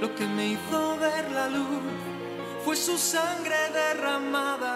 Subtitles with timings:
[0.00, 1.82] lo que me hizo ver la luz
[2.64, 4.69] fue su sangre derramada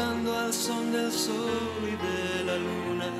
[0.00, 3.10] al son del sol y de la luna.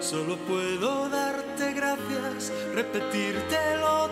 [0.00, 4.09] Solo puedo darte gracias, repetírtelo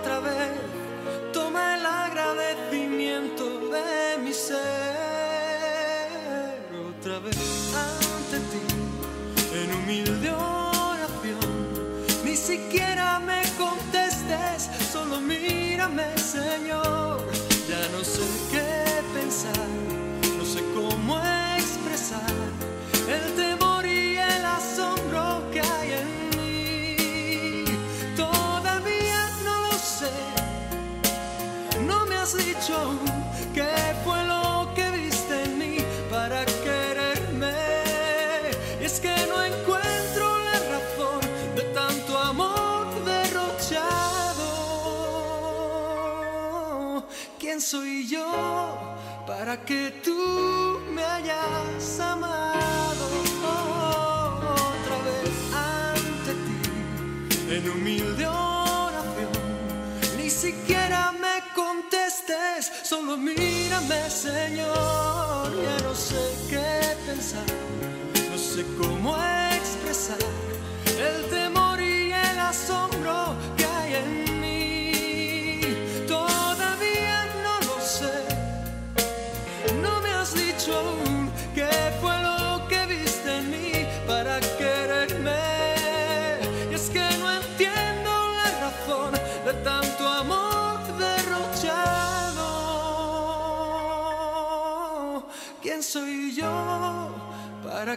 [61.59, 65.47] contestes, solo mírame, Señor.
[65.65, 67.49] Ya no sé qué pensar,
[68.31, 69.17] no sé cómo
[69.59, 70.19] expresar
[70.87, 72.98] el temor y el asombro.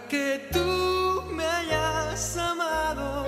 [0.01, 3.25] para que tú me hayas amado.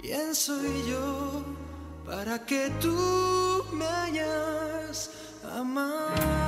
[0.00, 1.42] ¿Quién soy yo
[2.04, 5.10] para que tú me hayas
[5.42, 6.45] amado?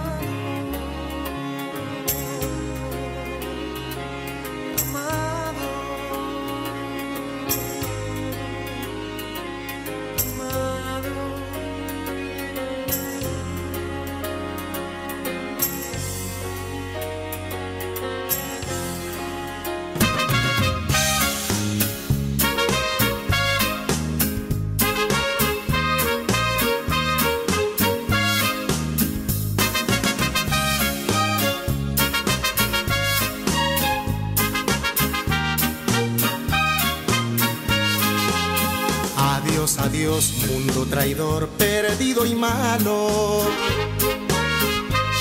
[39.89, 43.41] Adiós, mundo traidor, perdido y malo.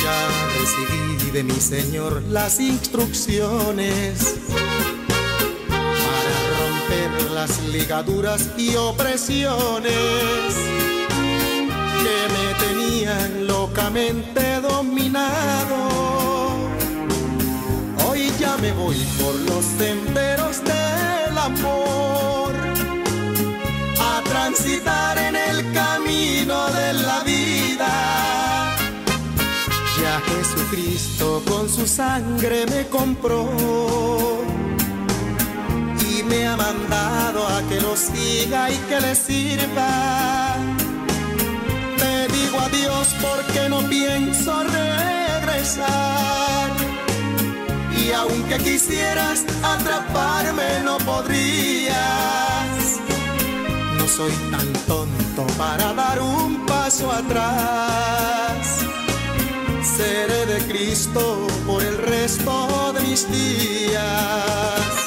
[0.04, 0.28] Ya
[0.60, 4.36] recibí de mi Señor las instrucciones
[5.70, 9.94] para romper las ligaduras y opresiones
[12.04, 15.78] que me tenían locamente dominado.
[18.06, 22.47] Hoy ya me voy por los senderos del amor
[24.48, 28.76] transitar en el camino de la vida.
[30.00, 33.50] Ya Jesucristo con su sangre me compró
[36.10, 40.56] y me ha mandado a que lo siga y que le sirva.
[41.98, 45.88] Te digo adiós porque no pienso regresar.
[48.00, 52.57] Y aunque quisieras atraparme no podrías.
[54.18, 58.80] Soy tan tonto para dar un paso atrás.
[59.84, 65.07] Seré de Cristo por el resto de mis días.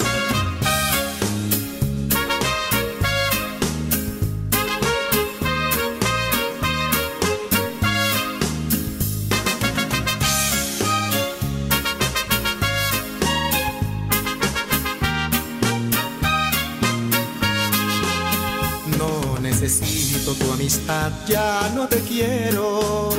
[20.35, 23.11] Tu amistad, ya no te quiero.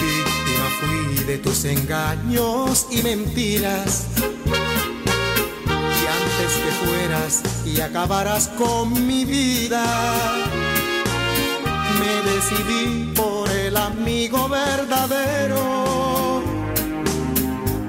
[0.00, 4.06] Víctima fui de tus engaños y mentiras.
[5.66, 9.84] Y antes que fueras y acabaras con mi vida,
[12.00, 16.42] me decidí por el amigo verdadero.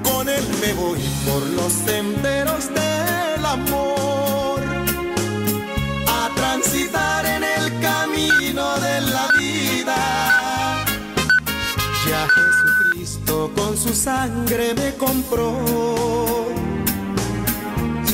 [0.03, 3.94] Con él me voy por los senderos del amor
[13.87, 15.53] su sangre me compró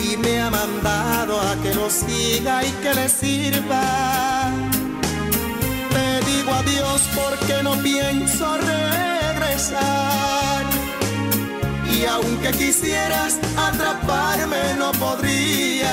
[0.03, 4.49] y me ha mandado a que lo siga y que le sirva.
[5.93, 9.71] Te digo adiós porque no pienso regresar.
[11.89, 15.89] Y aunque quisieras atraparme no podrías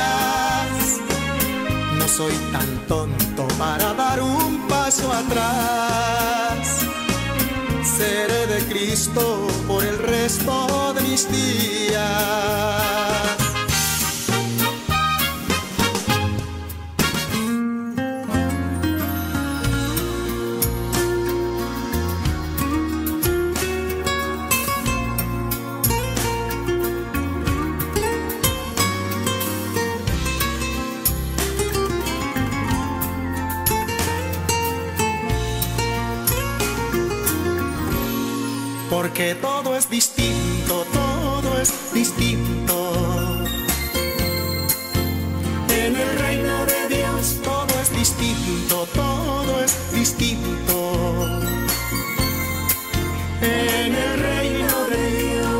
[1.98, 6.38] no soy tan tonto para dar un paso atrás.
[7.98, 11.98] Seré de Cristo por el resto de mis días.
[39.18, 42.92] Porque todo es distinto, todo es distinto.
[45.70, 51.40] En el reino de Dios todo es distinto, todo es distinto.
[53.42, 55.10] En el reino de
[55.40, 55.58] Dios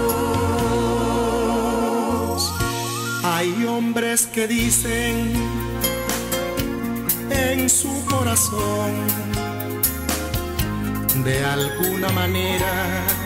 [3.24, 5.32] hay hombres que dicen
[7.28, 8.92] en su corazón
[11.24, 13.17] de alguna manera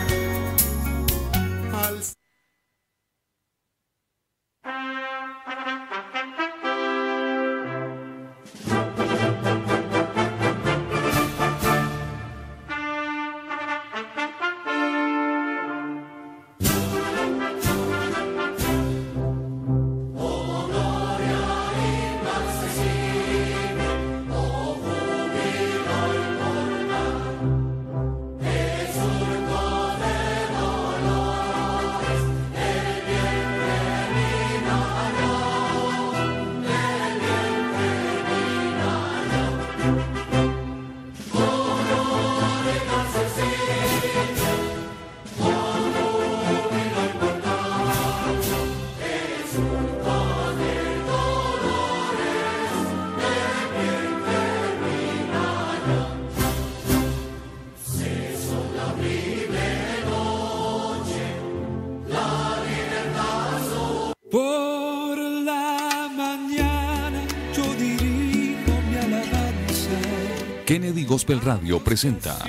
[71.13, 72.39] Gospel Radio presenta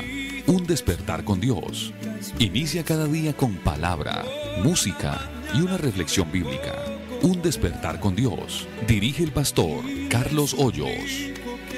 [0.46, 1.92] Un despertar con Dios.
[2.38, 4.24] Inicia cada día con palabra,
[4.62, 6.74] música y una reflexión bíblica.
[7.20, 8.66] Un despertar con Dios.
[8.88, 10.88] Dirige el pastor Carlos Hoyos.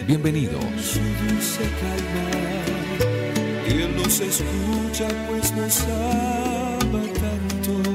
[0.06, 1.00] Bienvenidos.
[3.66, 7.90] Él nos escucha pues nos ama tanto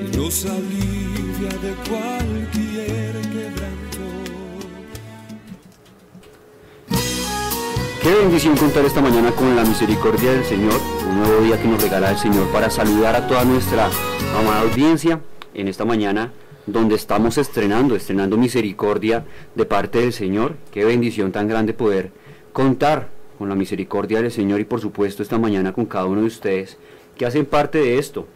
[0.00, 1.74] y nos alivia de
[8.26, 10.74] bendición contar esta mañana con la misericordia del Señor,
[11.08, 13.88] un nuevo día que nos regala el Señor para saludar a toda nuestra
[14.36, 15.20] amada audiencia
[15.54, 16.32] en esta mañana
[16.66, 20.56] donde estamos estrenando, estrenando misericordia de parte del Señor.
[20.72, 22.10] Qué bendición tan grande poder
[22.52, 26.26] contar con la misericordia del Señor y por supuesto esta mañana con cada uno de
[26.26, 26.78] ustedes
[27.16, 28.26] que hacen parte de esto,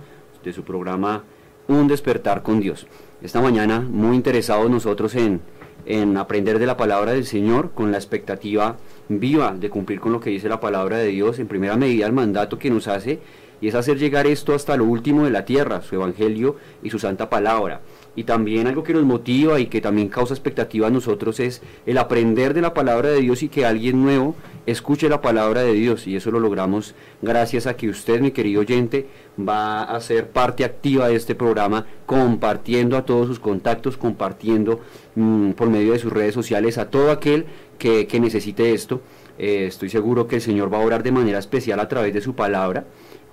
[0.45, 1.25] de su programa
[1.67, 2.87] Un despertar con Dios.
[3.23, 5.41] Esta mañana muy interesados nosotros en,
[5.87, 8.77] en aprender de la palabra del Señor con la expectativa
[9.09, 12.13] viva de cumplir con lo que dice la palabra de Dios, en primera medida el
[12.13, 13.21] mandato que nos hace,
[13.61, 16.99] y es hacer llegar esto hasta lo último de la tierra, su evangelio y su
[16.99, 17.81] santa palabra.
[18.21, 21.97] Y también algo que nos motiva y que también causa expectativa a nosotros es el
[21.97, 24.37] aprender de la palabra de Dios y que alguien nuevo
[24.67, 26.07] escuche la palabra de Dios.
[26.07, 29.07] Y eso lo logramos gracias a que usted, mi querido oyente,
[29.39, 34.81] va a ser parte activa de este programa, compartiendo a todos sus contactos, compartiendo
[35.15, 37.47] mm, por medio de sus redes sociales a todo aquel
[37.79, 39.01] que, que necesite esto.
[39.39, 42.21] Eh, estoy seguro que el Señor va a orar de manera especial a través de
[42.21, 42.85] su palabra.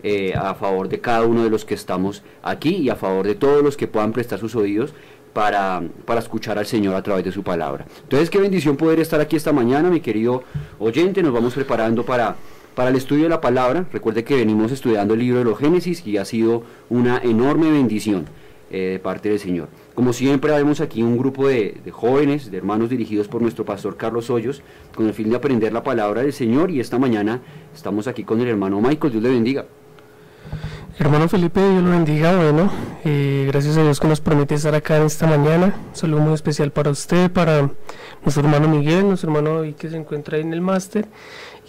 [0.04, 3.34] Eh, a favor de cada uno de los que estamos aquí y a favor de
[3.34, 4.94] todos los que puedan prestar sus oídos
[5.34, 7.86] para, para, escuchar al Señor a través de su palabra.
[8.04, 10.44] Entonces, qué bendición poder estar aquí esta mañana, mi querido
[10.78, 11.24] oyente.
[11.24, 12.36] Nos vamos preparando para,
[12.76, 13.88] para el estudio de la palabra.
[13.92, 18.26] Recuerde que venimos estudiando el libro de los Génesis y ha sido una enorme bendición
[18.70, 19.68] eh, de parte del Señor.
[19.96, 23.98] Como siempre, vemos aquí un grupo de, de, jóvenes, de hermanos dirigidos por nuestro pastor
[23.98, 24.62] Carlos Hoyos,
[24.96, 26.70] con el fin de aprender la palabra del Señor.
[26.70, 27.42] Y esta mañana
[27.74, 29.12] estamos aquí con el hermano Michael.
[29.12, 29.66] Dios le bendiga.
[31.00, 32.36] Hermano Felipe, Dios lo bendiga.
[32.36, 32.72] Bueno,
[33.06, 35.76] eh, gracias a Dios que nos permite estar acá en esta mañana.
[35.94, 37.70] Saludo muy especial para usted, para
[38.24, 41.08] nuestro hermano Miguel, nuestro hermano hoy que se encuentra ahí en el máster.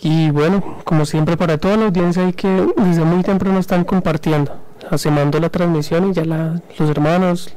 [0.00, 4.56] Y bueno, como siempre, para toda la audiencia ahí que desde muy temprano están compartiendo,
[4.90, 7.54] hacemos la transmisión y ya la, los hermanos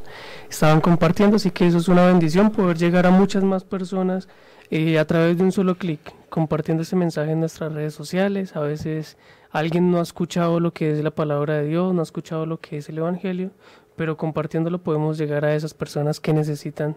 [0.49, 1.37] estaban compartiendo.
[1.37, 4.27] Así que eso es una bendición, poder llegar a muchas más personas
[4.71, 8.57] eh, a través de un solo clic, compartiendo ese mensaje en nuestras redes sociales.
[8.57, 9.15] A veces
[9.51, 12.59] alguien no ha escuchado lo que es la palabra de Dios, no ha escuchado lo
[12.59, 13.51] que es el Evangelio,
[13.95, 16.95] pero compartiéndolo podemos llegar a esas personas que necesitan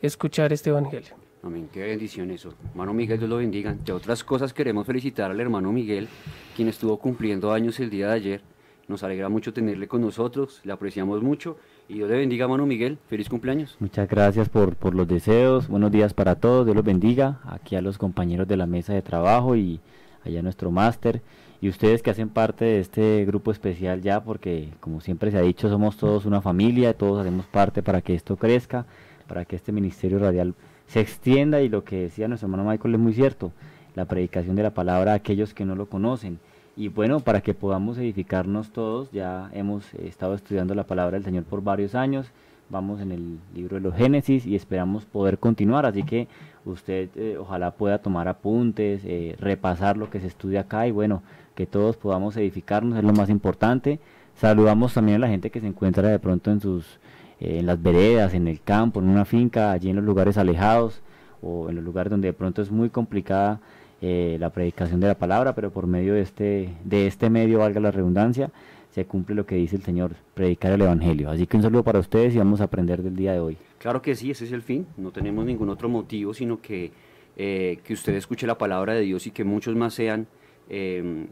[0.00, 1.14] escuchar este Evangelio.
[1.42, 2.54] Amén, qué bendición eso.
[2.70, 3.72] Hermano Miguel, Dios lo bendiga.
[3.84, 6.08] De otras cosas queremos felicitar al hermano Miguel,
[6.56, 8.40] quien estuvo cumpliendo años el día de ayer.
[8.88, 11.56] Nos alegra mucho tenerle con nosotros, le apreciamos mucho.
[11.88, 12.98] Y Dios le bendiga, hermano Miguel.
[13.08, 13.76] Feliz cumpleaños.
[13.78, 15.68] Muchas gracias por, por los deseos.
[15.68, 16.66] Buenos días para todos.
[16.66, 17.40] Dios los bendiga.
[17.44, 19.80] Aquí a los compañeros de la mesa de trabajo y
[20.24, 21.20] allá a nuestro máster
[21.60, 25.42] y ustedes que hacen parte de este grupo especial ya, porque como siempre se ha
[25.42, 28.86] dicho, somos todos una familia, todos hacemos parte para que esto crezca,
[29.26, 30.54] para que este ministerio radial
[30.86, 33.52] se extienda y lo que decía nuestro hermano Michael es muy cierto,
[33.94, 36.38] la predicación de la palabra a aquellos que no lo conocen.
[36.76, 41.44] Y bueno, para que podamos edificarnos todos, ya hemos estado estudiando la palabra del Señor
[41.44, 42.30] por varios años,
[42.68, 46.28] vamos en el libro de los Génesis y esperamos poder continuar, así que
[46.64, 51.22] usted eh, ojalá pueda tomar apuntes, eh, repasar lo que se estudia acá y bueno,
[51.56, 53.98] que todos podamos edificarnos, es lo más importante.
[54.36, 57.00] Saludamos también a la gente que se encuentra de pronto en sus
[57.40, 61.02] eh, en las veredas, en el campo, en una finca, allí en los lugares alejados
[61.42, 63.60] o en los lugares donde de pronto es muy complicada
[64.00, 67.80] eh, la predicación de la palabra, pero por medio de este, de este medio, valga
[67.80, 68.50] la redundancia,
[68.90, 71.30] se cumple lo que dice el Señor, predicar el Evangelio.
[71.30, 73.58] Así que un saludo para ustedes y vamos a aprender del día de hoy.
[73.78, 76.90] Claro que sí, ese es el fin, no tenemos ningún otro motivo, sino que,
[77.36, 80.26] eh, que usted escuche la palabra de Dios y que muchos más sean
[80.70, 81.26] eh,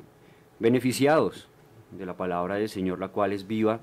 [0.59, 1.49] beneficiados
[1.91, 3.81] de la palabra del Señor, la cual es viva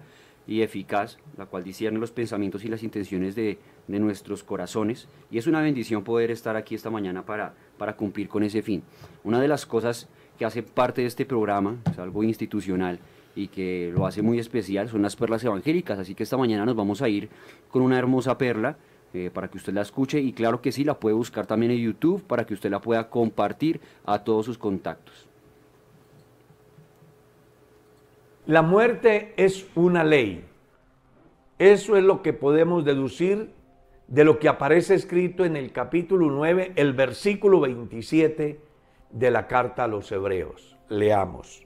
[0.48, 5.08] y eficaz, la cual discierne los pensamientos y las intenciones de, de, nuestros corazones.
[5.30, 8.84] Y es una bendición poder estar aquí esta mañana para, para cumplir con ese fin.
[9.24, 13.00] Una de las cosas que hace parte de este programa, es algo institucional
[13.36, 16.00] y que lo hace muy especial, son las perlas evangélicas.
[16.00, 17.30] Así que esta mañana nos vamos a ir
[17.70, 18.78] con una hermosa perla.
[19.14, 21.80] Eh, para que usted la escuche y claro que sí, la puede buscar también en
[21.80, 25.28] YouTube para que usted la pueda compartir a todos sus contactos.
[28.52, 30.44] La muerte es una ley.
[31.58, 33.54] Eso es lo que podemos deducir
[34.10, 38.60] de lo que aparece escrito en el capítulo 9, el versículo 27
[39.10, 40.76] de la carta a los hebreos.
[40.90, 41.66] Leamos.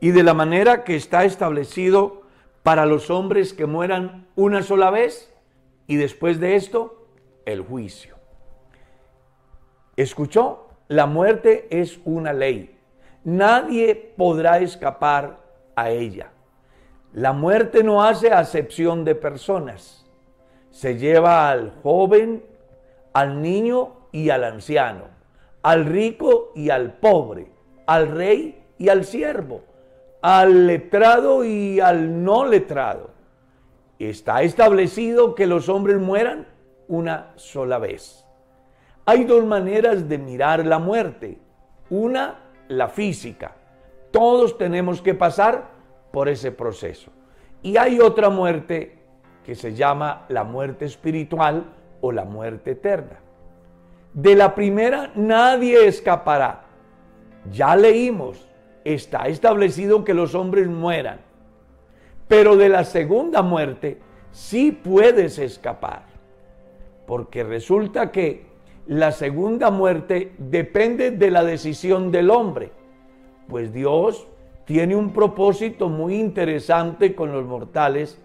[0.00, 2.22] Y de la manera que está establecido
[2.62, 5.34] para los hombres que mueran una sola vez
[5.86, 7.08] y después de esto,
[7.44, 8.16] el juicio.
[9.96, 10.70] ¿Escuchó?
[10.88, 12.78] La muerte es una ley.
[13.22, 15.41] Nadie podrá escapar
[15.76, 16.30] a ella.
[17.12, 20.06] La muerte no hace acepción de personas.
[20.70, 22.42] Se lleva al joven,
[23.12, 25.04] al niño y al anciano,
[25.62, 27.50] al rico y al pobre,
[27.86, 29.62] al rey y al siervo,
[30.22, 33.10] al letrado y al no letrado.
[33.98, 36.48] Está establecido que los hombres mueran
[36.88, 38.24] una sola vez.
[39.04, 41.38] Hay dos maneras de mirar la muerte.
[41.90, 43.56] Una, la física.
[44.12, 45.70] Todos tenemos que pasar
[46.12, 47.10] por ese proceso.
[47.62, 48.98] Y hay otra muerte
[49.44, 51.64] que se llama la muerte espiritual
[52.00, 53.18] o la muerte eterna.
[54.12, 56.64] De la primera nadie escapará.
[57.50, 58.46] Ya leímos,
[58.84, 61.20] está establecido que los hombres mueran.
[62.28, 63.98] Pero de la segunda muerte
[64.30, 66.04] sí puedes escapar.
[67.06, 68.46] Porque resulta que
[68.86, 72.72] la segunda muerte depende de la decisión del hombre.
[73.52, 74.26] Pues Dios
[74.64, 78.18] tiene un propósito muy interesante con los mortales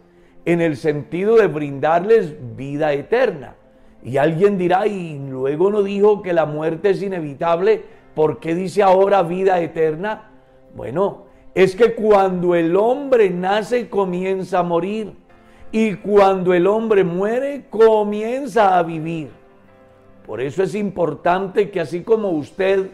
[0.46, 3.56] en el sentido de brindarles vida eterna.
[4.02, 7.84] Y alguien dirá, y luego no dijo que la muerte es inevitable,
[8.16, 10.32] ¿por qué dice ahora vida eterna?
[10.74, 15.12] Bueno, es que cuando el hombre nace comienza a morir
[15.74, 19.28] y cuando el hombre muere comienza a vivir.
[20.26, 22.92] Por eso es importante que así como usted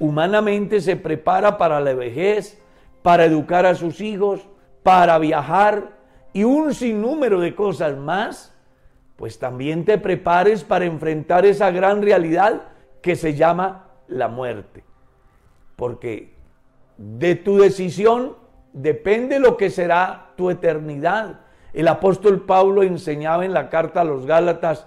[0.00, 2.60] humanamente se prepara para la vejez,
[3.02, 4.40] para educar a sus hijos,
[4.82, 5.92] para viajar
[6.32, 8.54] y un sinnúmero de cosas más,
[9.16, 12.62] pues también te prepares para enfrentar esa gran realidad
[13.02, 14.82] que se llama la muerte.
[15.76, 16.34] Porque
[16.96, 18.36] de tu decisión
[18.72, 21.40] depende lo que será tu eternidad.
[21.72, 24.86] El apóstol Pablo enseñaba en la carta a los Gálatas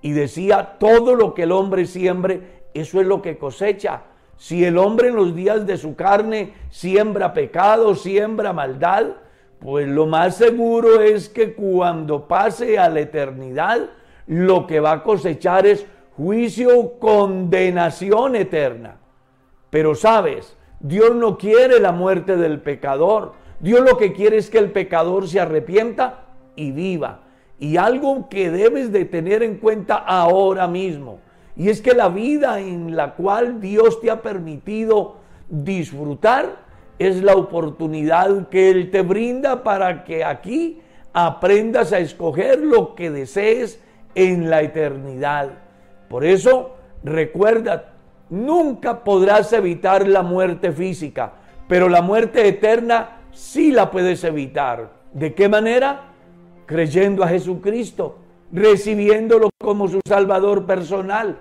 [0.00, 4.02] y decía, todo lo que el hombre siembre, eso es lo que cosecha.
[4.36, 9.06] Si el hombre en los días de su carne siembra pecado, siembra maldad,
[9.60, 13.90] pues lo más seguro es que cuando pase a la eternidad,
[14.26, 18.96] lo que va a cosechar es juicio, condenación eterna.
[19.70, 23.32] Pero sabes, Dios no quiere la muerte del pecador.
[23.60, 26.24] Dios lo que quiere es que el pecador se arrepienta
[26.56, 27.20] y viva.
[27.58, 31.20] Y algo que debes de tener en cuenta ahora mismo,
[31.56, 35.16] y es que la vida en la cual Dios te ha permitido
[35.48, 36.64] disfrutar
[36.98, 40.80] es la oportunidad que Él te brinda para que aquí
[41.12, 43.80] aprendas a escoger lo que desees
[44.14, 45.50] en la eternidad.
[46.08, 47.92] Por eso, recuerda,
[48.30, 51.32] nunca podrás evitar la muerte física,
[51.68, 54.90] pero la muerte eterna sí la puedes evitar.
[55.12, 56.14] ¿De qué manera?
[56.66, 58.18] creyendo a Jesucristo,
[58.54, 61.38] recibiéndolo como su Salvador personal.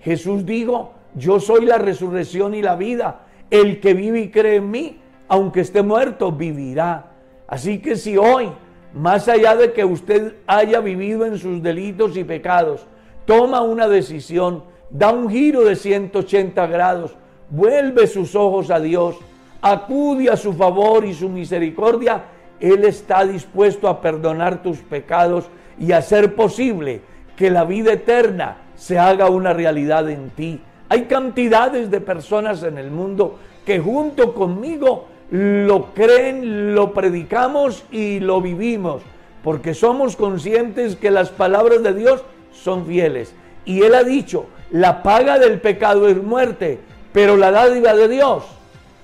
[0.00, 3.26] Jesús dijo, yo soy la resurrección y la vida.
[3.50, 4.98] El que vive y cree en mí,
[5.28, 7.12] aunque esté muerto, vivirá.
[7.46, 8.48] Así que si hoy,
[8.94, 12.86] más allá de que usted haya vivido en sus delitos y pecados,
[13.26, 17.14] toma una decisión, da un giro de 180 grados,
[17.50, 19.16] vuelve sus ojos a Dios,
[19.60, 22.24] acude a su favor y su misericordia,
[22.58, 27.00] él está dispuesto a perdonar tus pecados y hacer posible
[27.36, 30.60] que la vida eterna se haga una realidad en ti.
[30.88, 38.20] Hay cantidades de personas en el mundo que junto conmigo lo creen, lo predicamos y
[38.20, 39.02] lo vivimos,
[39.42, 43.34] porque somos conscientes que las palabras de Dios son fieles.
[43.64, 46.78] Y Él ha dicho, la paga del pecado es muerte,
[47.12, 48.44] pero la dádiva de Dios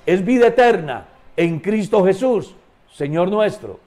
[0.07, 1.07] es vida eterna
[1.37, 2.55] en Cristo Jesús.
[2.93, 3.81] Señor nuestro.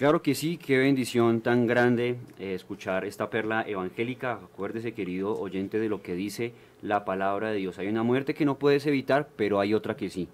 [0.00, 4.40] Claro que sí, qué bendición tan grande eh, escuchar esta perla evangélica.
[4.42, 7.78] Acuérdese, querido oyente, de lo que dice la palabra de Dios.
[7.78, 10.26] Hay una muerte que no puedes evitar, pero hay otra que sí.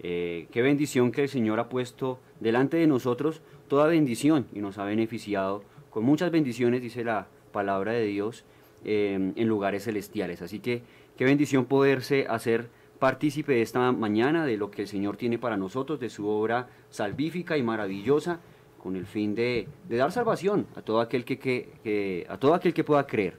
[0.00, 4.76] Eh, qué bendición que el Señor ha puesto delante de nosotros toda bendición y nos
[4.76, 8.44] ha beneficiado con muchas bendiciones, dice la, palabra de Dios
[8.84, 10.42] em, en lugares celestiales.
[10.42, 10.82] Así que
[11.16, 12.68] qué bendición poderse hacer
[12.98, 16.68] partícipe de esta mañana de lo que el Señor tiene para nosotros, de su obra
[16.90, 18.40] salvífica y maravillosa,
[18.88, 23.06] con el fin de, dar salvación a todo, aquel que, a todo aquel que pueda
[23.06, 23.34] creer.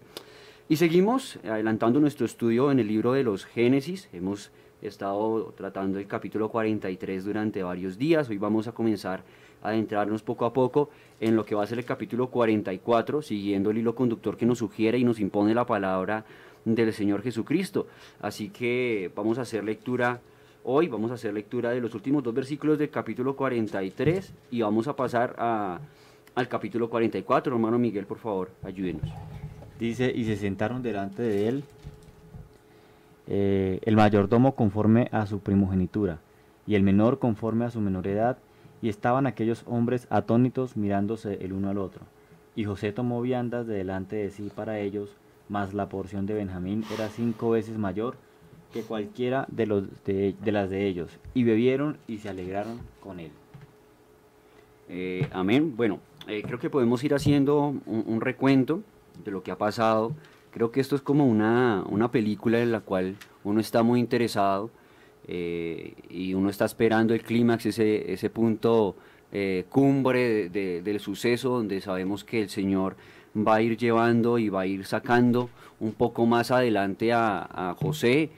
[0.69, 4.09] Y seguimos adelantando nuestro estudio en el libro de los Génesis.
[4.13, 4.51] Hemos
[4.83, 8.29] estado tratando el capítulo 43 durante varios días.
[8.29, 9.23] Hoy vamos a comenzar
[9.63, 13.79] adentrarnos poco a poco en lo que va a ser el capítulo 44, siguiendo el
[13.79, 16.25] hilo conductor que nos sugiere y nos impone la palabra
[16.63, 17.87] del Señor Jesucristo.
[18.21, 20.21] Así que vamos a hacer lectura
[20.63, 24.87] hoy, vamos a hacer lectura de los últimos dos versículos del capítulo 43 y vamos
[24.87, 25.79] a pasar a,
[26.35, 27.53] al capítulo 44.
[27.53, 29.09] Hermano Miguel, por favor, ayúdenos.
[29.79, 31.63] Dice, y se sentaron delante de él
[33.27, 36.19] eh, el mayordomo conforme a su primogenitura,
[36.65, 38.37] y el menor conforme a su menor edad,
[38.81, 42.01] y estaban aquellos hombres atónitos mirándose el uno al otro.
[42.55, 45.15] Y José tomó viandas de delante de sí para ellos,
[45.47, 48.15] mas la porción de Benjamín era cinco veces mayor
[48.73, 53.31] que cualquiera de, los de, las de ellos, y bebieron y se alegraron con él.
[54.89, 55.75] Eh, amén.
[55.75, 58.81] Bueno, eh, creo que podemos ir haciendo un, recuento
[59.23, 60.13] de lo que ha pasado.
[60.51, 64.71] Creo que esto es como una, una película en la cual uno está muy interesado
[65.27, 68.95] eh, y uno está esperando el clímax, ese, ese punto
[69.69, 72.95] cumbre del suceso donde sabemos que el Señor
[73.35, 78.29] va a ir llevando y va a ir sacando un poco más adelante a, José.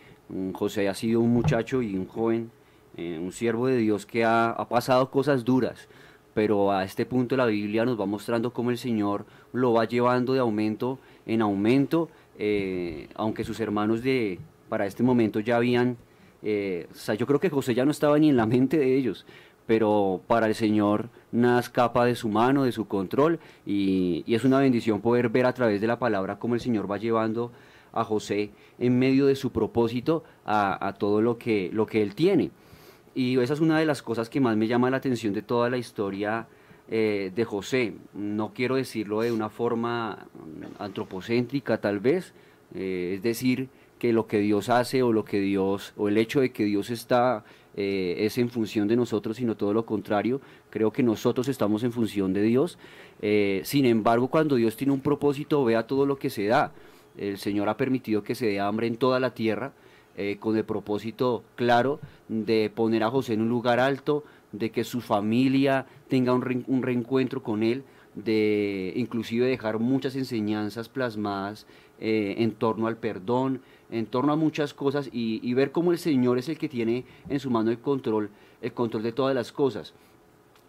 [0.54, 2.52] José ha sido un muchacho y un joven,
[2.98, 5.88] eh, un siervo de Dios que ha, pasado cosas duras,
[6.34, 10.34] pero a este punto la Biblia nos va mostrando cómo el Señor lo va llevando
[10.34, 14.40] de aumento en aumento, eh, aunque sus hermanos de
[14.70, 15.98] para este momento ya habían,
[16.44, 18.96] eh, o sea, yo creo que José ya no estaba ni en la mente de
[18.96, 19.26] ellos,
[19.68, 24.60] pero para el Señor nada escapa de su mano, de su control, y, es una
[24.60, 27.52] bendición poder ver a través de la palabra cómo el Señor va llevando
[27.94, 32.52] a José en medio de su propósito a, todo lo que, lo que él tiene.
[33.14, 35.70] Y esa es una de las cosas que más me llama la atención de toda
[35.70, 36.48] la historia
[36.90, 37.94] eh, de José.
[38.14, 40.28] No quiero decirlo de una forma
[40.80, 42.34] antropocéntrica tal vez,
[42.74, 46.42] eh, es decir, que lo que Dios hace o lo que Dios, o el hecho
[46.42, 47.44] de que Dios está
[47.76, 50.42] eh, es en función de nosotros, sino todo lo contrario.
[50.70, 52.78] Creo que nosotros estamos en función de Dios.
[53.64, 56.72] Sin embargo, cuando Dios tiene un propósito, vea todo lo que se da.
[57.18, 59.74] El Señor ha permitido que se dé hambre en toda la tierra,
[60.18, 64.84] eh, con el propósito claro de poner a José en un lugar alto, de que
[64.84, 67.84] su familia tenga un, un reencuentro con Él,
[68.16, 71.66] de inclusive dejar muchas enseñanzas plasmadas
[72.04, 76.50] en torno al perdón, en torno a muchas cosas y, ver cómo el Señor es
[76.50, 78.30] el que tiene en su mano el control,
[78.62, 79.94] el control de todas las cosas.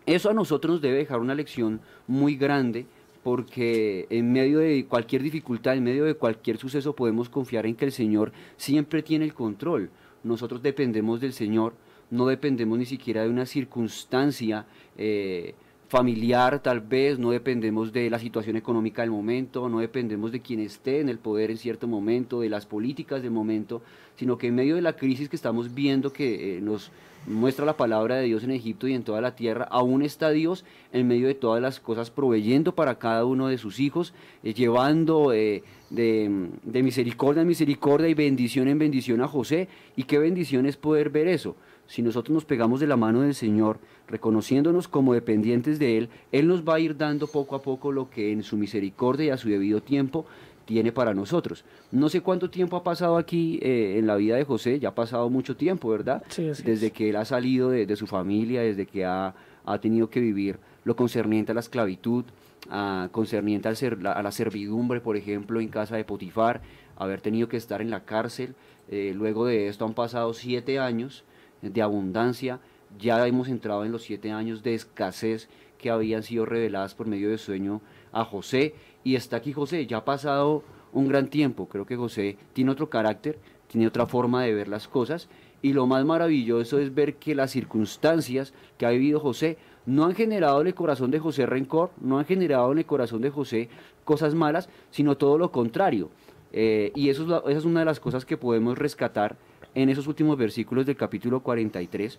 [0.04, 2.86] Eso a nosotros nos debe dejar una lección muy grande
[3.22, 7.84] porque en medio de cualquier dificultad, en medio de cualquier suceso podemos confiar en que
[7.84, 9.90] el Señor siempre tiene el control.
[10.24, 11.74] Nosotros dependemos del Señor,
[12.10, 14.66] no dependemos ni siquiera de una circunstancia.
[14.96, 15.54] Eh,
[15.92, 20.60] familiar tal vez, no dependemos de la situación económica del momento, no dependemos de quien
[20.60, 23.82] esté en el poder en cierto momento, de las políticas del momento,
[24.16, 26.90] sino que en medio de la crisis que estamos viendo que eh, nos
[27.26, 30.64] muestra la palabra de Dios en Egipto y en toda la tierra, aún está Dios
[30.92, 35.32] en medio de todas las cosas, proveyendo para cada uno de sus hijos, eh, llevando
[35.32, 39.68] eh, de, de misericordia en misericordia y bendición en bendición a José.
[39.96, 41.56] Y qué bendición es poder ver eso
[41.92, 46.48] si nosotros nos pegamos de la mano del Señor, reconociéndonos como dependientes de Él, Él
[46.48, 49.36] nos va a ir dando poco a poco lo que en su misericordia y a
[49.36, 50.24] su debido tiempo
[50.72, 51.66] tiene para nosotros.
[51.90, 54.94] No sé cuánto tiempo ha pasado aquí eh, en la vida de José, ya ha
[54.94, 56.22] pasado mucho tiempo, ¿verdad?
[56.28, 59.34] Sí, desde que él ha salido de, su familia, desde que ha,
[59.82, 62.24] tenido que vivir lo concerniente a la esclavitud,
[62.70, 66.62] a, concerniente al ser, a la servidumbre, por ejemplo, en casa de Potifar,
[66.96, 68.54] haber tenido que estar en la cárcel.
[68.88, 71.22] Eh, luego de esto han pasado siete años
[71.60, 72.60] de abundancia,
[72.98, 77.28] ya hemos entrado en los siete años de escasez que habían sido reveladas por medio
[77.28, 80.62] de sueño a José, y está aquí José, ya ha pasado
[80.92, 84.88] un gran tiempo, creo que José tiene otro carácter, tiene otra forma de ver las
[84.88, 85.28] cosas,
[85.62, 90.14] y lo más maravilloso es ver que las circunstancias que ha vivido José no han
[90.14, 93.68] generado en el corazón de José rencor, no han generado en el corazón de José
[94.04, 96.10] cosas malas, sino todo lo contrario.
[96.52, 99.36] Eh, y eso esa es una de las cosas que podemos rescatar
[99.74, 102.18] en esos últimos versículos del capítulo 43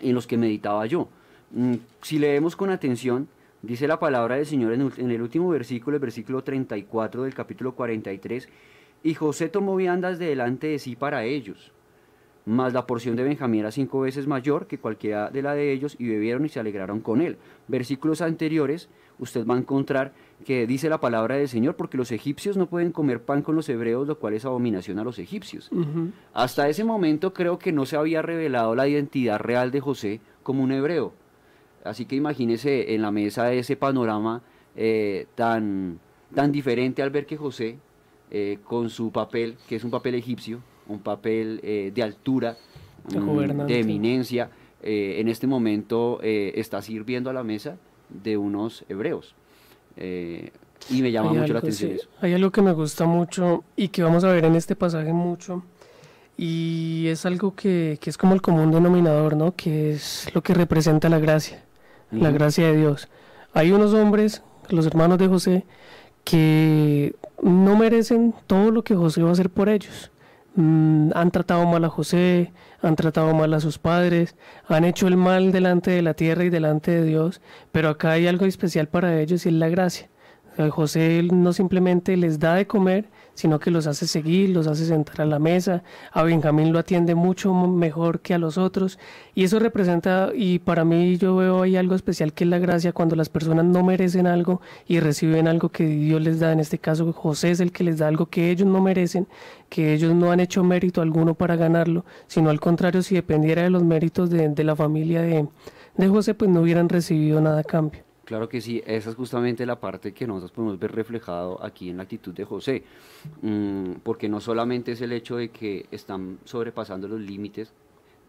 [0.00, 1.08] en los que meditaba yo.
[1.50, 3.28] Mm, si leemos con atención,
[3.62, 8.48] dice la palabra del Señor en el último versículo, el versículo 34 del capítulo 43,
[9.02, 11.72] y José tomó viandas de delante de sí para ellos,
[12.44, 15.96] mas la porción de Benjamín era cinco veces mayor que cualquiera de la de ellos,
[15.98, 17.38] y bebieron y se alegraron con él.
[17.66, 18.88] Versículos anteriores,
[19.18, 20.12] usted va a encontrar
[20.44, 23.68] que dice la palabra del Señor, porque los egipcios no pueden comer pan con los
[23.68, 25.70] hebreos, lo cual es abominación a los egipcios.
[26.34, 30.62] Hasta ese momento creo que no se había revelado la identidad real de José como
[30.62, 31.14] un hebreo.
[31.86, 34.42] Así que imagínese en la mesa ese panorama
[34.74, 35.98] eh, tan,
[36.34, 37.78] tan diferente al ver que José,
[38.30, 42.56] eh, con su papel, que es un papel egipcio, un papel eh, de altura,
[43.08, 44.50] de eminencia,
[44.82, 47.76] en este momento está sirviendo a la mesa
[48.08, 49.34] de unos hebreos.
[50.90, 52.08] Y me llama mucho la atención eso.
[52.20, 55.64] Hay algo que me gusta mucho y que vamos a ver en este pasaje mucho.
[56.36, 59.56] Y es algo que, que es como el común denominador, ¿no?
[59.56, 61.64] Que es lo que representa la gracia,
[62.10, 63.08] la gracia de Dios.
[63.54, 65.64] Hay unos hombres, los hermanos de José,
[66.24, 70.10] que no merecen todo lo que José va a hacer por ellos.
[70.56, 74.36] mm, han tratado mal a José, han tratado mal a sus padres,
[74.68, 77.40] han hecho el mal delante de la tierra y delante de Dios,
[77.72, 80.08] pero acá hay algo especial para ellos y es la gracia.
[80.70, 85.20] José no simplemente les da de comer, sino que los hace seguir, los hace sentar
[85.20, 85.84] a la mesa.
[86.10, 88.98] A Benjamín lo atiende mucho mejor que a los otros.
[89.34, 92.92] Y eso representa, y para mí yo veo ahí algo especial que es la gracia
[92.92, 96.52] cuando las personas no merecen algo y reciben algo que Dios les da.
[96.52, 99.28] En este caso José es el que les da algo que ellos no merecen,
[99.68, 103.70] que ellos no han hecho mérito alguno para ganarlo, sino al contrario, si dependiera de
[103.70, 105.46] los méritos de, de la familia de,
[105.96, 108.05] de José, pues no hubieran recibido nada a cambio.
[108.26, 111.96] Claro que sí, esa es justamente la parte que nosotros podemos ver reflejado aquí en
[111.98, 112.82] la actitud de José,
[113.40, 117.72] mm, porque no solamente es el hecho de que están sobrepasando los límites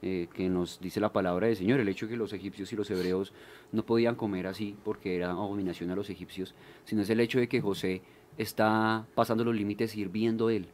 [0.03, 2.75] eh, que nos dice la palabra del Señor, el hecho de que los egipcios y
[2.75, 3.33] los hebreos
[3.71, 6.53] no podían comer así porque era abominación a los egipcios,
[6.85, 8.03] sino es el hecho de que José
[8.37, 10.67] está pasando los límites sirviendo él.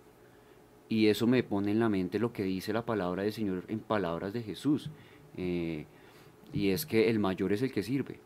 [0.89, 3.79] Y eso me pone en la mente lo que dice la palabra del Señor en
[3.79, 4.89] palabras de Jesús.
[5.37, 5.85] Eh,
[6.51, 8.19] y es que el mayor es el que sirve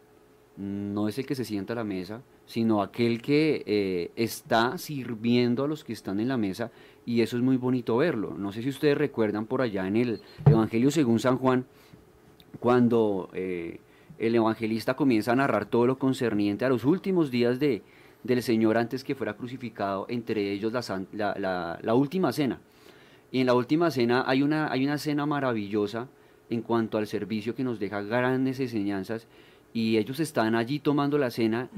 [0.58, 5.64] no es el que se sienta a la mesa, sino aquel que eh, está sirviendo
[5.64, 6.72] a los que están en la mesa
[7.06, 8.36] y eso es muy bonito verlo.
[8.38, 11.66] No sé si ustedes recuerdan por allá en el Evangelio según San Juan,
[12.60, 13.80] cuando eh,
[14.18, 17.84] el evangelista comienza a narrar todo lo concerniente a los últimos días de,
[18.24, 20.74] del Señor antes que fuera crucificado, entre ellos
[21.14, 22.60] la, la, última cena.
[23.32, 26.08] Y en la última cena hay una, hay una cena maravillosa
[26.50, 29.28] en cuanto al servicio que nos deja grandes enseñanzas
[29.74, 31.70] y ellos están allí tomando la cena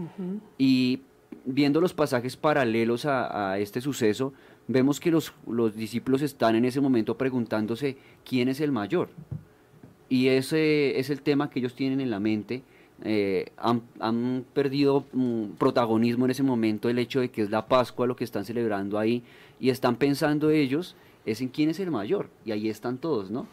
[0.58, 1.02] y
[1.46, 4.34] viendo los pasajes paralelos a, este suceso,
[4.68, 9.10] vemos que los, los, discípulos están en ese momento preguntándose quién es el mayor.
[10.10, 12.64] Y ese es el tema que ellos tienen en la mente.
[13.04, 18.06] Eh, han, perdido mm, protagonismo en ese momento el hecho de que es la Pascua
[18.06, 19.24] lo que están celebrando ahí
[19.58, 23.48] y están pensando ellos es en quién es el mayor y ahí están todos, ¿no?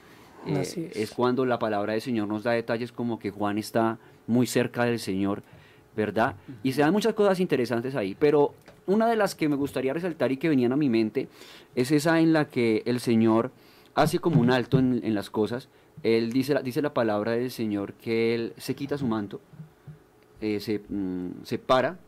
[0.46, 0.76] Eh, es.
[0.76, 4.84] es cuando la palabra del Señor nos da detalles como que Juan está muy cerca
[4.84, 5.42] del Señor,
[5.96, 6.36] ¿verdad?
[6.62, 8.54] Y se dan muchas cosas interesantes ahí, pero
[8.86, 11.28] una de las que me gustaría resaltar y que venían a mi mente
[11.74, 13.50] es esa en la que el Señor
[13.94, 15.68] hace como un alto en, las cosas.
[16.02, 19.40] Él dice, dice la palabra del Señor que Él se quita su manto,
[20.40, 21.98] eh, se, mm, se para,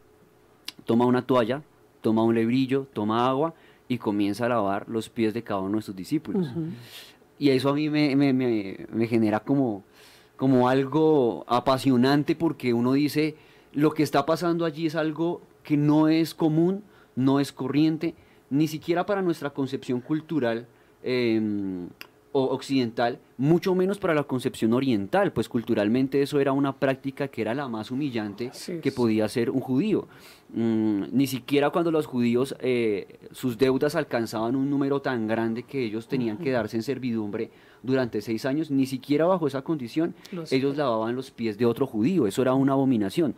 [0.85, 1.63] toma una toalla,
[2.03, 3.55] toma un lebrillo, toma agua
[3.89, 6.49] y comienza a lavar los pies de cada uno de sus discípulos.
[7.39, 9.83] Y eso a mí me, me, me genera como,
[10.39, 13.37] como algo apasionante porque uno dice,
[13.75, 16.85] lo que está pasando allí es algo que no es común,
[17.17, 18.15] no es corriente,
[18.49, 20.67] ni siquiera para nuestra concepción cultural
[21.05, 21.89] o
[22.45, 27.55] occidental, mucho menos para la concepción oriental, pues culturalmente eso era una práctica que era
[27.55, 28.51] la más humillante
[28.83, 30.09] que podía ser un judío.
[30.53, 35.85] Mm, ni siquiera cuando los judíos, eh, sus deudas alcanzaban un número tan grande que
[35.85, 37.51] ellos tenían que darse en servidumbre
[37.83, 40.15] durante seis años, ni siquiera bajo esa condición,
[40.51, 43.35] ellos lavaban los pies de otro judío, eso era una abominación.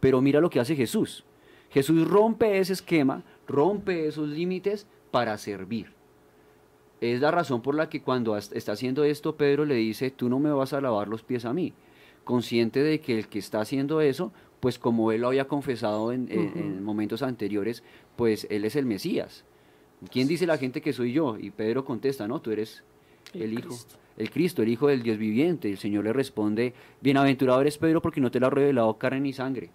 [0.00, 1.24] Pero mira lo que hace Jesús.
[1.70, 5.97] Jesús rompe ese esquema, rompe esos límites para servir.
[7.00, 10.38] Es la razón por la que cuando está haciendo esto, Pedro le dice, tú no
[10.40, 11.72] me vas a lavar los pies a mí,
[12.24, 16.26] consciente de que el que está haciendo eso, pues como él lo había confesado en,
[16.30, 17.84] en momentos anteriores,
[18.16, 19.44] pues él es el Mesías.
[20.10, 21.36] ¿Quién dice la gente que soy yo?
[21.38, 22.82] Y Pedro contesta, no, tú eres
[23.34, 23.76] el, Hijo,
[24.16, 25.70] el Cristo, el Hijo del Dios viviente.
[25.70, 29.32] El Señor le responde, bienaventurado eres Pedro porque no te lo ha revelado carne ni
[29.32, 29.70] sangre.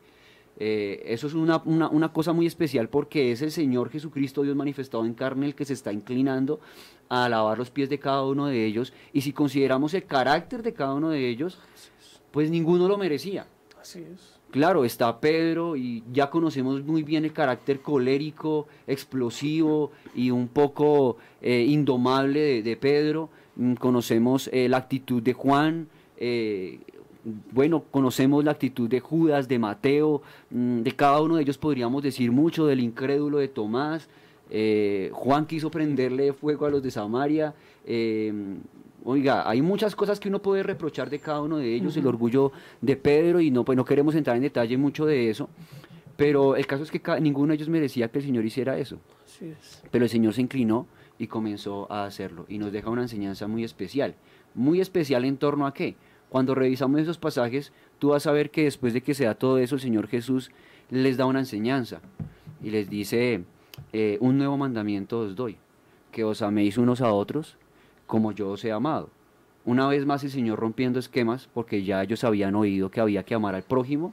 [0.60, 5.06] Eh, eso es una, una, cosa muy especial porque es el Señor Jesucristo, Dios manifestado
[5.06, 6.60] en carne, el que se está inclinando
[7.10, 8.94] a lavar los pies de cada uno de ellos.
[9.14, 11.60] Y si consideramos el carácter de cada uno de ellos,
[12.32, 13.48] pues ninguno lo merecía.
[13.80, 14.40] Así es.
[14.52, 21.18] Claro, está Pedro y ya conocemos muy bien el carácter colérico, explosivo y un poco
[21.42, 25.88] eh, indomable de Pedro Mm, conocemos eh, la actitud de Juan,
[26.18, 26.80] eh,
[27.52, 32.04] bueno, conocemos la actitud de Judas, de Mateo, mm, de cada uno de ellos podríamos
[32.04, 34.10] decir mucho, del incrédulo de Tomás,
[34.50, 37.54] eh, Juan quiso prenderle fuego a los de Samaria,
[39.06, 42.52] oiga, hay muchas cosas que uno puede reprochar de cada uno de ellos, el orgullo
[42.82, 45.50] de Pedro, y no, pues no queremos entrar en detalle mucho de eso,
[46.16, 49.00] pero el caso es que ninguno de ellos merecía que el Señor hiciera eso.
[49.92, 52.46] Pero el Señor se inclinó y comenzó a hacerlo.
[52.48, 54.16] Y nos deja una enseñanza muy especial.
[54.54, 55.96] Muy especial en torno a qué.
[56.34, 59.60] Cuando revisamos esos pasajes, tú vas a ver que después de que se da todo
[59.60, 60.50] eso, el Señor Jesús
[60.90, 62.02] les da una enseñanza
[62.64, 63.44] y les dice,
[63.92, 65.58] eh, un nuevo mandamiento os doy,
[66.12, 67.56] que os améis unos a otros
[68.08, 69.12] como yo os he amado.
[69.64, 73.36] Una vez más el Señor rompiendo esquemas, porque ya ellos habían oído que había que
[73.36, 74.12] amar al prójimo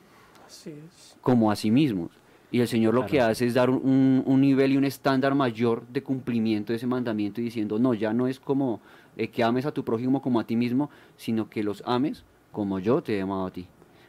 [1.22, 2.10] como a sí mismos.
[2.50, 5.86] Y el Señor lo que hace es dar un, un, nivel y un estándar mayor
[5.88, 8.82] de cumplimiento de ese mandamiento y diciendo, no, ya no es como
[9.16, 12.78] eh, que ames a tu prójimo como a ti mismo, sino que los ames como
[12.78, 13.66] yo te he amado a ti.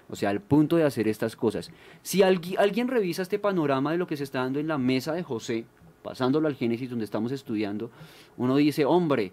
[0.09, 1.71] O sea, al punto de hacer estas cosas.
[2.01, 5.13] Si alguien, alguien revisa este panorama de lo que se está dando en la mesa
[5.13, 5.65] de José,
[6.03, 7.91] pasándolo al Génesis donde estamos estudiando,
[8.37, 9.31] uno dice, hombre,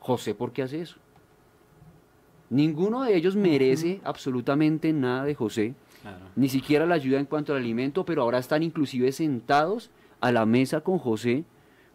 [0.00, 0.96] José, ¿por qué hace eso?
[2.50, 5.74] Ninguno de ellos merece absolutamente nada de José,
[6.34, 9.90] ni siquiera la ayuda en cuanto al alimento, pero ahora están inclusive sentados
[10.20, 11.44] a la mesa con José,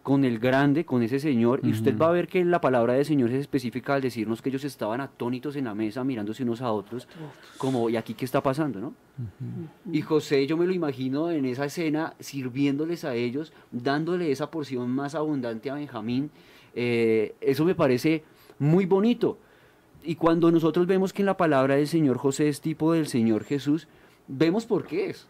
[0.04, 3.06] con el grande, con ese señor, y usted va a ver que la palabra del
[3.06, 6.74] Señor es específica al decirnos que ellos estaban atónitos en la mesa, mirándose unos a
[6.74, 7.08] otros,
[7.58, 8.94] como, ¿y aquí qué está pasando, no?
[9.90, 14.90] Y José, yo me lo imagino en esa escena, sirviéndoles a ellos, dándole esa porción
[14.90, 16.32] más abundante a Benjamín,
[16.76, 18.26] eh, eso me parece
[18.60, 19.38] muy bonito.
[20.04, 23.46] Y cuando nosotros vemos que en la palabra del Señor José es tipo del Señor
[23.46, 23.88] Jesús,
[24.28, 25.30] vemos por qué es.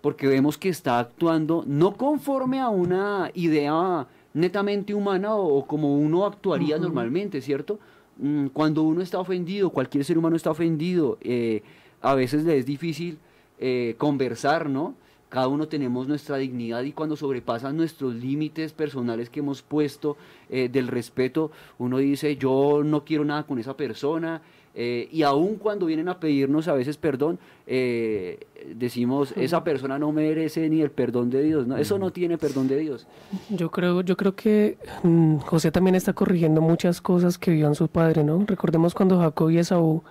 [0.00, 6.26] Porque vemos que está actuando no conforme a una idea netamente humana o, como uno
[6.26, 7.78] actuaría normalmente, ¿cierto?
[8.18, 11.62] Mm, cuando uno está ofendido, cualquier ser humano está ofendido, eh,
[12.02, 13.18] a veces le es difícil
[13.58, 14.94] eh, conversar, ¿no?
[15.28, 20.16] Cada uno tenemos nuestra dignidad y cuando sobrepasan nuestros límites personales que hemos puesto
[20.48, 24.40] eh, del respeto, uno dice, yo no quiero nada con esa persona.
[24.78, 28.40] Eh, y aun cuando vienen a pedirnos a veces perdón, eh,
[28.74, 31.66] decimos, esa persona no merece ni el perdón de Dios.
[31.66, 31.78] ¿no?
[31.78, 33.06] Eso no tiene perdón de Dios.
[33.48, 37.74] Yo creo, yo creo que mm, José también está corrigiendo muchas cosas que vio en
[37.74, 38.22] su padre.
[38.22, 38.44] ¿no?
[38.46, 40.02] Recordemos cuando Jacob y Esaú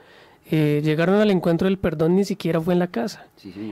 [0.52, 3.26] eh, llegaron al encuentro del perdón ni siquiera fue en la casa,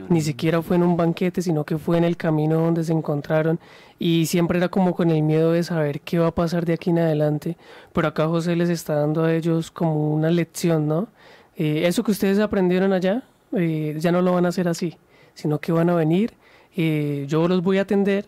[0.10, 3.60] ni siquiera fue en un banquete, sino que fue en el camino donde se encontraron.
[4.00, 6.90] Y siempre era como con el miedo de saber qué va a pasar de aquí
[6.90, 7.58] en adelante,
[7.94, 11.10] pero acá José les está dando a ellos como una lección, ¿no?
[11.56, 13.24] Eh, eso que ustedes aprendieron allá,
[13.56, 14.98] eh, ya no lo van a hacer así,
[15.36, 16.34] sino que van a venir,
[16.76, 18.26] yo los voy a atender,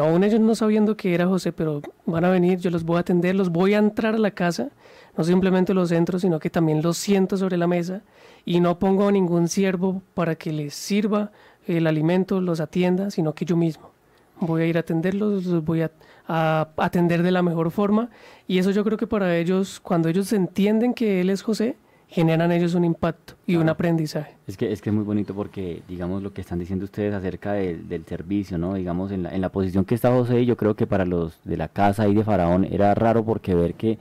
[0.00, 3.00] aún ellos no sabiendo que era José, pero van a venir, yo los voy a
[3.00, 4.70] atender, los voy a entrar a la casa
[5.18, 8.02] no simplemente los entro, sino que también los siento sobre la mesa
[8.44, 11.32] y no pongo a ningún siervo para que les sirva
[11.66, 13.90] el alimento, los atienda, sino que yo mismo.
[14.38, 15.90] Voy a ir a atenderlos, los voy a,
[16.28, 18.10] atender de la mejor forma
[18.46, 21.74] y eso yo creo que para ellos, cuando ellos entienden que Él es José,
[22.06, 24.36] generan ellos un impacto y un aprendizaje.
[24.46, 27.54] Es que, es que es muy bonito porque, digamos, lo que están diciendo ustedes acerca
[27.54, 28.74] del servicio, ¿no?
[28.74, 31.56] Digamos, en la, en la posición que está José, yo creo que para los de
[31.56, 33.98] la casa y de Faraón era raro porque ver que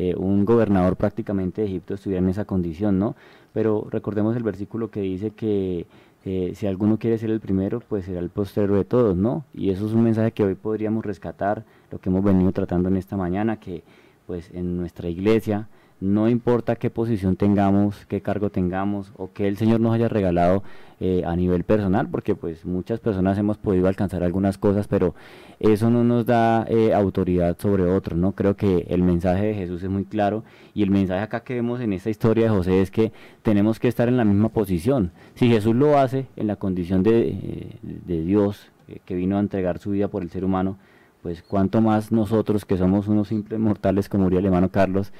[0.00, 3.16] eh, un gobernador prácticamente de Egipto estuviera en esa condición, ¿no?
[3.52, 5.86] Pero recordemos el versículo que dice que
[6.24, 9.44] eh, si alguno quiere ser el primero, pues será el postrero de todos, ¿no?
[9.52, 12.96] Y eso es un mensaje que hoy podríamos rescatar, lo que hemos venido tratando en
[12.96, 13.82] esta mañana, que
[14.28, 15.66] pues en nuestra iglesia
[16.00, 20.62] no importa qué posición tengamos, qué cargo tengamos o que el Señor nos haya regalado
[21.00, 25.14] eh, a nivel personal, porque pues muchas personas hemos podido alcanzar algunas cosas, pero
[25.58, 28.32] eso no nos da eh, autoridad sobre otros, ¿no?
[28.32, 31.80] Creo que el mensaje de Jesús es muy claro y el mensaje acá que vemos
[31.80, 35.10] en esta historia de José es que tenemos que estar en la misma posición.
[35.34, 38.70] Si Jesús lo hace en la condición de, eh, de Dios,
[39.04, 40.78] que vino a entregar su vida por el ser humano,
[41.22, 45.12] pues cuanto más nosotros que somos unos simples mortales, como diría el hermano Carlos,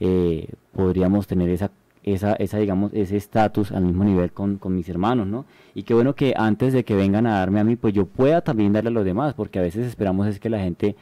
[0.00, 1.70] eh, podríamos tener esa,
[2.02, 5.44] esa, esa digamos, ese estatus al mismo nivel con, con, mis hermanos, ¿no?
[5.74, 8.40] Y qué bueno que antes de que vengan a darme a mí, pues yo pueda
[8.42, 10.96] también darle a los demás, porque a veces esperamos es que la gente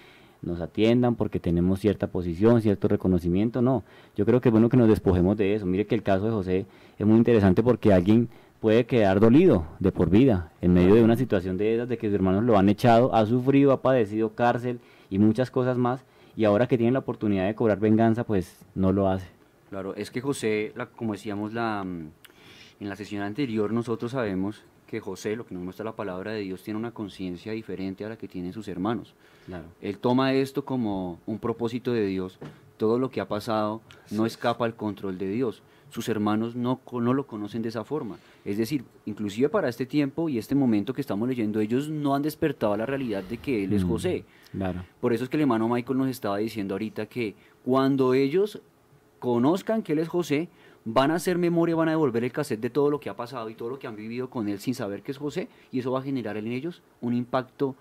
[0.45, 3.83] nos atiendan porque tenemos cierta posición, cierto reconocimiento, no.
[4.17, 5.67] Yo creo que es bueno que nos despojemos de eso.
[5.67, 6.67] Mire que el caso de José
[6.99, 8.29] es muy interesante porque alguien
[8.61, 12.07] puede quedar dolido de por vida en medio de una situación de esas, de que
[12.07, 14.81] sus hermanos lo han echado, ha sufrido, ha padecido cárcel
[15.11, 16.03] y muchas cosas más,
[16.37, 19.27] y ahora que tiene la oportunidad de cobrar venganza, pues no lo hace.
[19.71, 22.11] Claro, es que José, como decíamos la, mm,
[22.81, 26.41] en la sesión anterior, nosotros sabemos que José, lo que nos muestra la palabra de
[26.41, 29.15] Dios, tiene una conciencia diferente a la que tienen sus hermanos.
[29.47, 29.65] Claro.
[29.81, 32.39] Él toma esto como un propósito de Dios.
[32.77, 33.81] Todo lo que ha pasado
[34.11, 35.63] no escapa al control de Dios.
[35.91, 38.17] Sus hermanos no, no lo conocen de esa forma.
[38.45, 42.23] Es decir, inclusive para este tiempo y este momento que estamos leyendo, ellos no han
[42.23, 44.25] despertado la realidad de que Él es mm, José.
[44.57, 44.85] Claro.
[45.00, 47.35] Por eso es que el hermano Michael nos estaba diciendo ahorita que
[47.65, 48.61] cuando ellos
[49.19, 50.48] conozcan que Él es José,
[50.85, 53.48] van a hacer memoria, van a devolver el cassette de todo lo que ha pasado
[53.50, 55.90] y todo lo que han vivido con Él sin saber que es José, y eso
[55.90, 57.75] va a generar en ellos un impacto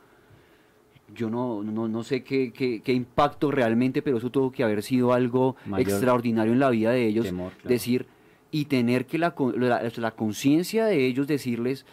[1.13, 5.13] yo no, no, no sé qué, qué, impacto realmente, pero eso tuvo que haber sido
[5.13, 7.27] algo extraordinario en la vida de ellos.
[7.63, 8.07] Decir,
[8.51, 11.85] y tener que la, la, conciencia de ellos decirles,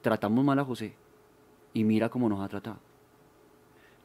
[0.00, 0.94] tratamos mal a José
[1.72, 2.78] y mira cómo nos ha tratado.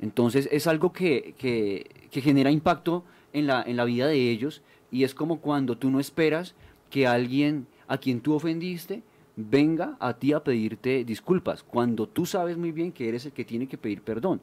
[0.01, 5.03] Entonces es algo que, que, genera impacto en la, en la vida de ellos y
[5.03, 6.55] es como cuando tú no esperas
[6.89, 9.03] que alguien a quien tú ofendiste
[9.35, 13.45] venga a ti a pedirte disculpas, cuando tú sabes muy bien que eres el que
[13.45, 14.41] tiene que pedir perdón.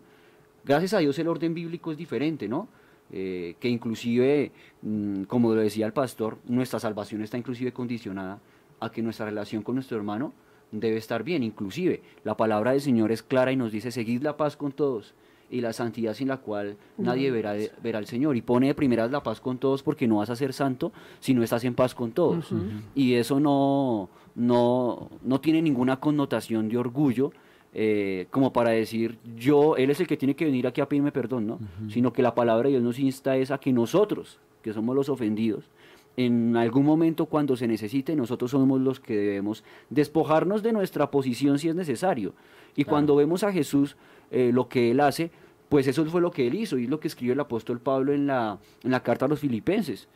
[0.64, 2.68] Gracias a Dios el orden bíblico es diferente, ¿no?
[3.12, 4.50] Eh, que inclusive,
[4.82, 8.40] mm, como lo decía el pastor, nuestra salvación está inclusive condicionada
[8.80, 10.32] a que nuestra relación con nuestro hermano
[10.72, 11.44] debe estar bien.
[11.44, 15.14] Inclusive, la palabra del Señor es clara y nos dice, seguid la paz con todos
[15.50, 18.36] y la santidad sin la cual nadie verá, verá al Señor.
[18.36, 21.34] Y pone de primeras la paz con todos porque no vas a ser santo si
[21.34, 22.50] no estás en paz con todos.
[22.94, 27.32] Y eso no, no, no tiene ninguna connotación de orgullo.
[27.78, 31.12] Eh, como para decir, yo, Él es el que tiene que venir aquí a pedirme
[31.12, 31.58] perdón, ¿no?
[31.90, 35.10] Sino que la palabra de Dios nos insta es a que nosotros, que somos los
[35.10, 35.68] ofendidos,
[36.16, 41.58] en algún momento cuando se necesite, nosotros somos los que debemos despojarnos de nuestra posición
[41.58, 42.32] si es necesario.
[42.74, 43.96] Y cuando vemos a Jesús,
[44.30, 45.30] eh, lo que él hace,
[45.68, 48.12] pues eso fue lo que él hizo y es lo que escribió el apóstol Pablo
[48.12, 50.08] en la, en la carta a los filipenses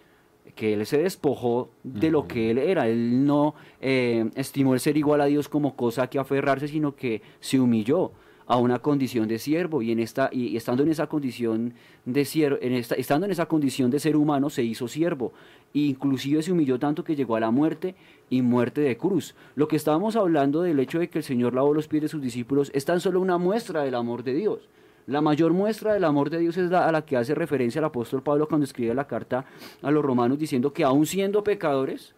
[0.55, 2.89] que él se despojó de lo que él era.
[2.89, 7.23] Él no eh, estimó el ser igual a Dios como cosa que aferrarse, sino que
[7.41, 8.13] se humilló
[8.51, 11.73] a una condición de siervo y en esta y estando en esa condición
[12.05, 15.33] de siervo, en esta, estando en esa condición de ser humano se hizo siervo
[15.73, 17.95] e inclusive se humilló tanto que llegó a la muerte
[18.29, 19.37] y muerte de cruz.
[19.55, 22.21] Lo que estábamos hablando del hecho de que el Señor lavó los pies de sus
[22.21, 24.69] discípulos es tan solo una muestra del amor de Dios.
[25.07, 27.85] La mayor muestra del amor de Dios es la a la que hace referencia el
[27.85, 29.45] apóstol Pablo cuando escribe la carta
[29.81, 32.17] a los romanos diciendo que aún siendo pecadores,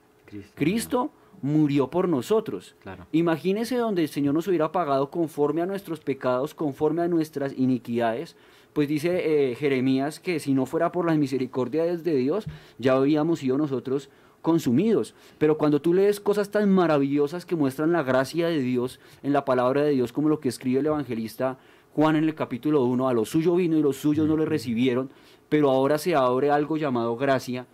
[0.55, 1.11] Cristo
[1.43, 2.75] murió por nosotros.
[2.81, 3.07] Claro.
[3.13, 8.37] Imagínese donde el Señor nos hubiera pagado conforme a nuestros pecados, conforme a nuestras iniquidades.
[8.73, 12.47] Pues dice eh, Jeremías que si no fuera por las misericordias de Dios,
[12.79, 14.09] ya habríamos sido nosotros
[14.41, 15.15] consumidos.
[15.37, 19.45] Pero cuando tú lees cosas tan maravillosas que muestran la gracia de Dios en la
[19.45, 21.59] palabra de Dios, como lo que escribe el evangelista
[21.95, 25.11] Juan en el capítulo 1, a lo suyo vino y los suyos no le recibieron,
[25.51, 27.67] pero ahora se abre algo llamado gracia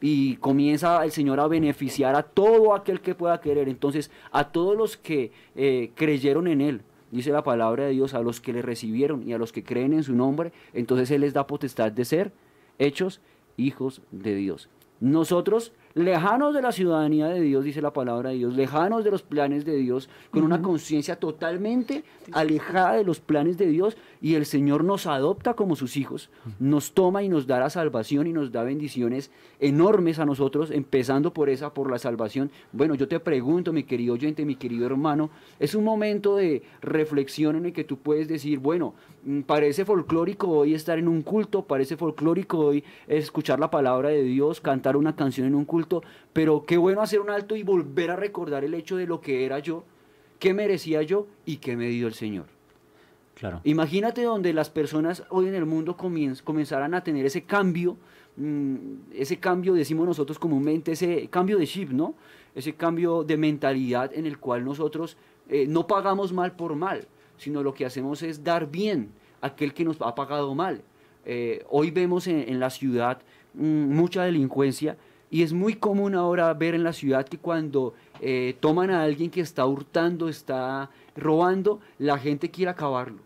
[0.00, 3.68] y comienza el Señor a beneficiar a todo aquel que pueda querer.
[3.68, 8.20] Entonces, a todos los que eh, creyeron en Él, dice la palabra de Dios, a
[8.20, 11.34] los que le recibieron y a los que creen en su nombre, entonces Él les
[11.34, 12.32] da potestad de ser
[12.78, 13.20] hechos
[13.56, 14.68] hijos de Dios.
[15.00, 19.22] Nosotros lejanos de la ciudadanía de Dios, dice la palabra de Dios, lejanos de los
[19.22, 24.46] planes de Dios, con una conciencia totalmente alejada de los planes de Dios, y el
[24.46, 28.52] Señor nos adopta como sus hijos, nos toma y nos da la salvación y nos
[28.52, 29.30] da bendiciones
[29.60, 32.50] enormes a nosotros, empezando por esa, por la salvación.
[32.72, 37.56] Bueno, yo te pregunto, mi querido oyente, mi querido hermano, es un momento de reflexión
[37.56, 41.62] en el que tú puedes decir, bueno, mm, parece folclórico hoy estar en un culto,
[41.62, 45.77] parece folclórico hoy escuchar la palabra de Dios, cantar una canción en un culto,
[46.32, 49.44] pero qué bueno hacer un alto y volver a recordar el hecho de lo que
[49.44, 49.84] era yo,
[50.38, 52.46] qué merecía yo y qué me dio el Señor.
[53.34, 53.60] Claro.
[53.64, 57.96] Imagínate donde las personas hoy en el mundo comenzaran a tener ese cambio,
[58.36, 58.76] mm,
[59.14, 62.14] ese cambio, decimos nosotros comúnmente, ese cambio de chip, ¿no?
[62.54, 65.16] Ese cambio de mentalidad en el cual nosotros
[65.48, 67.06] eh, no pagamos mal por mal,
[67.36, 69.10] sino lo que hacemos es dar bien
[69.40, 70.82] a aquel que nos ha pagado mal.
[71.24, 73.20] Eh, hoy vemos en, la ciudad
[73.54, 74.96] mm, mucha delincuencia
[75.30, 79.30] y es muy común ahora ver en la ciudad que cuando eh, toman a alguien
[79.30, 83.18] que está hurtando, está robando, la gente quiere acabarlo.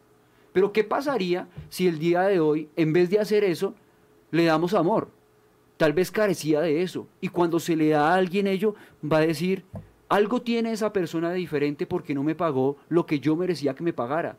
[0.53, 3.75] Pero ¿qué pasaría si el día de hoy, en vez de hacer eso,
[4.31, 5.09] le damos amor?
[5.77, 7.07] Tal vez carecía de eso.
[7.21, 9.65] Y cuando se le da a alguien ello, va a decir,
[10.09, 13.83] algo tiene esa persona de diferente porque no me pagó lo que yo merecía que
[13.83, 14.37] me pagara.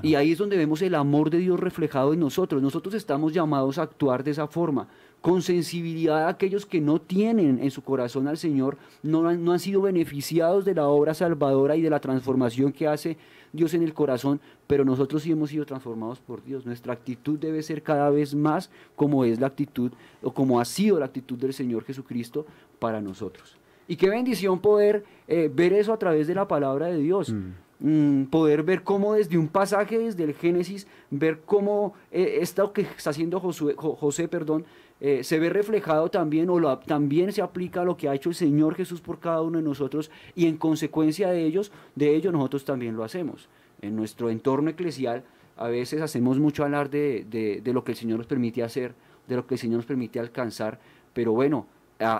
[0.00, 2.62] Y ahí es donde vemos el amor de Dios reflejado en nosotros.
[2.62, 4.88] Nosotros estamos llamados a actuar de esa forma,
[5.22, 9.52] con sensibilidad a aquellos que no tienen en su corazón al Señor, no han, no
[9.52, 13.16] han sido beneficiados de la obra salvadora y de la transformación que hace
[13.52, 16.66] Dios en el corazón, pero nosotros sí hemos sido transformados por Dios.
[16.66, 19.92] Nuestra actitud debe ser cada vez más como es la actitud
[20.22, 22.44] o como ha sido la actitud del Señor Jesucristo
[22.78, 23.56] para nosotros.
[23.86, 27.32] Y qué bendición poder eh, ver eso a través de la palabra de Dios.
[27.32, 27.52] Mm.
[27.84, 32.82] Mm, poder ver cómo desde un pasaje, desde el Génesis, ver cómo eh, esto que
[32.82, 34.64] está haciendo José, perdón,
[35.04, 38.36] eh, se ve reflejado también o también se aplica a lo que ha hecho el
[38.36, 42.64] Señor Jesús por cada uno de nosotros y en consecuencia de ellos, de ello nosotros
[42.64, 43.48] también lo hacemos.
[43.80, 45.24] En nuestro entorno eclesial
[45.56, 48.94] a veces hacemos mucho hablar de, de, lo que el Señor nos permite hacer,
[49.26, 50.78] de lo que el Señor nos permite alcanzar,
[51.12, 51.66] pero bueno,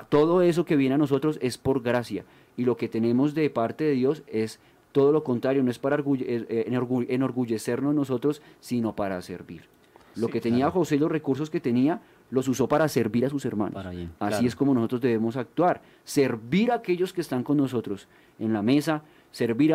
[0.09, 2.25] todo eso que viene a nosotros es por gracia
[2.57, 4.59] y lo que tenemos de parte de Dios es
[4.91, 6.67] todo lo contrario, no es para eh,
[7.09, 9.71] enorgullecernos nosotros, sino para servir.
[10.15, 12.03] Lo que tenía José, los recursos que tenía,
[12.33, 13.85] los usó para servir a sus hermanos.
[14.19, 15.83] Así es como nosotros debemos actuar.
[16.03, 18.09] Servir a aquellos que están con nosotros
[18.39, 19.75] en la mesa, servir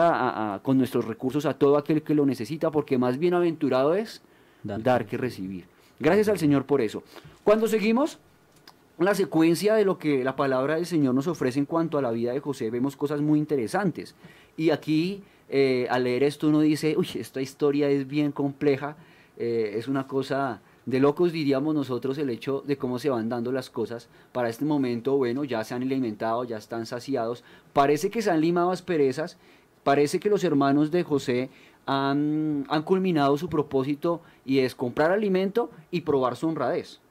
[0.63, 4.23] con nuestros recursos a todo aquel que lo necesita, porque más bienaventurado es
[4.63, 5.65] dar, dar que recibir.
[5.99, 7.03] Gracias al Señor por eso.
[7.43, 8.17] Cuando seguimos,
[8.97, 12.09] la secuencia de lo que la palabra del Señor nos ofrece en cuanto a la
[12.09, 14.15] vida de José, vemos cosas muy interesantes.
[14.57, 18.97] Y aquí, eh, al leer esto, uno dice, uy, esta historia es bien compleja,
[19.37, 23.51] eh, es una cosa de locos, diríamos nosotros, el hecho de cómo se van dando
[23.51, 24.07] las cosas.
[24.31, 28.39] Para este momento, bueno, ya se han alimentado, ya están saciados, parece que se han
[28.39, 29.37] limado asperezas,
[29.83, 31.49] parece que los hermanos de José
[31.85, 37.01] han, han culminado su propósito y es comprar alimento y probar su honradez.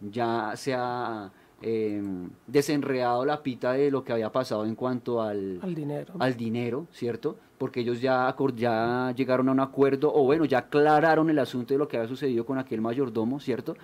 [0.00, 2.02] Ya se ha eh,
[2.46, 6.14] desenredado la pita de lo que había pasado en cuanto al, Al dinero.
[6.20, 7.36] al dinero, ¿cierto?
[7.64, 11.78] Porque ellos ya, ya llegaron a un acuerdo, o bueno, ya aclararon el asunto de
[11.78, 13.74] lo que había sucedido con aquel mayordomo, ¿cierto?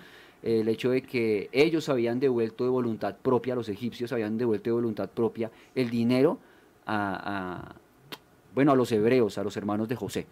[0.43, 4.73] El hecho de que ellos habían devuelto de voluntad propia, los egipcios habían devuelto de
[4.75, 6.37] voluntad propia el dinero
[6.85, 7.75] a, a-
[8.53, 10.27] bueno, a los hebreos, a los hermanos de José.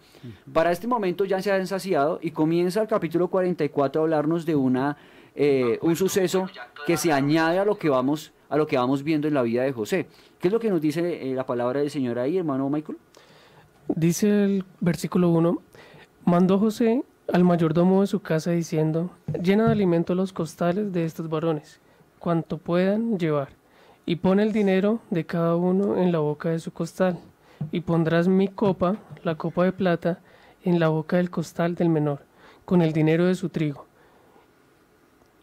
[0.52, 4.54] Para este momento ya se han saciado y comienza el capítulo 44 a hablarnos de
[4.54, 4.96] una,
[5.34, 6.46] eh, un suceso
[6.86, 9.62] que se añade a lo que vamos a lo que vamos viendo en la vida
[9.62, 10.08] de José.
[10.40, 12.98] ¿Qué es lo que nos dice eh, la palabra del Señor ahí, hermano Michael?
[13.96, 15.60] Dice el versículo 1,
[16.24, 19.10] mandó José al mayordomo de su casa diciendo,
[19.42, 21.80] llena de alimento los costales de estos varones,
[22.20, 23.48] cuanto puedan llevar,
[24.06, 27.18] y pon el dinero de cada uno en la boca de su costal,
[27.72, 30.20] y pondrás mi copa, la copa de plata,
[30.62, 32.22] en la boca del costal del menor,
[32.64, 33.86] con el dinero de su trigo.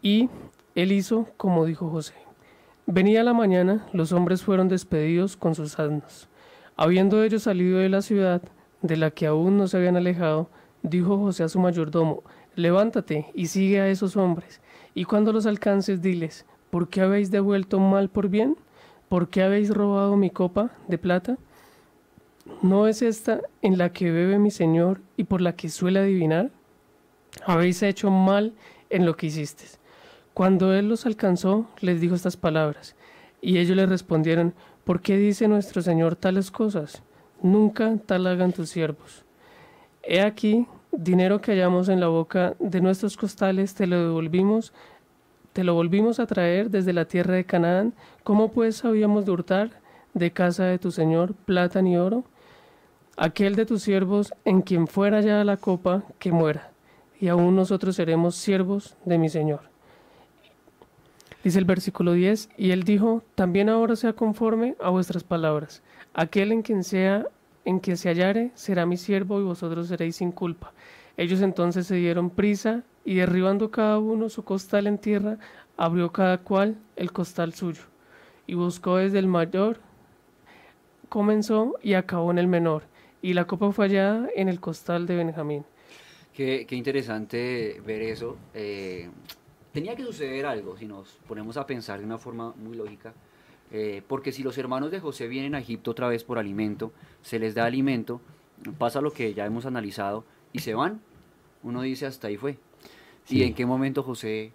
[0.00, 0.30] Y
[0.74, 2.14] él hizo como dijo José.
[2.86, 6.28] Venía la mañana, los hombres fueron despedidos con sus asnos.
[6.80, 8.40] Habiendo ellos salido de la ciudad,
[8.82, 10.48] de la que aún no se habían alejado,
[10.84, 12.22] dijo José a su mayordomo,
[12.54, 14.60] levántate y sigue a esos hombres,
[14.94, 18.56] y cuando los alcances diles, ¿por qué habéis devuelto mal por bien?
[19.08, 21.36] ¿Por qué habéis robado mi copa de plata?
[22.62, 26.52] ¿No es esta en la que bebe mi señor y por la que suele adivinar?
[27.44, 28.54] Habéis hecho mal
[28.88, 29.80] en lo que hicisteis.
[30.32, 32.94] Cuando él los alcanzó, les dijo estas palabras,
[33.40, 34.54] y ellos le respondieron,
[34.88, 37.02] ¿por qué dice nuestro Señor tales cosas?
[37.42, 39.26] Nunca tal hagan tus siervos.
[40.02, 44.72] He aquí, dinero que hallamos en la boca de nuestros costales, te lo devolvimos,
[45.52, 47.92] te lo volvimos a traer desde la tierra de Canaán.
[48.24, 49.72] ¿Cómo pues habíamos de hurtar
[50.14, 52.24] de casa de tu Señor plata ni oro?
[53.18, 56.72] Aquel de tus siervos, en quien fuera ya la copa, que muera,
[57.20, 59.68] y aún nosotros seremos siervos de mi Señor.
[61.44, 65.82] Dice el versículo 10, y él dijo, también ahora sea conforme a vuestras palabras.
[66.14, 67.26] Aquel en quien sea,
[67.64, 70.72] en quien se hallare, será mi siervo y vosotros seréis sin culpa.
[71.16, 75.38] Ellos entonces se dieron prisa y derribando cada uno su costal en tierra,
[75.76, 77.82] abrió cada cual el costal suyo
[78.48, 79.78] y buscó desde el mayor,
[81.08, 82.82] comenzó y acabó en el menor,
[83.22, 85.64] y la copa fue hallada en el costal de Benjamín.
[86.32, 88.36] Qué, qué interesante ver eso.
[88.54, 89.10] Eh,
[89.72, 93.12] tenía que suceder algo, si nos ponemos a pensar de una forma muy lógica,
[93.70, 96.92] eh, porque si los hermanos de José vienen a Egipto otra vez por alimento,
[97.22, 98.20] se les da alimento,
[98.78, 101.00] pasa lo que ya hemos analizado, y se van,
[101.62, 102.58] uno dice hasta ahí fue.
[103.24, 103.38] Sí.
[103.38, 104.52] ¿Y en qué momento José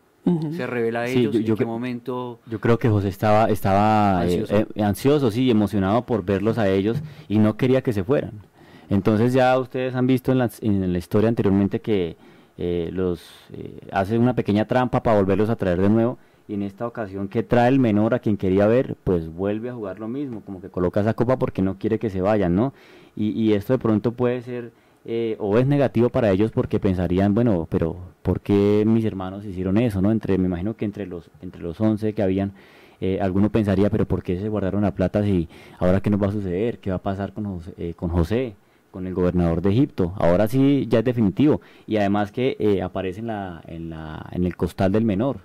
[0.55, 1.35] se revela a Sí, ellos?
[1.35, 2.39] yo- ¿En qué momento?
[2.47, 4.55] Yo creo que José estaba, estaba eh, Ansioso.
[4.57, 6.97] eh, ansioso, sí, emocionado por verlos a ellos
[7.27, 8.31] y no quería que se fueran.
[8.89, 12.15] Entonces ya ustedes han visto en la, en la historia anteriormente que
[12.57, 16.63] eh, los eh, hace una pequeña trampa para volverlos a traer de nuevo y en
[16.63, 20.07] esta ocasión que trae el menor a quien quería ver, pues vuelve a jugar lo
[20.07, 22.73] mismo, como que coloca esa copa porque no quiere que se vayan, ¿no?
[23.15, 24.71] Y, y esto de pronto puede ser
[25.05, 29.77] eh, o es negativo para ellos porque pensarían, bueno, pero ¿por qué mis hermanos hicieron
[29.77, 30.11] eso, no?
[30.11, 32.53] Entre, me imagino que entre los, entre los 11 que habían,
[33.01, 35.49] eh, alguno pensaría, pero ¿por qué se guardaron la plata si
[35.79, 36.79] ahora qué nos va a suceder?
[36.79, 37.73] ¿Qué va a pasar con José?
[37.77, 38.55] eh, con, José
[38.93, 40.13] con el gobernador de Egipto?
[40.17, 41.61] Ahora sí ya es definitivo.
[41.87, 45.39] Y además que eh, aparece en, la, en, la, en el costal del menor,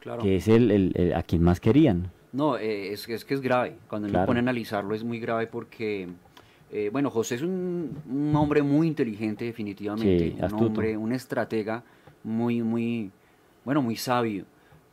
[0.00, 0.22] Claro.
[0.22, 2.10] que es el, el- el- a quien más querían.
[2.32, 3.76] No, eh, es, es que es grave.
[3.88, 4.26] Cuando uno Claro.
[4.28, 6.08] pone a analizarlo es muy grave porque,
[6.72, 10.64] eh, bueno, José es un, un hombre muy inteligente definitivamente, Sí, un astuto.
[10.66, 11.84] hombre, un estratega
[12.24, 13.10] muy, muy,
[13.66, 14.46] bueno, muy sabio.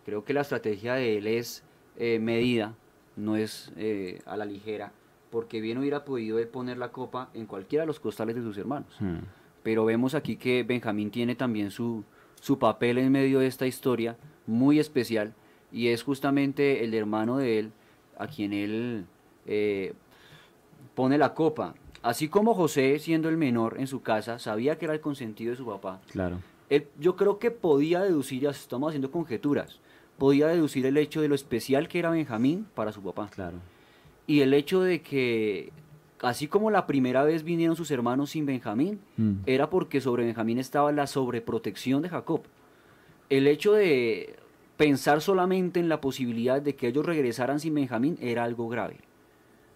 [0.05, 1.63] Creo que la estrategia de él es
[1.97, 2.73] eh, medida,
[3.15, 4.91] no es eh, a la ligera,
[5.31, 8.57] porque bien hubiera podido él poner la copa en cualquiera de los costales de sus
[8.57, 8.95] hermanos.
[8.99, 9.19] Hmm.
[9.63, 12.03] Pero vemos aquí que Benjamín tiene también su,
[12.39, 15.33] su papel en medio de esta historia muy especial
[15.71, 17.71] y es justamente el hermano de él
[18.17, 19.05] a quien él
[19.45, 19.93] eh,
[20.95, 21.73] pone la copa.
[22.03, 25.57] Así como José, siendo el menor en su casa, sabía que era el consentido de
[25.57, 26.39] su papá, Claro.
[26.69, 29.79] él, yo creo que podía deducir, ya estamos haciendo conjeturas,
[30.17, 33.29] podía deducir el hecho de lo especial que era Benjamín para su papá.
[33.29, 33.57] Claro.
[34.27, 35.71] Y el hecho de que,
[36.21, 39.33] así como la primera vez vinieron sus hermanos sin Benjamín, Mm.
[39.45, 42.41] era porque sobre Benjamín estaba la sobreprotección de Jacob.
[43.29, 44.35] El hecho de
[44.77, 48.97] pensar solamente en la posibilidad de que ellos regresaran sin Benjamín era algo grave.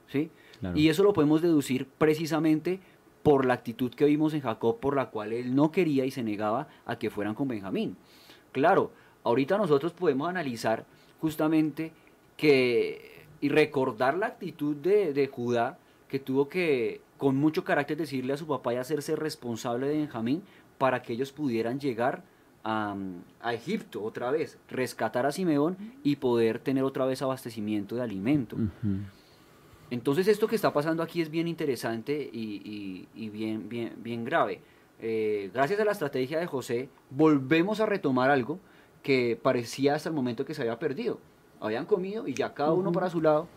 [0.07, 0.29] ¿sí?
[0.59, 0.77] Claro.
[0.77, 2.79] Y eso lo podemos deducir precisamente
[3.23, 6.21] por la actitud que vimos en Jacob, por la cual él no quería y se
[6.23, 7.97] negaba a que fueran con Benjamín.
[8.51, 8.91] Claro,
[9.23, 10.85] ahorita nosotros podemos analizar
[11.19, 11.91] justamente
[12.37, 15.77] que y recordar la actitud de, de Judá,
[16.07, 20.43] que tuvo que con mucho carácter decirle a su papá y hacerse responsable de Benjamín
[20.77, 22.23] para que ellos pudieran llegar
[22.63, 22.95] a,
[23.41, 28.57] a Egipto otra vez, rescatar a Simeón y poder tener otra vez abastecimiento de alimento.
[29.91, 34.25] Entonces esto que está pasando aquí es bien interesante y, y- y bien, bien, bien
[34.25, 34.59] grave.
[34.99, 38.59] Eh, gracias a la estrategia de José, volvemos a retomar algo
[39.03, 41.19] que parecía hasta el momento que se había perdido.
[41.65, 43.47] Habían comido y ya cada uno para su lado,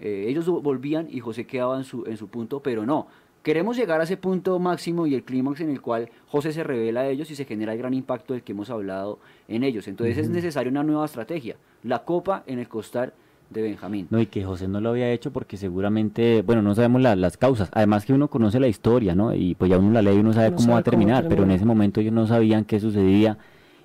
[0.00, 3.06] eh, ellos volvían y José quedaba en su, en su punto, pero no.
[3.42, 7.00] Queremos llegar a ese punto máximo y el clímax en el cual José se revela
[7.02, 9.86] a ellos y se genera el gran impacto del que hemos hablado en ellos.
[9.86, 11.56] Entonces es necesaria una nueva estrategia.
[11.84, 13.12] La copa en el costal
[13.50, 14.08] de Benjamín.
[14.10, 17.36] No, y que José no lo había hecho porque seguramente, bueno, no sabemos la- las
[17.36, 17.70] causas.
[17.72, 19.32] Además que uno conoce la historia, ¿no?
[19.32, 21.44] Y pues ya uno la lee y uno sabe cómo va a cómo terminar, pero
[21.44, 23.38] en ese momento ellos no sabían qué sucedía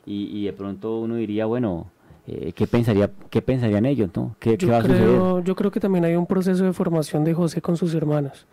[0.08, 1.86] y, y de pronto uno diría, bueno,
[2.28, 4.36] eh, ¿qué, pensaría, ¿qué pensarían ellos, no?
[4.40, 7.24] ¿Qué, qué Yo va a creo, yo creo que también hay un proceso de formación
[7.24, 8.46] de José con sus hermanos.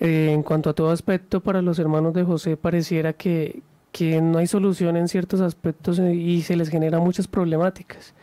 [0.00, 4.38] Eh, en cuanto a todo aspecto, para los hermanos de José pareciera que, que no
[4.38, 8.14] hay solución en ciertos aspectos eh, y se les genera muchas problemáticas.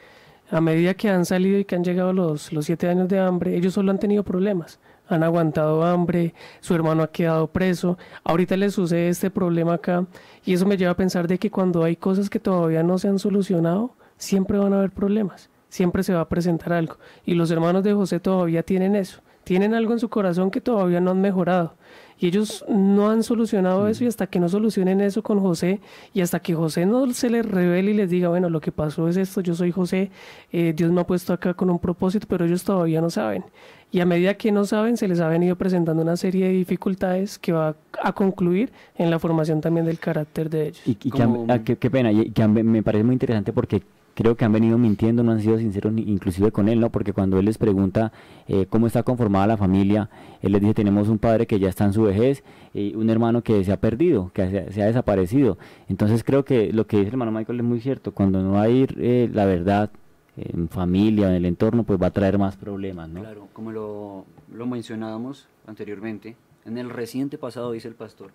[0.51, 3.55] A medida que han salido y que han llegado los, los siete años de hambre,
[3.55, 4.79] ellos solo han tenido problemas.
[5.07, 10.05] Han aguantado hambre, su hermano ha quedado preso, ahorita les sucede este problema acá
[10.45, 13.07] y eso me lleva a pensar de que cuando hay cosas que todavía no se
[13.07, 16.97] han solucionado, siempre van a haber problemas, siempre se va a presentar algo.
[17.25, 21.01] Y los hermanos de José todavía tienen eso, tienen algo en su corazón que todavía
[21.01, 21.73] no han mejorado.
[22.21, 25.79] Y ellos no han solucionado eso y hasta que no solucionen eso con José
[26.13, 29.07] y hasta que José no se les revele y les diga, bueno, lo que pasó
[29.07, 30.11] es esto, yo soy José,
[30.51, 33.45] eh, Dios me ha puesto acá con un propósito, pero ellos todavía no saben.
[33.89, 37.39] Y a medida que no saben, se les ha venido presentando una serie de dificultades
[37.39, 40.81] que va a concluir en la formación también del carácter de ellos.
[40.85, 43.53] Y, y que han- Como- ah, qué, qué pena, y que me parece muy interesante
[43.53, 43.81] porque
[44.19, 46.89] creo que han venido mintiendo, no han sido sinceros ni- inclusive con él, ¿no?
[46.89, 48.11] Porque cuando él les pregunta
[48.49, 50.09] eh, cómo está conformada la familia,
[50.41, 52.43] él les dice, tenemos un padre que ya está en su vejez
[52.73, 55.57] y un hermano que se ha perdido, que se, se ha desaparecido.
[55.87, 58.85] Entonces creo que lo que dice el hermano Michael es muy cierto, cuando no hay
[58.97, 59.89] eh, la verdad
[60.35, 63.21] en familia en el entorno, pues va a traer más problemas, ¿no?
[63.21, 68.31] Claro, como lo, lo mencionábamos anteriormente, en el reciente pasado, dice el pastor,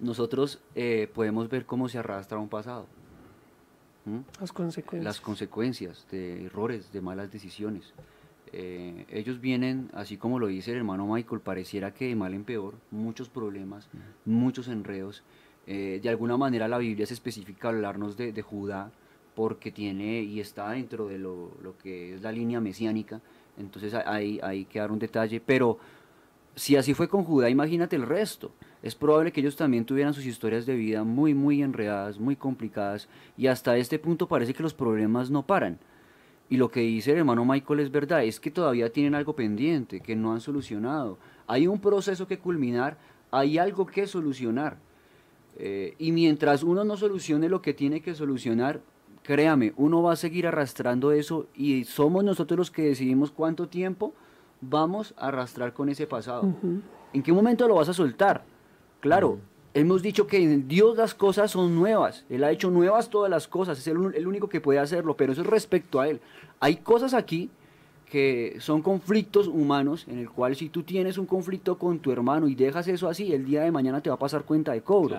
[0.00, 2.84] nosotros eh, podemos ver cómo se arrastra un pasado.
[4.40, 5.04] Las consecuencias.
[5.04, 7.92] Las consecuencias de errores, de malas decisiones.
[8.52, 12.44] Eh, ellos vienen, así como lo dice el hermano Michael, pareciera que de mal en
[12.44, 13.88] peor, muchos problemas,
[14.24, 15.22] muchos enredos.
[15.66, 18.92] Eh, de alguna manera la Biblia es específica al hablarnos de, de Judá,
[19.34, 23.20] porque tiene y está dentro de lo, lo que es la línea mesiánica,
[23.58, 25.78] entonces hay, hay que dar un detalle, pero
[26.56, 28.50] si así fue con Judá, imagínate el resto.
[28.82, 33.08] Es probable que ellos también tuvieran sus historias de vida muy, muy enredadas, muy complicadas,
[33.36, 35.78] y hasta este punto parece que los problemas no paran.
[36.48, 40.00] Y lo que dice el hermano Michael es verdad, es que todavía tienen algo pendiente,
[40.00, 41.18] que no han solucionado.
[41.46, 42.96] Hay un proceso que culminar,
[43.30, 44.78] hay algo que solucionar.
[45.58, 48.80] Eh, y mientras uno no solucione lo que tiene que solucionar,
[49.22, 54.14] créame, uno va a seguir arrastrando eso y somos nosotros los que decidimos cuánto tiempo
[54.60, 56.52] vamos a arrastrar con ese pasado.
[57.12, 58.44] ¿En qué momento lo vas a soltar?
[59.00, 59.38] Claro,
[59.74, 62.24] hemos dicho que en Dios las cosas son nuevas.
[62.28, 63.78] Él ha hecho nuevas todas las cosas.
[63.78, 66.20] Es el, el único que puede hacerlo, pero eso es respecto a Él.
[66.60, 67.50] Hay cosas aquí
[68.06, 72.46] que son conflictos humanos en el cual si tú tienes un conflicto con tu hermano
[72.48, 75.16] y dejas eso así, el día de mañana te va a pasar cuenta de cobro.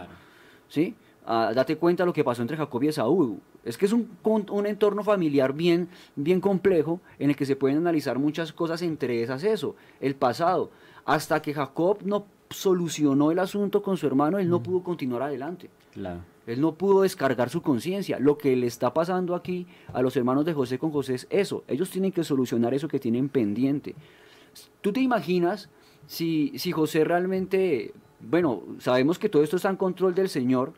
[0.70, 0.96] ¿sí?
[1.30, 3.42] Ah, date cuenta lo que pasó entre Jacob y Esaú.
[3.66, 7.78] Es que es un, un entorno familiar bien, bien complejo en el que se pueden
[7.80, 10.72] analizar muchas cosas, entre esas eso, el pasado.
[11.04, 15.70] Hasta que Jacob no solucionó el asunto con su hermano, él no pudo continuar adelante.
[15.92, 16.22] Claro.
[16.46, 18.20] Él no pudo descargar su conciencia.
[18.20, 21.66] Lo que le está pasando aquí a los hermanos de José con José es eso.
[21.68, 23.96] Ellos tienen que solucionar eso que tienen pendiente.
[24.80, 25.68] ¿Tú te imaginas
[26.06, 30.72] si, si José realmente, bueno, sabemos que todo esto está en control del Señor,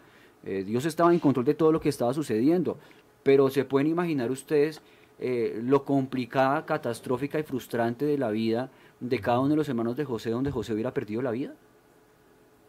[0.46, 2.78] eh, Dios estaba en control de todo lo que estaba sucediendo,
[3.24, 4.82] pero se pueden imaginar ustedes
[5.20, 8.70] eh, lo complicada, catastrófica y frustrante de la vida
[9.00, 11.54] de cada uno de los hermanos de José, donde José hubiera perdido la vida?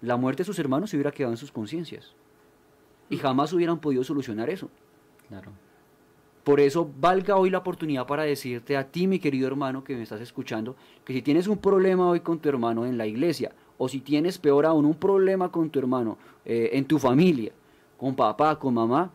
[0.02, 2.14] La muerte de sus hermanos se hubiera quedado en sus conciencias
[3.08, 4.68] y jamás hubieran podido solucionar eso.
[5.28, 5.52] Claro.
[6.44, 10.02] Por eso valga hoy la oportunidad para decirte a ti, mi querido hermano que me
[10.02, 13.88] estás escuchando, que si tienes un problema hoy con tu hermano en la iglesia, o
[13.88, 17.52] si tienes peor aún un problema con tu hermano eh, en tu familia,
[18.00, 19.10] con papá, con mamá,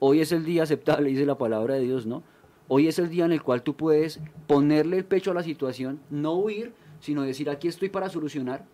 [0.00, 2.24] hoy es el día aceptable, dice la palabra de Dios, ¿no?
[2.66, 4.18] Hoy es el día en el cual tú puedes
[4.48, 8.64] ponerle el pecho a la situación, no huir, sino decir aquí estoy para solucionar.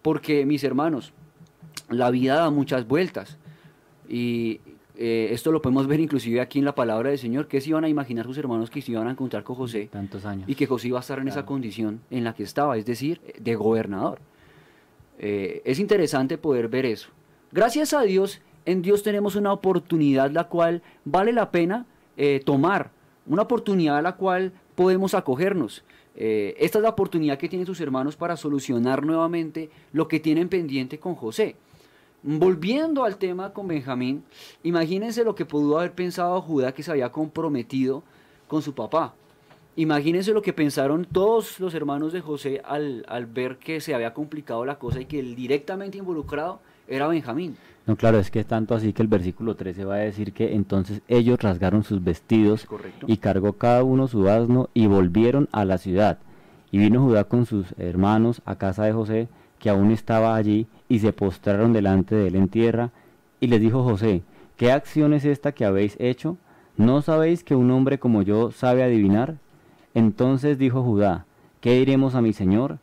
[0.00, 1.12] Porque mis hermanos,
[1.88, 3.36] la vida da muchas vueltas.
[4.08, 4.60] Y
[4.94, 7.82] eh, esto lo podemos ver inclusive aquí en la palabra del Señor, que se iban
[7.82, 9.88] a imaginar sus hermanos que se iban a encontrar con José.
[9.90, 10.48] Tantos años.
[10.48, 13.20] Y que José iba a estar en esa condición en la que estaba, es decir,
[13.40, 14.20] de gobernador.
[15.18, 17.10] Eh, es interesante poder ver eso.
[17.52, 21.84] Gracias a Dios, en Dios tenemos una oportunidad la cual vale la pena
[22.16, 22.92] eh, tomar,
[23.26, 25.82] una oportunidad a la cual podemos acogernos.
[26.14, 30.98] esta es la oportunidad que tienen sus hermanos para solucionar nuevamente lo que tienen pendiente
[31.00, 31.56] con José.
[32.22, 34.22] Volviendo al tema con Benjamín,
[34.62, 38.04] imagínense lo que pudo haber pensado Judá que se había comprometido
[38.46, 39.14] con su papá.
[39.74, 44.12] Imagínense lo que pensaron todos los hermanos de José al, al, ver que se había
[44.12, 47.56] complicado la cosa y que el directamente involucrado era Benjamín.
[47.86, 50.54] No, claro, es que es tanto así que el versículo 13 va a decir que
[50.54, 53.06] entonces ellos rasgaron sus vestidos Correcto.
[53.08, 56.18] y cargó cada uno su asno y volvieron a la ciudad.
[56.70, 59.28] Y vino Judá con sus hermanos a casa de José,
[59.58, 62.90] que aún estaba allí, y se postraron delante de él en tierra,
[63.40, 64.22] y les dijo José,
[64.56, 66.36] ¿qué acción es esta que habéis hecho?
[66.76, 69.36] ¿No sabéis que un hombre como yo sabe adivinar?
[69.94, 71.26] Entonces dijo Judá,
[71.60, 72.78] ¿qué diremos a mi señor?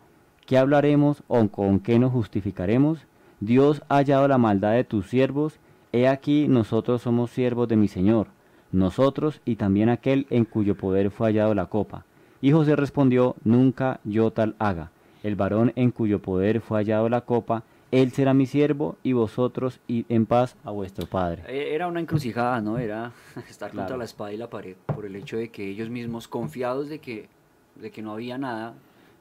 [0.45, 2.99] ¿Qué hablaremos o con qué nos justificaremos?
[3.39, 5.59] Dios ha hallado la maldad de tus siervos,
[5.91, 8.27] he aquí nosotros somos siervos de mi señor,
[8.71, 12.05] nosotros y también aquel en cuyo poder fue hallado la copa.
[12.41, 14.91] Y José respondió, nunca yo tal haga.
[15.23, 19.79] El varón en cuyo poder fue hallado la copa, él será mi siervo y vosotros
[19.87, 21.43] id en paz a vuestro padre.
[21.47, 22.77] Eh, Era una encrucijada, ¿no?
[22.77, 23.13] Era
[23.49, 23.97] estar contra Claro.
[23.99, 27.29] la espada y la pared por el hecho de que ellos mismos, confiados de que,
[27.75, 28.73] de que no había nada,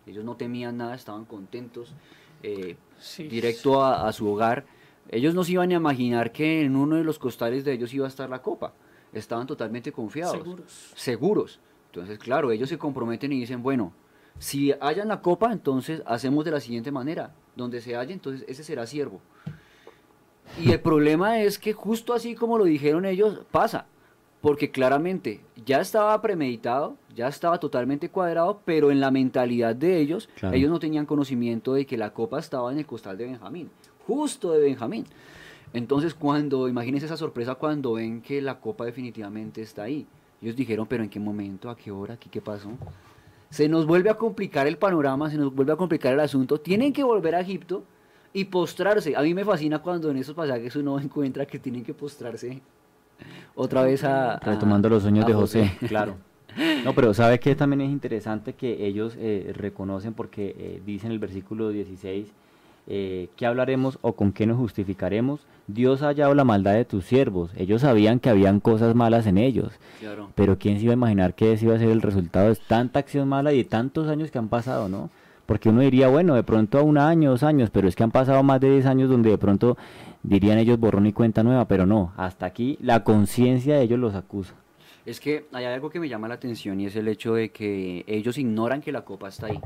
[0.07, 1.95] ellos no temían nada, estaban contentos,
[2.43, 3.29] eh, Sí.
[3.29, 4.65] directo a, a su hogar,
[5.09, 8.07] ellos no se iban a imaginar que en uno de los costales de ellos iba
[8.07, 8.73] a estar la copa.
[9.13, 10.37] Estaban totalmente confiados.
[10.37, 10.93] Seguros.
[10.95, 11.61] Seguros.
[11.87, 13.93] Entonces, claro, ellos se comprometen y dicen, bueno,
[14.39, 17.33] si hallan la copa, entonces hacemos de la siguiente manera.
[17.55, 19.21] Donde se halle, entonces ese será siervo.
[20.61, 23.87] Y el problema es que justo así como lo dijeron ellos, pasa.
[24.41, 30.29] Porque claramente ya estaba premeditado, ya estaba totalmente cuadrado, pero en la mentalidad de ellos,
[30.37, 30.55] Claro.
[30.55, 33.71] ellos no tenían conocimiento de que la copa estaba en el costal de Benjamín,
[34.07, 35.05] justo de Benjamín.
[35.73, 40.07] Entonces cuando, imagínense esa sorpresa cuando ven que la copa definitivamente está ahí.
[40.41, 41.69] Ellos dijeron, pero ¿en qué momento?
[41.71, 42.15] ¿A qué hora?
[42.15, 42.71] ¿Aquí qué pasó?
[43.51, 46.61] Se nos vuelve a complicar el panorama, se nos vuelve a complicar el asunto.
[46.61, 47.85] Tienen que volver a Egipto
[48.33, 49.17] y postrarse.
[49.17, 52.61] A mí me fascina cuando en esos pasajes uno encuentra que tienen que postrarse
[53.55, 54.35] otra vez a...
[54.35, 56.17] a- Retomando los sueños de José, claro.
[56.85, 61.13] No, pero ¿sabe que también es interesante que ellos eh, reconocen porque eh, dice en
[61.13, 62.29] el versículo 16,
[62.89, 65.41] eh, ¿qué hablaremos o con qué nos justificaremos?
[65.67, 67.51] Dios ha hallado la maldad de tus siervos.
[67.57, 70.31] Ellos sabían que habían cosas malas en ellos, Claro.
[70.35, 73.01] pero ¿quién se iba a imaginar que ese iba a ser el resultado de tanta
[73.01, 75.11] acción mala y de tantos años que han pasado, no?
[75.47, 78.11] Porque uno diría, bueno, de pronto a un año, dos años, pero es que han
[78.11, 79.77] pasado más de 10 años donde de pronto
[80.23, 84.15] dirían ellos borrón y cuenta nueva, pero no, hasta aquí la conciencia de ellos los
[84.15, 84.55] acusa.
[85.05, 88.05] Es que hay algo que me llama la atención y es el hecho de que
[88.09, 89.61] ellos ignoran que la copa está ahí.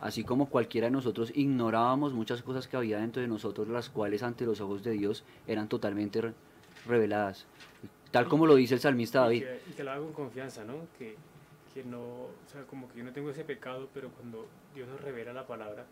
[0.00, 4.22] Así como cualquiera de nosotros ignorábamos muchas cosas que había dentro de nosotros, las cuales
[4.22, 6.34] ante los ojos de Dios eran totalmente re-
[6.86, 7.46] reveladas.
[8.12, 9.42] Tal como lo dice el salmista Y David.
[9.42, 10.74] que, y que lo haga con confianza, ¿no?
[10.98, 11.16] Que,
[11.76, 14.98] que no, o sea, como que yo no tengo ese pecado, pero cuando Dios nos
[15.02, 15.84] revela la palabra,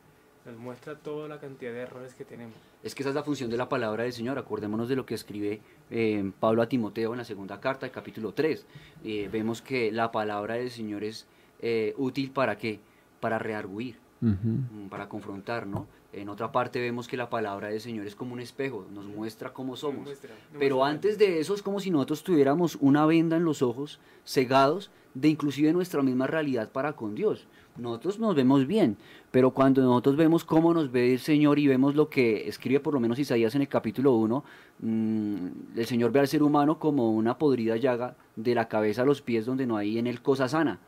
[0.47, 2.55] nos muestra toda la cantidad de errores que tenemos.
[2.83, 4.39] Es que esa es la función de la palabra del Señor.
[4.39, 5.61] Acordémonos de lo que escribe
[5.91, 8.67] eh, Pablo a Timoteo en la segunda carta, el capítulo 3.
[9.05, 11.27] Eh, vemos que la palabra del Señor es
[11.61, 12.81] eh, útil para qué?
[13.21, 13.97] Para rearguir.
[14.21, 15.87] mm, para confrontar, ¿no?
[16.15, 19.53] En otra parte vemos que la palabra del Señor es como un espejo, nos muestra
[19.53, 20.05] cómo somos.
[20.07, 23.45] muestra- nos Pero muestra- antes de eso es como si nosotros tuviéramos una venda en
[23.45, 27.47] los ojos, cegados de inclusive nuestra misma realidad para con Dios.
[27.77, 28.97] Nosotros nos vemos bien,
[29.31, 32.95] pero cuando nosotros vemos cómo nos ve el Señor y vemos lo que escribe por
[32.95, 34.45] lo menos Isaías en el capítulo 1,
[34.81, 35.47] mm,
[35.77, 39.23] el Señor ve al ser humano como una podrida llaga de la cabeza a los
[39.23, 40.79] pies donde no hay en él cosa sana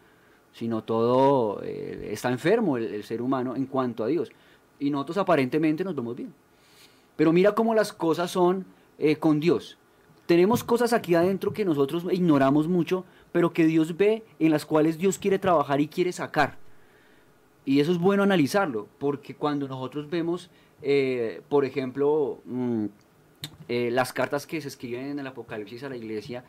[0.57, 4.31] sino todo eh, está enfermo el, ser humano en cuanto a Dios.
[4.79, 6.33] Y nosotros aparentemente nos vemos bien.
[7.15, 8.65] Pero mira cómo las cosas son
[8.99, 9.77] eh, con Dios.
[10.25, 13.05] Tenemos cosas aquí adentro que nosotros ignoramos mucho,
[13.37, 16.57] pero que Dios ve, en las cuales Dios quiere trabajar y quiere sacar.
[17.67, 20.49] Y eso es bueno analizarlo, porque cuando nosotros vemos,
[20.81, 22.87] eh, por ejemplo, mm,
[23.69, 26.45] eh, las cartas que se escriben en el Apocalipsis a la iglesia,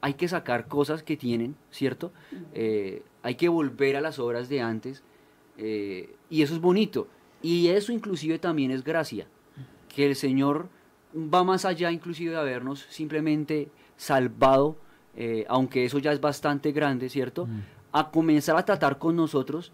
[0.00, 2.10] hay que sacar cosas que tienen, ¿cierto?
[2.54, 5.04] Eh, hay que volver a las obras de antes,
[5.56, 7.06] y eso es bonito.
[7.40, 9.28] Y eso inclusive también es gracia,
[9.94, 10.70] que el Señor
[11.14, 14.76] va más allá inclusive de habernos simplemente salvado
[15.16, 17.46] eh, aunque eso ya es bastante grande, ¿cierto?
[17.46, 17.60] Mm.
[17.92, 19.72] A comenzar a tratar con nosotros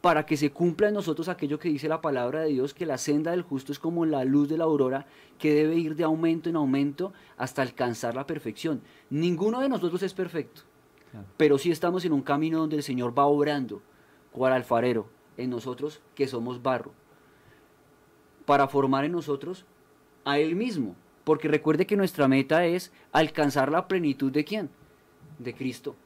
[0.00, 2.98] para que se cumpla en nosotros aquello que dice la palabra de Dios, que la
[2.98, 5.06] senda del justo es como la luz de la aurora,
[5.38, 8.80] que debe ir de aumento en aumento hasta alcanzar la perfección.
[9.10, 10.62] Ninguno de nosotros es perfecto,
[11.10, 11.26] Claro.
[11.36, 13.82] pero sí estamos en un camino donde el Señor va obrando,
[14.32, 16.92] cual alfarero, en nosotros que somos barro,
[18.46, 19.66] para formar en nosotros
[20.24, 20.96] a Él mismo.
[21.24, 24.70] Porque recuerde que nuestra meta es alcanzar la plenitud de quién?
[25.40, 25.96] De Cristo.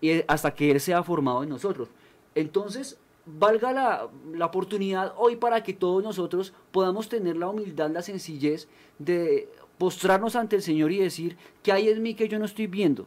[0.00, 1.88] Y hasta que Él sea formado en nosotros.
[2.34, 8.02] Entonces, valga la, la oportunidad hoy para que todos nosotros podamos tener la humildad, la
[8.02, 8.68] sencillez
[8.98, 12.66] de postrarnos ante el Señor y decir, ¿qué hay en mí que yo no estoy
[12.66, 13.06] viendo?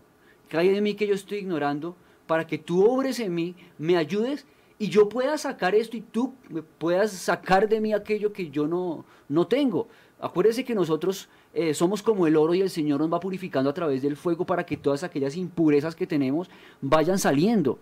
[0.50, 1.96] ¿Qué hay en mí que yo estoy ignorando?
[2.28, 4.46] Para que tú obres en mí, me ayudes
[4.80, 6.34] y yo pueda sacar esto y tú
[6.78, 9.88] puedas sacar de mí aquello que yo no, no tengo.
[10.20, 13.74] Acuérdese que nosotros eh, somos como el oro y el Señor nos va purificando a
[13.74, 16.50] través del fuego para que todas aquellas impurezas que tenemos
[16.82, 17.78] vayan saliendo.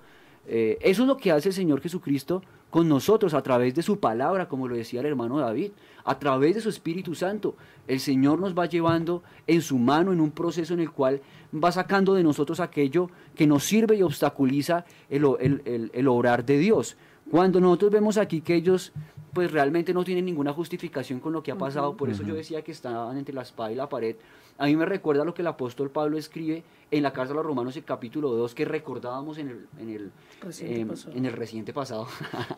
[0.47, 2.41] Eh, eso es lo que hace el Señor Jesucristo
[2.71, 5.71] con nosotros a través de su palabra, como lo decía el hermano David,
[6.03, 7.55] a través de su Espíritu Santo.
[7.87, 11.21] El Señor nos va llevando en su mano en un proceso en el cual
[11.53, 16.57] va sacando de nosotros aquello que nos sirve y obstaculiza el, el- el obrar de
[16.57, 16.97] Dios.
[17.31, 18.91] Cuando nosotros vemos aquí que ellos
[19.33, 22.61] pues realmente no tienen ninguna justificación con lo que ha pasado, por eso yo decía
[22.61, 24.17] que estaban entre la espada y la pared.
[24.57, 27.45] A mí me recuerda lo que el apóstol Pablo escribe en la carta a los
[27.45, 30.11] Romanos, el capítulo 2, que recordábamos en el, en el,
[30.41, 31.15] Reciente em, pasado.
[31.15, 32.07] en el reciente pasado,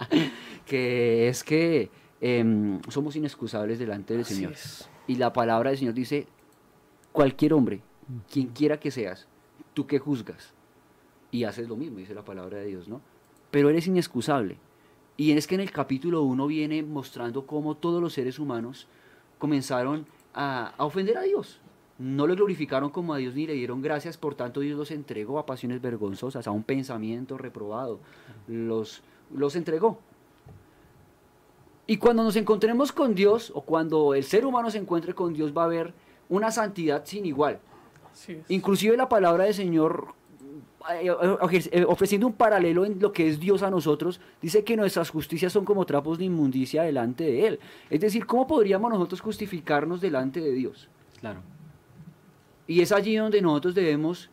[0.65, 4.53] que es que em, somos inexcusables delante del Así Señor.
[4.53, 4.89] es.
[5.05, 6.27] Y la palabra del Señor dice,
[7.11, 7.81] cualquier hombre,
[8.31, 9.27] quien quiera que seas,
[9.75, 10.53] tú que juzgas,
[11.29, 13.01] y haces lo mismo, dice la palabra de Dios, ¿no?
[13.53, 14.57] Pero eres inexcusable.
[15.15, 18.87] Y es que en el capítulo 1 viene mostrando cómo todos los seres humanos
[19.37, 21.59] comenzaron a, a ofender a Dios.
[21.99, 25.37] No lo glorificaron como a Dios ni le dieron gracias, por tanto Dios los entregó
[25.37, 27.99] a pasiones vergonzosas, a un pensamiento reprobado.
[28.47, 29.99] Los, los entregó.
[31.85, 35.55] Y cuando nos encontremos con Dios, o cuando el ser humano se encuentre con Dios,
[35.55, 35.93] va a haber
[36.27, 37.59] una santidad sin igual.
[38.47, 40.15] Inclusive la palabra del Señor,
[41.87, 45.65] ofreciendo un paralelo en lo que es Dios a nosotros, dice que nuestras justicias son
[45.65, 47.59] como trapos de inmundicia delante de Él.
[47.89, 50.89] Es decir, ¿cómo podríamos nosotros justificarnos delante de Dios?
[51.19, 51.41] Claro.
[52.67, 54.29] Y es allí donde nosotros debemos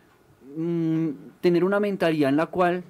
[0.56, 1.08] mm,
[1.40, 2.82] tener una mentalidad en la cual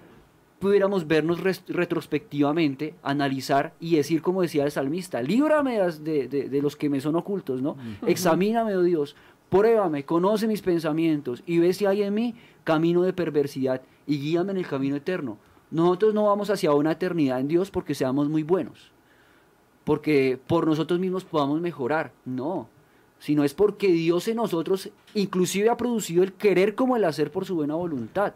[0.58, 6.90] pudiéramos vernos retrospectivamente, analizar y decir, como decía el salmista, líbrame de- de los que
[6.90, 7.76] me son ocultos, ¿no?
[8.06, 9.16] Examíname, oh Dios,
[9.48, 12.34] pruébame, conoce mis pensamientos y ve si hay en mí
[12.64, 15.38] camino de perversidad y guíame en el camino eterno.
[15.70, 18.90] Nosotros no vamos hacia una eternidad en Dios porque seamos muy buenos,
[19.84, 22.68] porque por nosotros mismos podamos mejorar, no,
[23.20, 27.44] sino es porque Dios en nosotros inclusive ha producido el querer como el hacer por
[27.44, 28.32] su buena voluntad.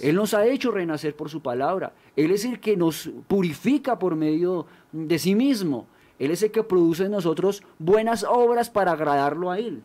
[0.00, 1.92] Él nos ha hecho renacer por su palabra.
[2.16, 5.86] Él es el que nos purifica por medio de sí mismo.
[6.18, 9.82] Él es el que produce en nosotros buenas obras para agradarlo a Él.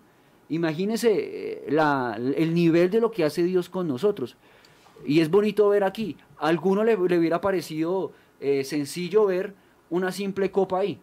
[0.53, 1.65] Imagínese eh,
[2.37, 4.37] el nivel de lo que hace Dios con nosotros.
[5.03, 6.15] Y es bonito ver aquí.
[6.37, 9.55] A alguno le, le hubiera parecido eh, sencillo ver
[9.89, 10.99] una simple copa ahí.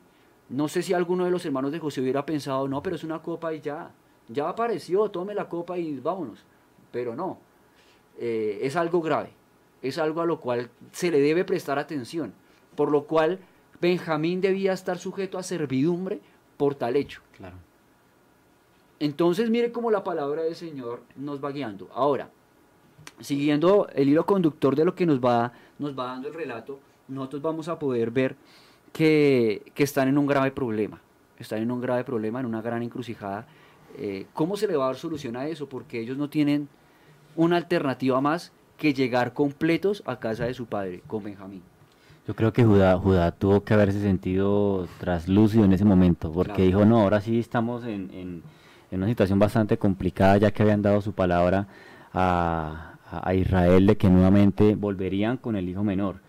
[0.51, 3.23] No sé si alguno de los hermanos de José hubiera pensado, no, pero es una
[3.23, 3.91] copa y ya.
[4.29, 6.45] Ya apareció, tome la copa y vámonos.
[6.93, 7.39] Pero no
[8.21, 9.31] eh, es algo grave,
[9.83, 12.35] es algo a lo cual se le debe prestar atención,
[12.77, 13.41] por lo cual
[13.81, 16.21] Benjamín debía estar sujeto a servidumbre
[16.57, 17.21] por tal hecho.
[17.37, 17.57] Claro.
[19.01, 21.89] Entonces mire cómo la palabra del Señor nos va guiando.
[21.95, 22.29] Ahora,
[23.21, 26.79] siguiendo el hilo conductor de lo que nos va, nos va dando el relato,
[27.09, 28.37] nosotros vamos a poder ver
[28.93, 31.01] que, que están en un grave problema.
[31.39, 33.47] Están en un grave problema, en una gran encrucijada.
[33.97, 35.67] Eh, ¿Cómo se le va a dar solución a eso?
[35.67, 36.69] Porque ellos no tienen
[37.37, 41.63] una alternativa más que llegar completos a casa de su padre, con Benjamín.
[42.27, 46.65] Yo creo que Judá, Judá tuvo que haberse sentido traslúcido en ese momento, porque Claro.
[46.67, 48.43] dijo, no, ahora sí estamos en, en-
[48.91, 51.69] en una situación bastante complicada, ya que habían dado su palabra
[52.13, 52.87] a,
[53.35, 56.21] Israel de que nuevamente volverían con el hijo menor.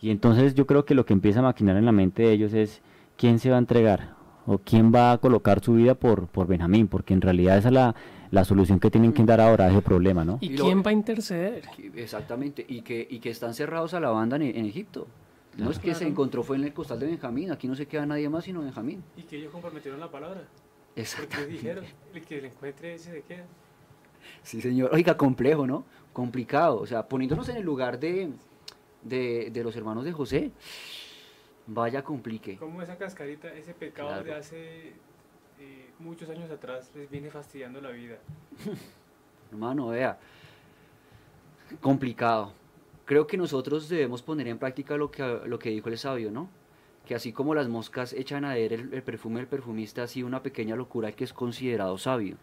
[0.00, 2.54] Y entonces yo creo que lo que empieza a maquinar en la mente de ellos
[2.54, 2.80] es
[3.16, 4.14] quién se va a entregar
[4.46, 7.74] o quién va a colocar su vida por, por Benjamín, porque en realidad esa es
[7.74, 7.94] la,
[8.30, 10.38] la solución que tienen que dar ahora a ese problema, ¿no?
[10.40, 11.64] ¿Y quién va a interceder?
[11.96, 15.08] Exactamente, y que, y que están cerrados a la banda en, en Egipto.
[15.56, 18.06] No es que se encontró fue en el costal de Benjamín, aquí no se queda
[18.06, 19.02] nadie más sino Benjamín.
[19.16, 20.42] Y que ellos comprometieron la palabra.
[21.00, 21.52] Exactamente.
[21.52, 21.84] dijeron,
[22.14, 23.44] el que le encuentre ese se queda.
[24.42, 24.90] Sí, señor.
[24.92, 25.84] Oiga, complejo, ¿no?
[26.12, 26.80] Complicado.
[26.80, 28.30] O sea, poniéndonos en el lugar de,
[29.02, 30.50] de, de los hermanos de José,
[31.66, 32.56] vaya complique.
[32.56, 34.24] Como esa cascarita, ese pecado Claro.
[34.24, 34.88] de hace
[35.60, 38.18] eh, muchos años atrás les viene fastidiando la vida.
[39.52, 40.18] Hermano, vea.
[41.80, 42.52] complicado.
[43.04, 46.48] Creo que nosotros debemos poner en práctica lo que, lo que dijo el sabio, ¿no?
[47.08, 50.76] Que así como las moscas echan a ver el, perfume del perfumista, así una pequeña
[50.76, 52.36] locura que es considerado sabio.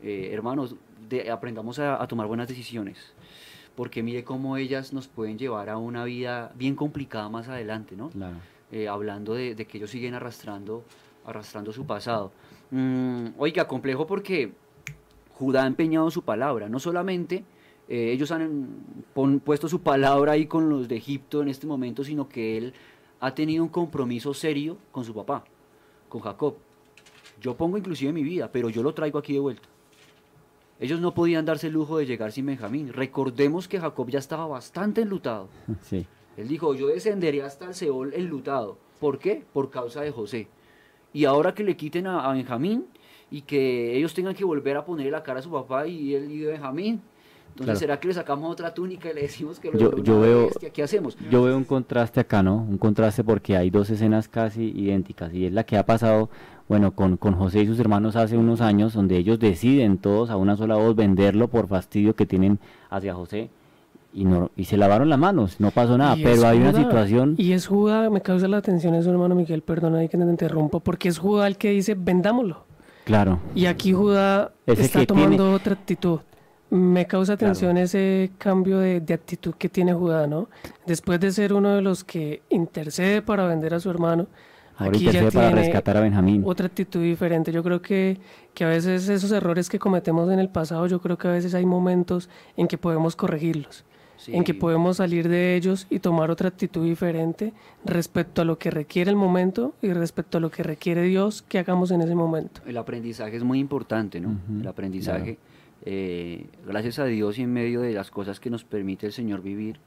[0.00, 0.76] Eh, hermanos,
[1.32, 3.12] aprendamos a, tomar buenas decisiones,
[3.74, 8.10] porque mire cómo ellas nos pueden llevar a una vida bien complicada más adelante, ¿no?
[8.70, 10.84] Eh, hablando de, que ellos siguen arrastrando,
[11.26, 12.30] arrastrando su pasado.
[12.70, 14.52] Mm, oiga, complejo porque
[15.32, 17.44] Judá ha empeñado su palabra, no solamente
[17.88, 18.84] eh, ellos han
[19.44, 22.72] puesto su palabra ahí con los de Egipto en este momento, sino que él
[23.20, 25.44] ha tenido un compromiso serio con su papá,
[26.08, 26.56] con Jacob.
[27.40, 29.68] Yo pongo inclusive mi vida, pero yo lo traigo aquí de vuelta.
[30.78, 32.92] Ellos no podían darse el lujo de llegar sin Benjamín.
[32.92, 35.48] Recordemos que Jacob ya estaba bastante enlutado.
[35.82, 36.06] Sí.
[36.36, 38.78] Él dijo, yo descenderé hasta el Seol enlutado.
[38.98, 39.44] ¿Por qué?
[39.52, 40.48] Por causa de José.
[41.12, 42.86] Y ahora que le quiten a, Benjamín
[43.30, 46.30] y que ellos tengan que volver a ponerle la cara a su papá y él
[46.30, 47.02] y Benjamín,
[47.50, 50.82] entonces, ¿será que le sacamos otra túnica y le decimos que lo yo, veo, ¿Qué
[50.82, 51.16] hacemos?
[51.30, 52.56] Yo veo un contraste acá, ¿no?
[52.56, 56.30] Un contraste porque hay dos escenas casi idénticas y es la que ha pasado,
[56.68, 60.36] bueno, con, con José y sus hermanos hace unos años, donde ellos deciden todos a
[60.36, 63.50] una sola voz venderlo por fastidio que tienen hacia José
[64.12, 67.52] y no y se lavaron las manos, no pasó nada, pero hay una situación y
[67.52, 71.08] es Judá, me causa la atención eso, hermano Miguel, perdona ahí que te interrumpo, porque
[71.08, 72.64] es Judá el que dice vendámoslo.
[73.04, 73.40] Claro.
[73.54, 76.20] Y aquí Judá está tomando otra actitud.
[76.70, 80.48] Me causa atención ese cambio de, actitud que tiene Judá, ¿no?
[80.86, 84.28] Después de ser uno de los que intercede para vender a su hermano,
[84.76, 86.42] aquí ya tiene rescatar a Benjamín.
[86.46, 87.50] otra actitud diferente.
[87.50, 88.18] Yo creo que,
[88.54, 91.54] que a veces esos errores que cometemos en el pasado, yo creo que a veces
[91.54, 93.84] hay momentos en que podemos corregirlos.
[94.28, 97.54] en que podemos salir de ellos y tomar otra actitud diferente
[97.84, 101.58] respecto a lo que requiere el momento y respecto a lo que requiere Dios que
[101.58, 102.60] hagamos en ese momento.
[102.66, 104.38] El aprendizaje es muy importante, ¿no?
[104.60, 105.38] el aprendizaje.
[105.84, 109.42] Eh, gracias a Dios y en medio de las cosas que nos permite el Señor
[109.42, 109.78] vivir,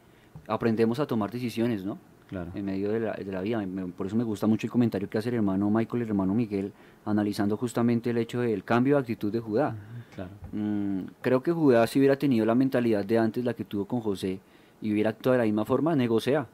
[0.47, 1.97] aprendemos a tomar decisiones, ¿no?
[2.27, 2.51] Claro.
[2.55, 3.63] En medio de la, de la vida.
[3.95, 6.33] por eso me gusta mucho el comentario que hace el hermano Michael y el hermano
[6.33, 6.73] Miguel,
[7.05, 9.75] analizando justamente el hecho del cambio de actitud de Judá.
[10.15, 10.31] Claro.
[10.51, 13.99] Mm, creo que Judá, si hubiera tenido la mentalidad de antes, la que tuvo con
[13.99, 14.39] José,
[14.81, 16.47] y hubiera actuado de la misma forma, negocia.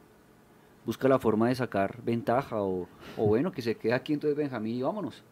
[0.84, 2.86] Busca la forma de sacar ventaja, o,
[3.16, 5.22] o bueno, que se quede aquí entonces Benjamín y vámonos.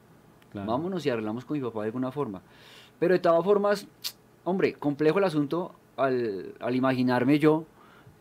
[0.52, 2.40] Vámonos y arreglamos con mi papá de alguna forma.
[2.98, 3.86] Pero de todas formas,
[4.44, 7.64] hombre, complejo el asunto al, imaginarme yo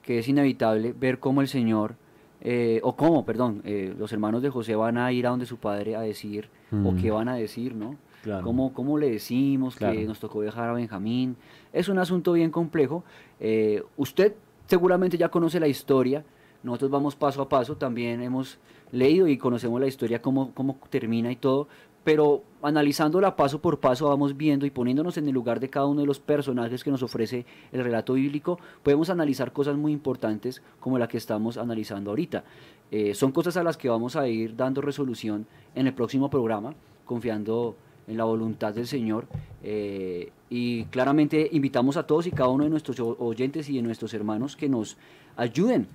[0.01, 1.95] que es inevitable ver cómo el Señor,
[2.41, 5.57] eh, o cómo, perdón, eh, los hermanos de José van a ir a donde su
[5.57, 7.97] padre a decir, o qué van a decir, ¿no?
[8.43, 11.38] ¿Cómo, ¿Cómo, le decimos que nos tocó dejar a Benjamín?
[11.71, 13.03] Es un asunto bien complejo.
[13.39, 14.34] Eh, usted
[14.65, 16.23] seguramente ya conoce la historia,
[16.63, 18.57] nosotros vamos paso a paso, también hemos
[18.91, 21.67] leído y conocemos la historia, cómo, cómo termina y todo,
[22.08, 25.99] pero analizándola paso por paso vamos viendo y poniéndonos en el lugar de cada uno
[25.99, 30.97] de los personajes que nos ofrece el relato bíblico, podemos analizar cosas muy importantes como
[30.97, 32.45] la que estamos analizando ahorita.
[32.91, 35.45] Eh, son cosas a las que vamos a ir dando resolución
[35.76, 37.76] en el próximo programa, confiando
[38.08, 39.26] en la voluntad del Señor.
[39.62, 44.14] Eh, y claramente invitamos a todos y cada uno de nuestros oyentes y de nuestros
[44.14, 44.95] hermanos que nos
[45.36, 45.88] ayuden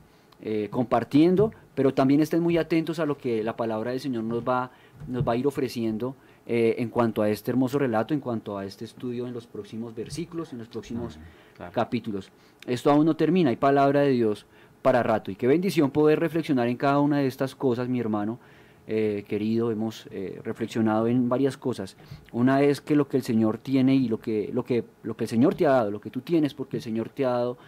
[0.45, 4.43] eh, compartiendo, pero también estén muy atentos a lo que la palabra del Señor nos
[4.47, 4.73] va
[5.09, 6.15] nos va a ir ofreciendo
[6.47, 9.95] eh, en cuanto a este hermoso relato, en cuanto a este estudio en los próximos
[9.95, 11.19] versículos, en los próximos
[11.73, 12.31] capítulos.
[12.67, 14.47] Esto aún no termina, hay palabra de Dios
[14.83, 15.31] para rato.
[15.31, 18.41] Y qué bendición poder reflexionar en cada una de estas cosas, mi hermano.
[18.89, 21.97] Eh, querido, hemos eh, reflexionado en varias cosas.
[22.33, 25.25] Una es que lo que el Señor tiene y lo que, lo, que, lo que
[25.25, 27.59] el Señor te ha dado, lo que tú tienes porque el Señor te ha dado,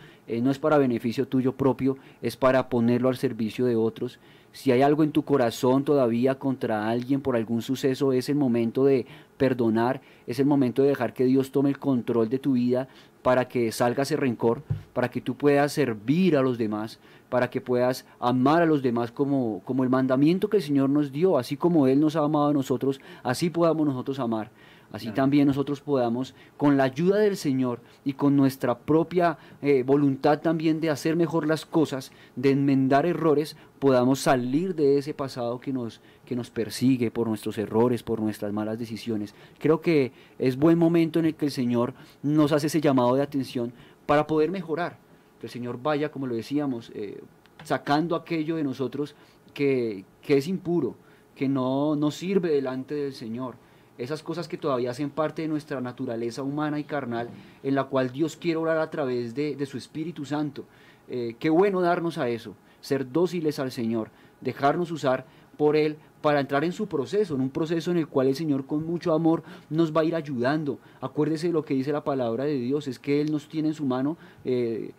[0.42, 4.18] no es para beneficio tuyo propio, es para ponerlo al servicio de otros
[4.54, 8.84] si hay algo en tu corazón todavía contra alguien por algún suceso, es el momento
[8.84, 9.04] de
[9.36, 12.86] perdonar, es el momento de dejar que Dios tome el control de tu vida
[13.22, 17.60] para que salga ese rencor, para que tú puedas servir a los demás, para que
[17.60, 21.56] puedas amar a los demás como, como el mandamiento que el Señor nos dio, así
[21.56, 24.52] como Él nos ha amado a nosotros, así podamos nosotros amar.
[24.94, 30.38] Así también nosotros podamos, con la ayuda del Señor y con nuestra propia eh, voluntad
[30.38, 35.70] también de hacer mejor las cosas, de enmendar errores, podamos salir de ese pasado que
[35.70, 39.34] nos, que nos persigue por nuestros errores, por nuestras malas decisiones.
[39.58, 43.20] Creo que es buen momento en el que el Señor nos hace ese llamado de
[43.20, 43.74] atención
[44.06, 44.96] para poder mejorar.
[45.38, 47.22] Que el Señor vaya, como lo decíamos, eh,
[47.62, 49.16] sacando aquello de nosotros
[49.52, 50.94] que, que es impuro,
[51.36, 53.56] que no, no sirve delante del Señor
[53.98, 57.28] esas cosas que todavía hacen parte de nuestra naturaleza humana y carnal,
[57.62, 60.64] en la cual Dios quiere orar a través de, su Espíritu Santo.
[61.06, 64.10] Eh, qué bueno darnos a eso, ser dóciles al Señor,
[64.42, 65.24] dejarnos usar
[65.56, 68.66] por Él para entrar en su proceso, en un proceso en el cual el Señor
[68.66, 70.78] con mucho amor nos va a ir ayudando.
[71.00, 73.74] Acuérdese de lo que dice la palabra de Dios, es que Él nos tiene en
[73.74, 74.18] su mano.
[74.44, 74.92] Eh,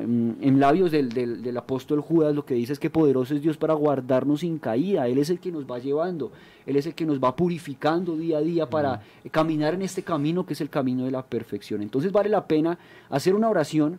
[0.00, 3.72] en labios del, del, apóstol Judas lo que dice es que poderoso es Dios para
[3.72, 6.32] guardarnos sin caída, Él es el que nos va llevando,
[6.66, 9.00] Él es el que nos va purificando día a día para
[9.30, 11.80] caminar en este camino que es el camino de la perfección.
[11.80, 13.98] Entonces vale la pena hacer una oración,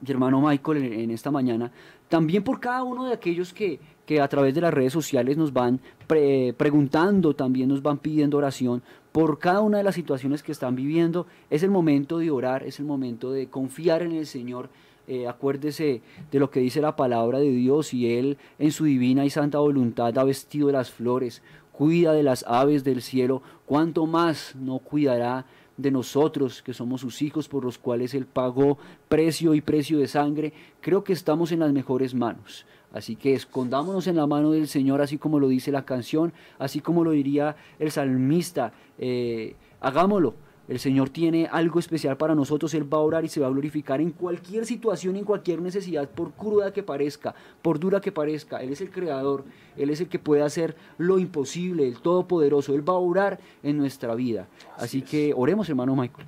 [0.00, 1.70] mi hermano Michael, en, esta mañana,
[2.08, 5.52] también por cada uno de aquellos que, que a través de las redes sociales nos
[5.52, 8.82] van preguntando, también nos van pidiendo oración
[9.12, 11.26] por cada una de las situaciones que están viviendo.
[11.50, 14.70] Es el momento de orar, es el momento de confiar en el Señor.
[15.06, 19.24] Eh, acuérdese de lo que dice la palabra de Dios y Él en su divina
[19.24, 21.42] y santa voluntad ha vestido las flores,
[21.72, 25.46] cuida de las aves del cielo, cuánto más no cuidará
[25.78, 28.76] de nosotros que somos sus hijos por los cuales Él pagó
[29.08, 30.52] precio y precio de sangre.
[30.82, 32.66] Creo que estamos en las mejores manos.
[32.92, 36.80] Así que escondámonos en la mano del Señor, así como lo dice la canción, así
[36.80, 38.72] como lo diría el salmista.
[38.98, 40.34] Eh, hagámoslo.
[40.68, 43.50] El Señor tiene algo especial para nosotros, Él va a orar y se va a
[43.50, 48.62] glorificar en cualquier situación, en cualquier necesidad, por cruda que parezca, por dura que parezca.
[48.62, 49.44] Él es el creador,
[49.76, 52.74] Él es el que puede hacer lo imposible, el todopoderoso.
[52.74, 54.46] Él va a orar en nuestra vida.
[54.76, 56.26] Así, que oremos, hermano Michael.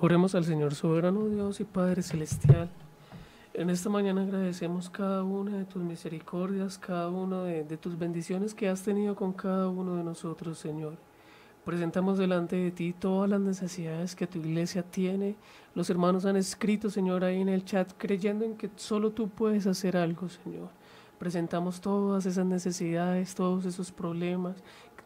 [0.00, 2.68] Oremos al Señor soberano Dios y Padre celestial.
[3.54, 8.68] En esta mañana agradecemos cada una de tus misericordias, cada una de, tus bendiciones que
[8.68, 10.96] has tenido con cada uno de nosotros, Señor.
[11.64, 15.36] Presentamos delante de ti todas las necesidades que tu iglesia tiene.
[15.74, 19.66] Los hermanos han escrito, Señor, ahí en el chat, creyendo en que solo tú puedes
[19.66, 20.68] hacer algo, Señor.
[21.18, 24.56] Presentamos todas esas necesidades, todos esos problemas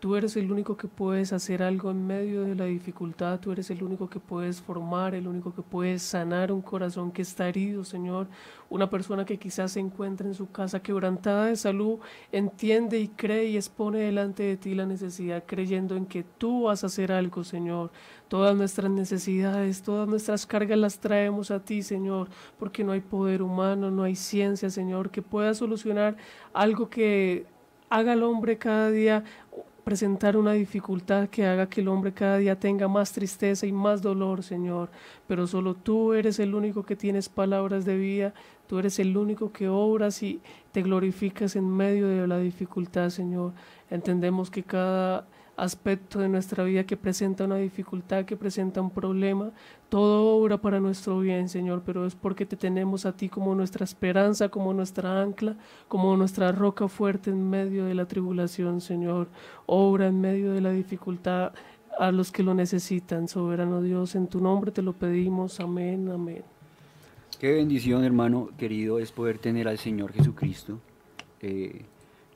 [0.01, 3.69] Tú eres el único que puedes hacer algo en medio de la dificultad, tú eres
[3.71, 7.83] el único que puedes formar, el único que puedes sanar un corazón que está herido,
[7.83, 8.29] Señor.
[8.71, 11.99] Una persona que quizás se encuentra en su casa quebrantada de salud,
[12.31, 16.85] entiende y cree y expone delante de ti la necesidad, creyendo en que tú vas
[16.85, 17.91] a hacer algo, Señor.
[18.29, 23.43] Todas nuestras necesidades, todas nuestras cargas las traemos a ti, Señor, porque no hay poder
[23.43, 26.17] humano, no hay ciencia, Señor, que pueda solucionar
[26.53, 27.47] algo que
[27.91, 29.25] haga al hombre cada día
[29.89, 34.03] presentar una dificultad que haga que el hombre cada día tenga más tristeza y más
[34.03, 34.91] dolor, Señor.
[35.27, 38.35] Pero solo tú eres el único que tienes palabras de vida,
[38.67, 43.55] tú eres el único que obras y te glorificas en medio de la dificultad, Señor.
[43.89, 45.27] Entendemos que cada
[45.59, 49.51] aspecto de nuestra vida que presenta una dificultad, que presenta un problema,
[49.89, 53.85] todo obra para nuestro bien, Señor, pero es porque te tenemos a ti como nuestra
[53.85, 55.57] esperanza, como nuestra ancla,
[55.89, 59.29] como nuestra roca fuerte en medio de la tribulación, Señor.
[59.67, 61.53] Obra en medio de la dificultad
[61.99, 66.45] a los que lo necesitan, soberano Dios, en tu nombre te lo pedimos, amén, amén.
[67.41, 70.79] Qué bendición, hermano querido, es poder tener al Señor Jesucristo.
[71.41, 71.85] Eh,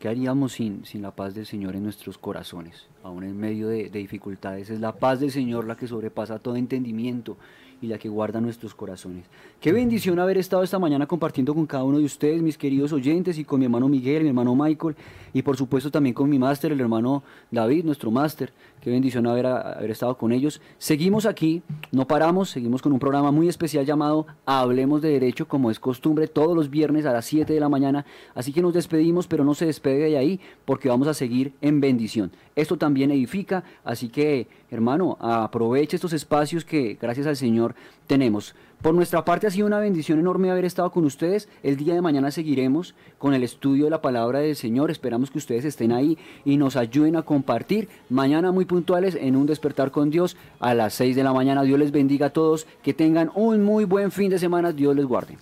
[0.03, 2.89] ¿Qué haríamos sin, sin la paz del Señor en nuestros corazones?
[3.05, 6.57] Aún en medio de, de, dificultades, es la paz del Señor la que sobrepasa todo
[6.57, 7.37] entendimiento
[7.83, 9.25] y la que guarda nuestros corazones.
[9.61, 13.37] Qué bendición haber estado esta mañana compartiendo con cada uno de ustedes, mis queridos oyentes,
[13.39, 14.95] y con mi hermano Miguel, mi hermano Michael,
[15.35, 18.53] y por supuesto también con mi máster, el hermano David, nuestro máster.
[18.81, 20.61] Qué bendición haber, haber estado con ellos.
[20.79, 25.71] Seguimos aquí, no paramos, seguimos con un programa muy especial llamado Hablemos de Derecho, como
[25.71, 28.05] es costumbre, todos los viernes a las 7 de la mañana.
[28.35, 31.81] Así que nos despedimos, pero no se despegue de ahí, porque vamos a seguir en
[31.81, 32.33] bendición.
[32.57, 37.72] Esto también edifica, así que, hermano, aproveche estos espacios que, gracias al Señor,
[38.07, 38.55] tenemos.
[38.83, 41.49] Por nuestra parte ha sido una bendición enorme haber estado con ustedes.
[41.63, 44.91] El día de mañana seguiremos con el estudio de la palabra del Señor.
[44.91, 47.89] Esperamos que ustedes estén ahí y nos ayuden a compartir.
[48.09, 51.63] Mañana muy puntuales en un despertar con Dios a las 6 de la mañana.
[51.63, 52.67] Dios les bendiga a todos.
[52.83, 54.73] Que tengan un muy buen fin de semana.
[54.73, 55.39] Dios les guarde.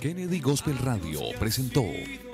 [0.00, 1.84] Kennedy Gospel Radio presentó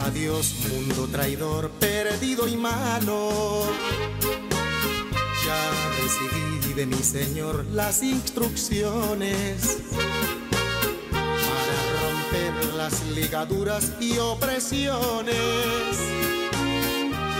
[0.00, 3.64] Adiós, mundo traidor, perdido y malo.
[5.44, 5.70] Ya
[6.02, 9.78] recibí de mi Señor las instrucciones.
[12.76, 15.36] las ligaduras y opresiones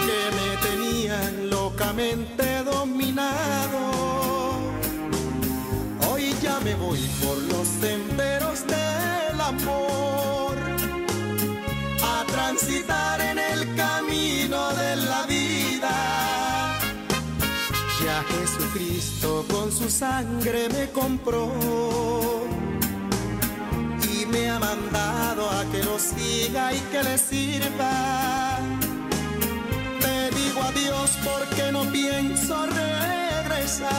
[0.06, 3.80] que me tenían locamente dominado.
[6.08, 10.41] Hoy ya me voy por los senderos del amor
[12.52, 15.94] transitar en el camino de la vida.
[18.04, 21.50] Ya Jesucristo con su sangre me compró
[24.12, 28.58] y me ha mandado a que lo siga y que le sirva.
[30.00, 33.92] Te digo adiós porque no pienso regresar.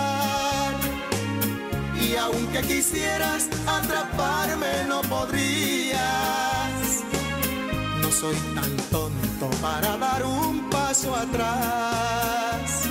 [2.00, 6.73] Y aunque quisieras atraparme no podrías.
[8.20, 12.84] Soy tan tonto para dar un paso atrás.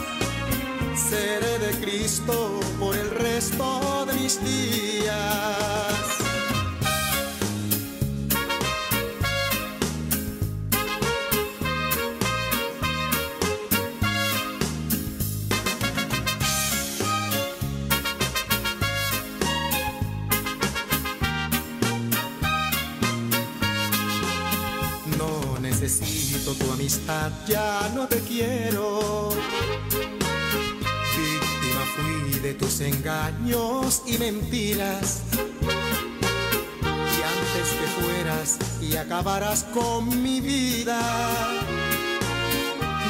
[0.94, 6.21] Seré de Cristo por el resto de mis días.
[26.54, 29.30] Tu amistad, ya no te quiero.
[31.16, 35.22] Víctima fui de tus engaños y mentiras.
[36.82, 41.00] Y antes que fueras y acabaras con mi vida,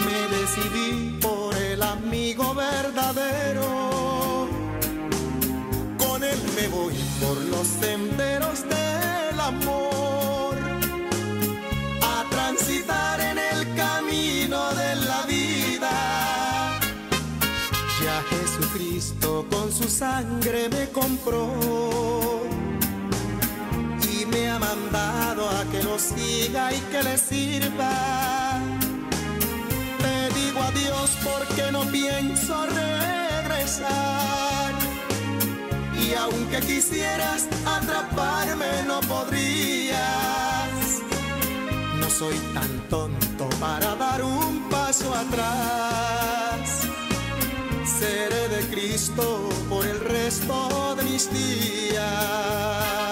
[0.06, 4.48] me decidí por el amigo verdadero.
[5.98, 9.91] Con él me voy por los senderos del amor
[19.82, 21.48] su sangre me compró
[24.12, 28.60] y me ha mandado a que lo siga y que le sirva.
[29.98, 33.82] Te digo adiós porque no pienso regresar.
[36.00, 39.98] Y aunque quisieras atraparme no podrías.
[41.98, 46.41] No soy tan tonto para dar un paso atrás.
[48.02, 53.11] Seré de Cristo por el resto de mis días.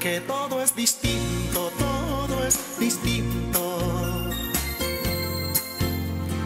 [0.00, 4.30] Porque todo es distinto, todo es distinto.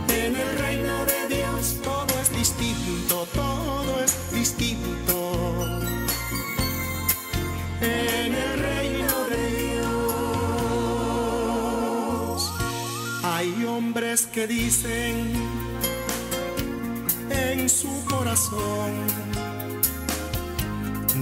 [0.09, 5.71] En el reino de Dios todo es distinto, todo es distinto.
[7.81, 9.47] En el reino de
[9.79, 10.03] Dios
[13.23, 15.33] hay hombres que dicen
[17.31, 19.07] en su corazón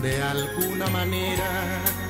[0.00, 2.00] de alguna manera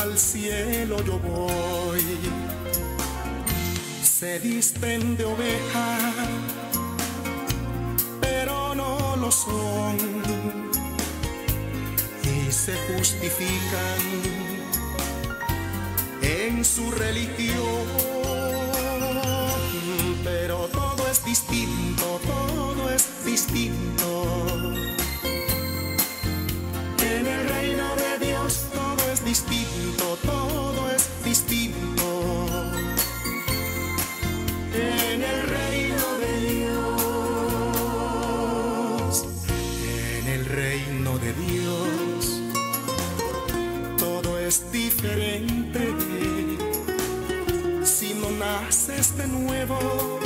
[0.00, 2.02] al cielo yo voy.
[4.02, 5.98] Se visten de oveja,
[8.20, 9.96] pero no lo son.
[12.22, 14.02] Y se justifican
[16.22, 17.86] en su religión.
[20.22, 24.93] Pero todo es distinto, todo es distinto.
[49.26, 50.20] Nuevo,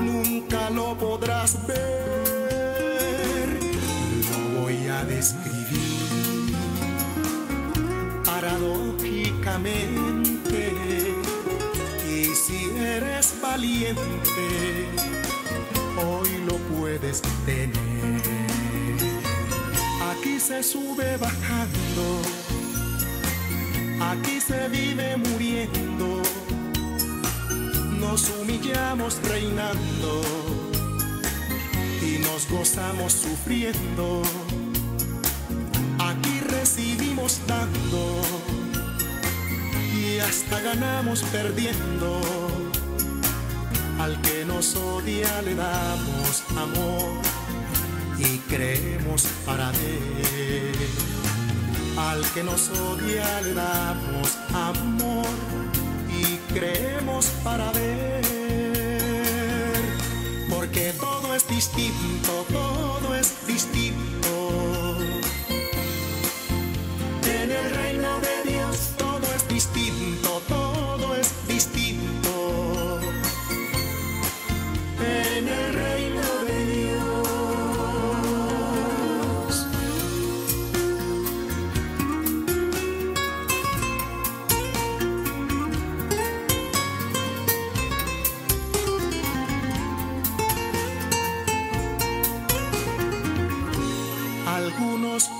[0.00, 3.48] nunca lo podrás ver.
[4.30, 6.54] Lo voy a describir
[8.24, 10.72] paradójicamente.
[12.08, 14.88] Y si eres valiente,
[16.04, 18.20] hoy lo puedes tener.
[20.10, 22.20] Aquí se sube bajando,
[24.10, 25.99] aquí se vive muriendo,
[28.10, 30.20] nos humillamos reinando
[32.02, 34.22] y nos gozamos sufriendo.
[36.00, 38.20] Aquí recibimos dando
[39.94, 42.20] y hasta ganamos perdiendo.
[44.00, 47.12] Al que nos odia le damos amor
[48.18, 50.74] y creemos para ver.
[51.96, 55.49] Al que nos odia le damos amor
[56.52, 58.20] creemos para ver.
[60.48, 63.39] Porque todo es distinto, todo es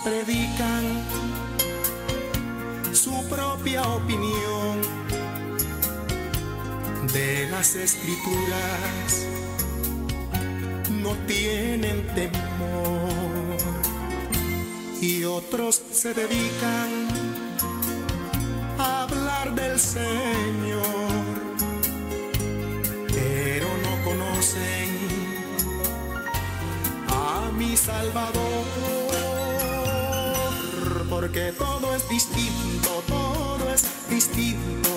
[0.05, 0.85] predican
[2.93, 4.81] su propia opinión
[7.13, 9.27] de las escrituras.
[11.03, 13.57] No tienen temor
[15.01, 17.09] y otros se dedican
[18.79, 21.10] a hablar del Señor,
[31.57, 34.91] todo es distinto, todo es distinto.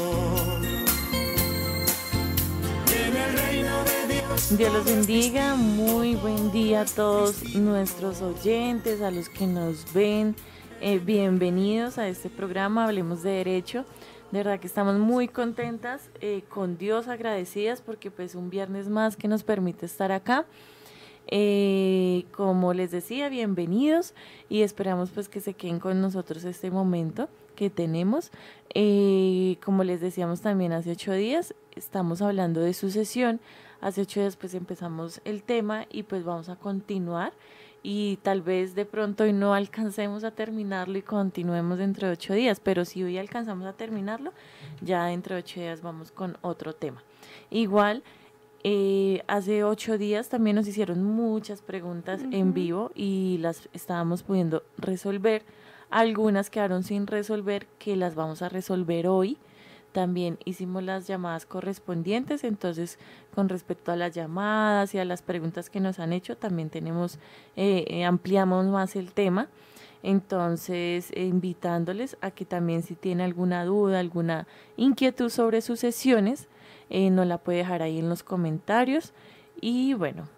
[2.92, 4.58] En el reino de Dios.
[4.58, 10.36] Dios los bendiga, muy buen día a todos nuestros oyentes, a los que nos ven.
[10.82, 13.86] Eh, bienvenidos a este programa, Hablemos de Derecho.
[14.32, 19.16] De verdad que estamos muy contentas, eh, con Dios agradecidas porque pues un viernes más
[19.18, 20.48] que nos permite estar acá.
[21.28, 24.14] Eh, como les decía, bienvenidos
[24.50, 28.32] y esperamos pues que se queden con nosotros este momento que tenemos.
[28.74, 33.40] Eh, como les decíamos también hace ocho días, estamos hablando de sucesión.
[33.82, 37.34] Hace ocho días pues empezamos el tema y pues vamos a continuar
[37.84, 42.34] y tal vez de pronto hoy no alcancemos a terminarlo y continuemos dentro de ocho
[42.34, 44.32] días, pero si hoy alcanzamos a terminarlo,
[44.82, 47.04] ya dentro de ocho días vamos con otro tema.
[47.52, 48.04] Igual,
[48.64, 54.64] eh, hace ocho días también nos hicieron muchas preguntas en vivo y las estábamos pudiendo
[54.78, 55.44] resolver.
[55.90, 59.38] Algunas quedaron sin resolver que las vamos a resolver hoy.
[59.94, 62.98] También hicimos las llamadas correspondientes, entonces
[63.36, 67.20] con respecto a las llamadas y a las preguntas que nos han hecho, también tenemos,
[67.56, 69.50] eh, eh, ampliamos más el tema.
[70.02, 76.50] Entonces, eh, invitándoles a que también si tiene alguna duda, alguna inquietud sobre sus sesiones,
[76.94, 79.14] eh, la puede dejar ahí en los comentarios.
[79.60, 80.30] Y bueno,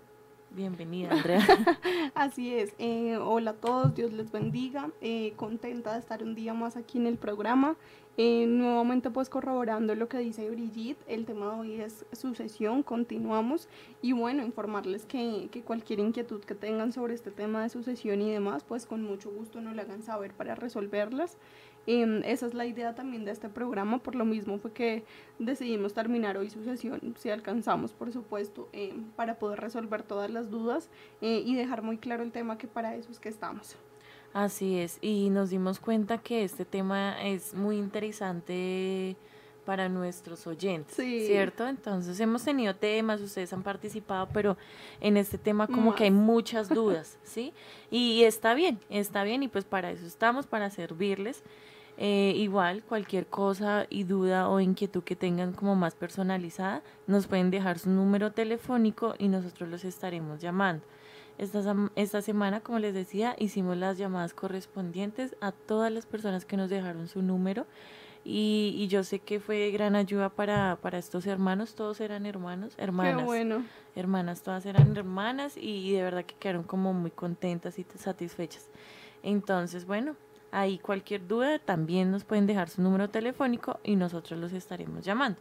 [0.52, 1.46] bienvenida Andrea.
[2.16, 2.74] Así es.
[2.80, 4.90] Eh, hola a todos, Dios les bendiga.
[5.02, 7.76] Eh, contenta de estar un día más aquí en el programa.
[8.18, 13.68] Eh, nuevamente pues corroborando lo que dice Brigitte, el tema de hoy es sucesión, continuamos
[14.02, 18.32] y bueno, informarles que, que cualquier inquietud que tengan sobre este tema de sucesión y
[18.32, 21.38] demás, pues con mucho gusto nos la hagan saber para resolverlas.
[21.88, 25.04] Em, esa es la idea también de este programa, por lo mismo fue que
[25.38, 30.50] decidimos terminar hoy su sesión, si alcanzamos, por supuesto, em, para poder resolver todas las
[30.50, 30.90] dudas
[31.22, 33.76] eh, y dejar muy claro el tema que para eso es que estamos.
[34.34, 39.16] Así es, y nos dimos cuenta que este tema es muy interesante
[39.66, 41.26] para nuestros oyentes, Sí.
[41.26, 41.68] ¿cierto?
[41.68, 44.58] Entonces hemos tenido temas, ustedes han participado, pero
[45.02, 46.22] en este tema como que hay Más.
[46.24, 47.54] muchas dudas, ¿sí?
[47.90, 51.44] Y está bien, está bien, y pues para eso estamos, para servirles.
[51.98, 57.52] Eh, igual, cualquier cosa y duda o inquietud que tengan como más personalizada, nos pueden
[57.52, 60.84] dejar su número telefónico y nosotros los estaremos llamando.
[61.38, 66.58] Esta, esta semana, como les decía, hicimos las llamadas correspondientes a todas las personas que
[66.58, 67.66] nos dejaron su número
[68.26, 72.26] y, y yo sé que fue de gran ayuda para, para estos hermanos, todos eran
[72.26, 73.64] hermanos, hermanas, Qué bueno.
[73.96, 78.70] hermanas, todas eran hermanas y, y de verdad que quedaron como muy contentas y satisfechas.
[79.22, 80.16] Entonces, bueno,
[80.56, 85.40] ahí cualquier duda también nos pueden dejar su número telefónico y nosotros los estaremos llamando.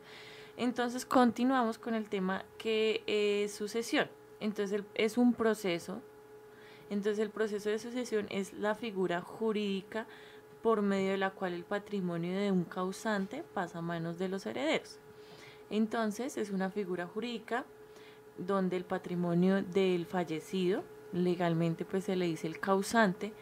[0.57, 4.09] Entonces continuamos con el tema que es sucesión.
[4.41, 6.01] Entonces es un proceso.
[6.91, 10.07] Entonces el proceso de sucesión es la figura jurídica
[10.63, 14.47] por medio de la cual el patrimonio de un causante pasa a manos de los
[14.47, 14.99] herederos.
[15.71, 17.65] Entonces es una figura jurídica
[18.37, 20.83] donde el patrimonio del fallecido,
[21.13, 23.33] legalmente pues se le dice el causante,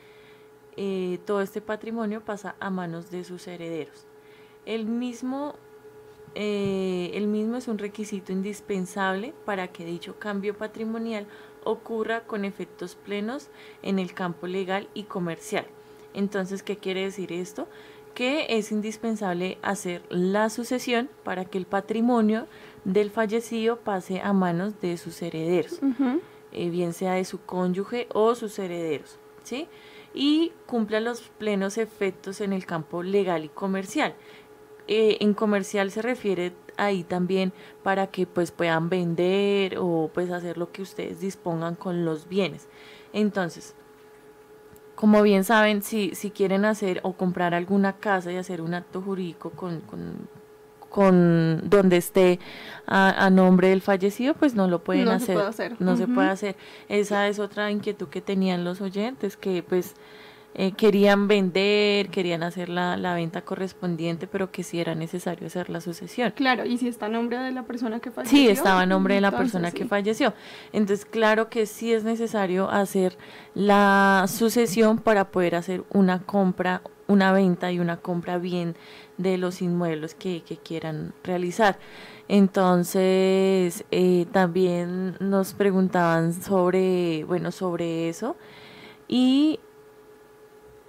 [0.77, 4.07] eh, todo este patrimonio pasa a manos de sus herederos.
[4.65, 5.55] El mismo,
[6.35, 11.27] eh, el mismo es un requisito indispensable para que dicho cambio patrimonial
[11.65, 13.49] ocurra con efectos plenos
[13.82, 15.66] en el campo legal y comercial.
[16.15, 17.69] Entonces, ¿qué quiere decir esto?
[18.15, 22.47] que es indispensable hacer la sucesión para que el patrimonio
[22.85, 25.81] del fallecido pase a manos de sus herederos,
[26.53, 29.69] eh, bien sea de su cónyuge o sus herederos, ¿sí?
[30.14, 34.14] Y cumpla los plenos efectos en el campo legal y comercial.
[34.89, 37.52] Eh, en comercial se refiere ahí también
[37.82, 42.68] para que pues puedan vender o pues hacer lo que ustedes dispongan con los bienes.
[43.12, 43.74] Entonces,
[44.94, 49.02] como bien saben, si, si quieren hacer o comprar alguna casa y hacer un acto
[49.02, 50.28] jurídico con, con,
[50.93, 52.39] donde esté
[52.86, 55.36] a, nombre del fallecido, pues no lo pueden hacer.
[55.78, 56.56] No se puede hacer.
[56.89, 59.94] Esa es otra inquietud que tenían los oyentes, que pues
[60.55, 65.70] eh, querían vender, querían hacer la, la, venta correspondiente, pero que sí era necesario hacer
[65.70, 66.32] la sucesión.
[66.32, 68.36] Claro, y si está a nombre de la persona que falleció.
[68.36, 70.35] Sí, estaba a nombre de la persona que falleció.
[70.74, 73.16] Entonces, claro que sí es necesario hacer
[73.55, 78.77] la sucesión para poder hacer una compra, una venta y una compra bien
[79.23, 81.78] de los inmuebles que, que quieran realizar.
[82.28, 88.36] Entonces, eh, también nos preguntaban sobre, bueno, sobre eso.
[89.09, 89.61] Y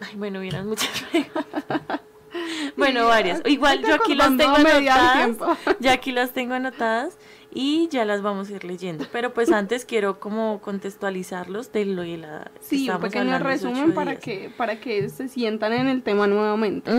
[0.10, 0.90] Ay, bueno, vieran muchas
[2.78, 3.42] bueno, varias.
[3.46, 5.38] Igual yo aquí las tengo anotadas.
[5.80, 7.18] Ya aquí las tengo anotadas
[7.54, 9.06] y ya las vamos a ir leyendo.
[9.12, 14.18] Pero pues antes quiero como contextualizarlos de lo y la Sí, un pequeño resumen para
[14.18, 16.92] que para que se sientan en el tema nuevamente.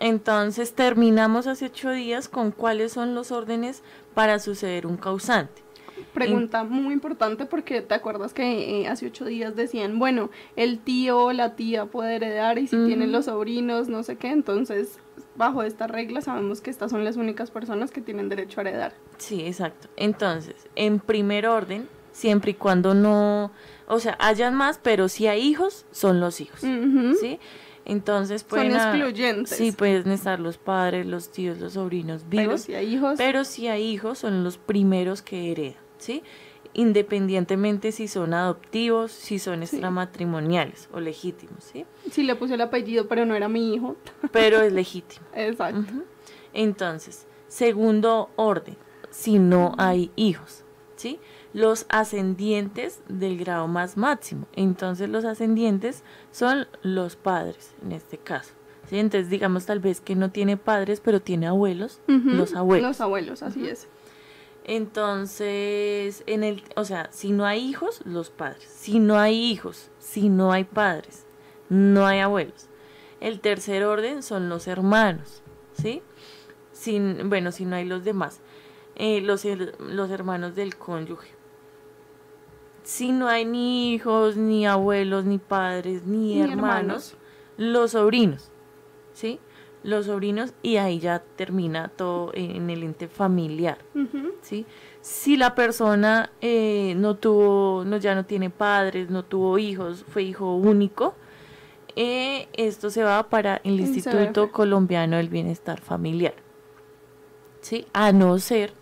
[0.00, 3.82] Entonces terminamos hace ocho días con cuáles son los órdenes
[4.14, 5.62] para suceder un causante.
[6.14, 11.24] Pregunta muy importante porque te acuerdas que eh, hace ocho días decían, bueno, el tío
[11.24, 14.98] o la tía puede heredar y si tienen los sobrinos, no sé qué, entonces
[15.38, 18.92] bajo esta regla sabemos que estas son las únicas personas que tienen derecho a heredar.
[19.16, 19.88] Sí, exacto.
[19.96, 23.52] Entonces, en primer orden, siempre y cuando no,
[23.86, 27.38] o sea, hayan más, pero si hay hijos, son los hijos, ¿sí?
[27.84, 29.56] Entonces pueden son excluyentes.
[29.56, 32.44] Sí, pueden estar los padres, los tíos, los sobrinos vivos.
[32.44, 33.14] Pero si hay hijos.
[33.16, 35.88] Pero si hay hijos, son los primeros que heredan.
[35.98, 36.22] ¿sí?
[36.78, 41.84] Independientemente si son adoptivos, si son extramatrimoniales o legítimos, ¿sí?
[42.12, 43.96] Si le puse el apellido, pero no era mi hijo.
[44.30, 45.26] Pero es legítimo.
[45.34, 45.82] Exacto.
[46.54, 48.76] Entonces, segundo orden,
[49.10, 50.62] si no hay hijos,
[50.94, 51.18] ¿sí?
[51.52, 54.46] Los ascendientes del grado más máximo.
[54.54, 58.54] Entonces, los ascendientes son los padres, en este caso.
[58.88, 59.00] ¿sí?
[59.00, 62.86] Entonces, digamos tal vez que no tiene padres, pero tiene abuelos, los abuelos.
[62.86, 63.88] Los abuelos, así es.
[64.68, 68.64] Entonces, en el, o sea, si no hay hijos, los padres.
[68.64, 71.24] Si no hay hijos, si no hay padres,
[71.70, 72.68] no hay abuelos.
[73.18, 75.42] El tercer orden son los hermanos,
[75.72, 76.02] ¿sí?
[76.72, 78.42] Sin, bueno, si no hay los demás,
[78.94, 79.46] eh, los,
[79.78, 81.30] los hermanos del cónyuge.
[82.82, 87.16] Si no hay ni hijos, ni abuelos, ni padres, ni, hermanos,
[87.56, 88.50] los sobrinos,
[89.14, 89.40] ¿sí?
[89.82, 93.78] Los sobrinos y ahí ya termina todo en el ente familiar,
[94.42, 94.66] ¿sí?
[95.00, 100.24] Si la persona eh, no tuvo, no, ya no tiene padres, no tuvo hijos, fue
[100.24, 101.14] hijo único,
[101.96, 106.34] eh, esto se va para el Instituto Colombiano del Bienestar Familiar,
[107.60, 107.86] ¿sí?
[107.92, 108.72] A no ser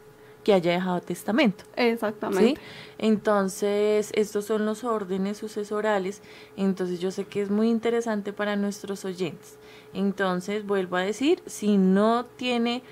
[0.46, 1.64] que haya dejado testamento.
[1.74, 2.60] Exactamente.
[2.98, 6.22] Entonces, estos son los órdenes sucesorales.
[6.56, 9.58] Entonces, yo sé que es muy interesante para nuestros oyentes.
[9.96, 12.82] Entonces, vuelvo a decir, si no tiene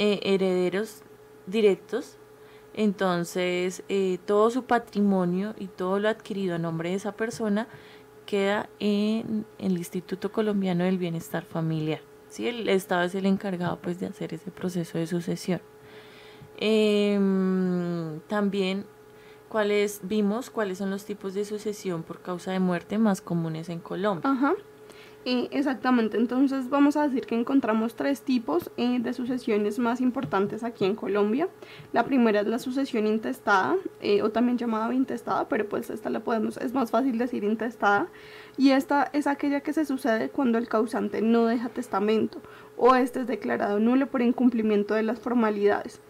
[0.00, 1.02] eh, herederos
[1.46, 2.16] directos,
[2.74, 7.68] entonces eh, todo su patrimonio y todo lo adquirido a nombre de esa persona
[8.26, 12.00] queda en el Instituto Colombiano del Bienestar Familiar.
[12.28, 12.48] ¿sí?
[12.48, 15.60] El Estado es el encargado pues, de hacer ese proceso de sucesión.
[16.56, 18.84] Em, también
[19.48, 23.78] cuáles vimos cuáles son los tipos de sucesión por causa de muerte más comunes en
[23.78, 24.28] Colombia.
[24.28, 24.54] Ajá.
[25.50, 30.84] Exactamente, entonces vamos a decir que encontramos tres tipos eh, de sucesiones más importantes aquí
[30.84, 31.48] en Colombia.
[31.92, 36.20] La primera es la sucesión intestada, eh, o también llamada intestada, pero pues esta la
[36.20, 38.08] podemos, es más fácil decir intestada.
[38.56, 42.40] Y esta es aquella que se sucede cuando el causante no deja testamento
[42.76, 46.00] o este es declarado nulo por incumplimiento de las formalidades.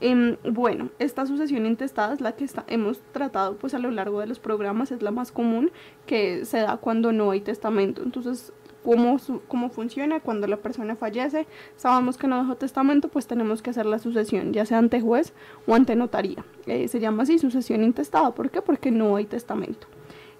[0.00, 4.26] Em, bueno, esta sucesión intestada es la que hemos tratado pues a lo largo de
[4.26, 5.70] los programas, es la más común
[6.04, 8.02] que se da cuando no hay testamento.
[8.02, 8.52] Entonces,
[8.86, 9.18] ¿cómo,
[9.48, 10.20] cómo funciona?
[10.20, 11.46] Cuando la persona fallece,
[11.76, 15.32] sabemos que no dejó testamento, pues tenemos que hacer la sucesión, ya sea ante juez
[15.66, 16.44] o ante notaría.
[16.66, 18.32] Eh, se llama así sucesión intestada.
[18.32, 18.62] ¿Por qué?
[18.62, 19.88] Porque no hay testamento.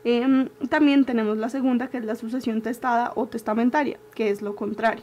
[0.05, 4.55] Em, también tenemos la segunda, que es la sucesión testada o testamentaria, que es lo
[4.55, 5.03] contrario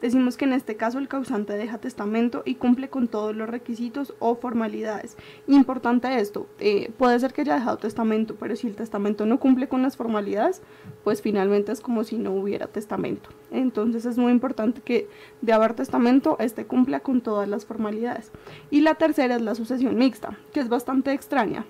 [0.00, 4.14] decimos que en este caso el causante deja testamento y cumple con todos los requisitos
[4.18, 5.16] o formalidades.
[5.46, 9.68] Importante esto, eh, puede ser que haya dejado testamento, pero si el testamento no cumple
[9.68, 10.62] con las formalidades,
[11.04, 13.30] pues finalmente es como si no hubiera testamento.
[13.50, 15.08] Entonces es muy importante que
[15.40, 18.30] de haber testamento, este cumpla con todas las formalidades.
[18.70, 21.66] Y la tercera es la sucesión mixta, que es bastante extraña.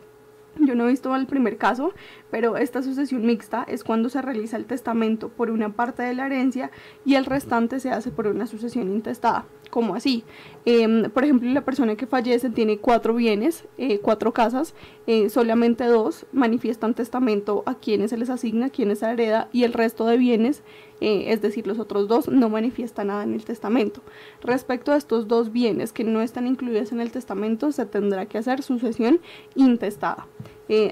[0.67, 1.93] Yo no he visto el primer caso,
[2.31, 6.27] pero esta sucesión mixta es cuando se realiza el testamento por una parte de la
[6.27, 6.71] herencia
[7.05, 9.47] y el restante se hace por una sucesión intestada.
[9.71, 10.25] ¿Cómo así?
[10.65, 14.75] Em, por ejemplo, la persona que fallece tiene cuatro bienes, eh, cuatro casas,
[15.07, 19.63] eh, solamente dos manifiestan testamento a quienes se les asigna, a quienes se hereda, y
[19.63, 20.63] el resto de bienes,
[21.01, 24.03] eh, es decir, los otros dos, no manifiestan nada en el testamento.
[24.43, 28.39] Respecto a estos dos bienes que no están incluidos en el testamento, se tendrá que
[28.39, 29.21] hacer sucesión
[29.55, 30.27] intestada.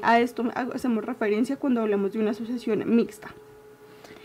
[0.03, 3.33] a esto hacemos referencia cuando hablamos de una sucesión mixta.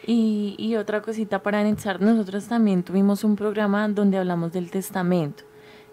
[0.05, 5.43] Y, y otra cosita para anexar, nosotros también tuvimos un programa donde hablamos del testamento.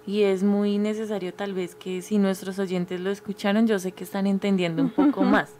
[0.06, 4.04] Y es muy necesario tal vez que si nuestros oyentes lo escucharon, yo sé que
[4.04, 5.50] están entendiendo un poco más,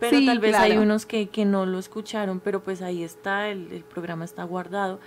[0.00, 3.70] pero tal vez hay unos que, que, no lo escucharon, pero pues ahí está, el,
[3.70, 4.98] el programa está guardado.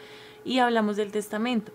[0.45, 1.73] Y hablamos del testamento.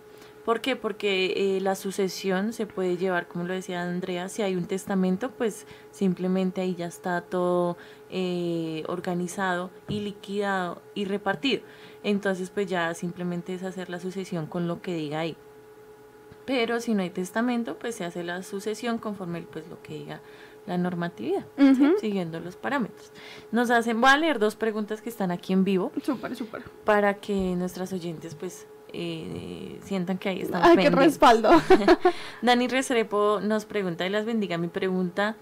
[0.50, 0.74] ¿Por qué?
[0.74, 5.30] Porque eh, la sucesión se puede llevar, como lo decía Andrea, si hay un testamento,
[5.30, 7.76] pues simplemente ahí ya está todo
[8.10, 11.62] eh, organizado y liquidado y repartido.
[12.02, 15.36] Entonces, pues ya simplemente es hacer la sucesión con lo que diga ahí.
[16.46, 20.20] Pero si no hay testamento, pues se hace la sucesión conforme pues lo que diga
[20.66, 21.46] la normatividad,
[22.00, 23.12] siguiendo los parámetros.
[23.52, 25.92] Nos hacen, voy a leer dos preguntas que están aquí en vivo.
[26.02, 26.64] Súper, súper.
[26.84, 30.62] Para que nuestras oyentes pues eh, sientan que ahí están.
[30.64, 31.50] Ay, qué respaldo.
[32.42, 34.58] Dani Restrepo nos pregunta y las bendiga.
[34.58, 35.36] Mi pregunta,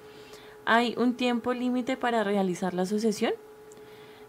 [0.65, 3.33] ¿hay un tiempo límite para realizar la sucesión?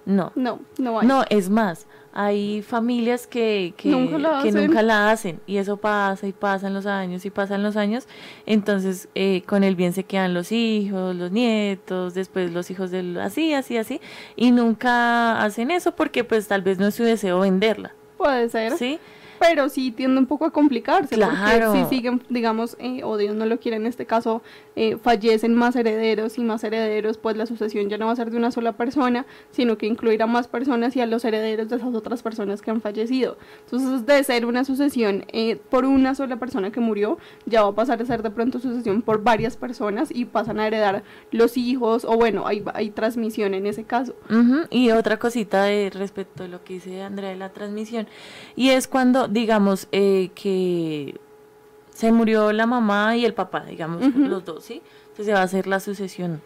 [0.05, 0.31] No.
[0.35, 1.07] No, no hay.
[1.07, 5.77] No, es más, hay familias que, que, nunca, la que nunca la hacen y eso
[5.77, 8.07] pasa y pasan los años y pasan los años.
[8.45, 13.19] Entonces, eh, con el bien se quedan los hijos, los nietos, después los hijos del
[13.19, 14.01] así, así, así.
[14.35, 17.93] Y nunca hacen eso porque pues tal vez no es su deseo venderla.
[18.19, 18.77] Puede ser.
[18.77, 18.99] Sí
[19.39, 21.15] pero sí tiende un poco a complicarse.
[21.15, 21.71] Claro.
[21.71, 24.41] Porque si siguen, digamos, eh, o Dios no lo quiere en este caso,
[24.75, 28.31] eh, fallecen más herederos y más herederos, pues la sucesión ya no va a ser
[28.31, 31.95] de una sola persona, sino que incluirá más personas y a los herederos de esas
[31.95, 33.37] otras personas que han fallecido.
[33.65, 37.75] Entonces, de ser una sucesión eh, por una sola persona que murió, ya va a
[37.75, 42.03] pasar a ser de pronto sucesión por varias personas y pasan a heredar los hijos,
[42.05, 44.15] o bueno, hay, hay transmisión en ese caso.
[44.69, 48.07] Y otra cosita de respecto a lo que dice Andrea de la transmisión,
[48.55, 51.19] y es cuando digamos, eh, que
[51.93, 54.81] se murió la mamá y el papá, digamos, los dos, ¿sí?
[55.01, 56.41] Entonces se va a hacer la sucesión.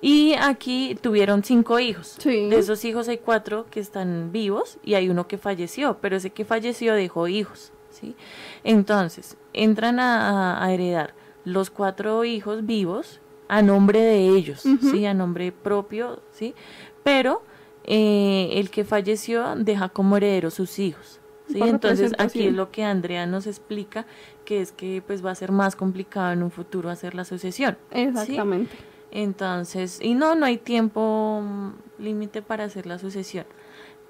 [0.00, 2.16] Y aquí tuvieron cinco hijos.
[2.22, 6.30] De esos hijos hay cuatro que están vivos y hay uno que falleció, pero ese
[6.30, 8.14] que falleció dejó hijos, ¿sí?
[8.62, 11.14] Entonces, entran a, heredar
[11.44, 15.04] los cuatro hijos vivos a nombre de ellos, ¿sí?
[15.06, 16.54] A nombre propio, ¿sí?
[17.02, 17.42] Pero
[17.82, 21.17] eh, el que falleció deja como heredero sus hijos.
[21.48, 21.60] ¿Sí?
[21.60, 24.06] Entonces aquí es lo que Andrea nos explica,
[24.44, 27.76] que es que pues va a ser más complicado en un futuro hacer la sucesión.
[27.90, 28.76] Exactamente.
[29.10, 33.46] Entonces, y no, no hay tiempo mm, límite para hacer la sucesión.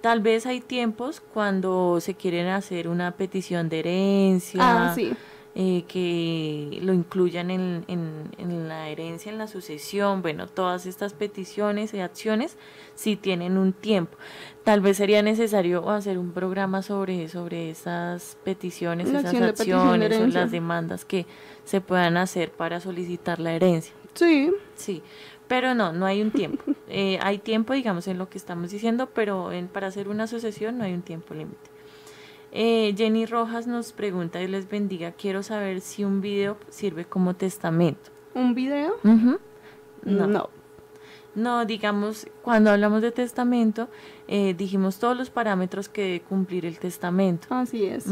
[0.00, 4.60] Tal vez hay tiempos cuando se quieren hacer una petición de herencia.
[4.62, 5.12] Ah, sí
[5.54, 11.94] eh, que lo incluyan en, en, la herencia, en la sucesión, bueno, todas estas peticiones
[11.94, 12.56] y acciones
[12.94, 14.16] si tienen un tiempo.
[14.62, 20.50] Tal vez sería necesario hacer un programa sobre, sobre esas peticiones, esas acciones o las
[20.50, 21.26] demandas que
[21.64, 23.94] se puedan hacer para solicitar la herencia.
[24.14, 24.52] Sí.
[24.76, 25.02] Sí,
[25.48, 26.62] pero no, no hay un tiempo.
[26.90, 30.78] Eh, hay tiempo, digamos, en lo que estamos diciendo, pero en, para hacer una sucesión
[30.78, 31.70] no hay un tiempo límite.
[32.52, 37.34] Eh, Jenny Rojas nos pregunta y les bendiga, quiero saber si un video sirve como
[37.34, 38.10] testamento.
[38.34, 38.94] ¿Un video?
[39.02, 40.26] no.
[40.26, 40.57] no.
[41.66, 43.88] Digamos, cuando hablamos de testamento,
[44.26, 47.48] eh, dijimos todos los parámetros que debe cumplir el testamento.
[47.50, 48.06] Así es.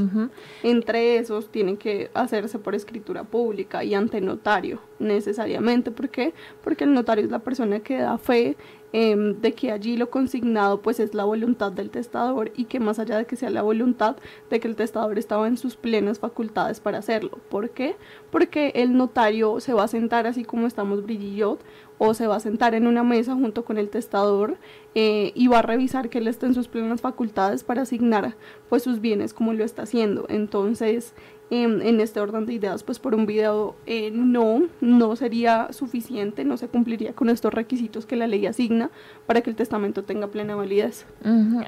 [0.62, 5.90] Entre esos tienen que hacerse por escritura pública y ante notario, necesariamente.
[5.90, 6.34] ¿Por qué?
[6.62, 8.56] Porque el notario es la persona que da fe
[8.98, 12.98] Em, de que allí lo consignado pues es la voluntad del testador y que más
[12.98, 14.16] allá de que sea la voluntad
[14.48, 17.38] de que el testador estaba en sus plenas facultades para hacerlo.
[17.50, 17.96] ¿Por qué?
[18.30, 21.60] Porque el notario se va a sentar así como estamos Brigitte
[21.98, 24.56] o se va a sentar en una mesa junto con el testador
[24.94, 28.36] eh, y va a revisar que él esté en sus plenas facultades para asignar
[28.68, 30.26] pues sus bienes como lo está haciendo.
[30.28, 31.14] Entonces,
[31.50, 36.56] en este orden de ideas, pues por un video eh, no, no sería suficiente, no
[36.56, 38.90] se cumpliría con estos requisitos que la ley asigna
[39.26, 41.06] para que el testamento tenga plena validez.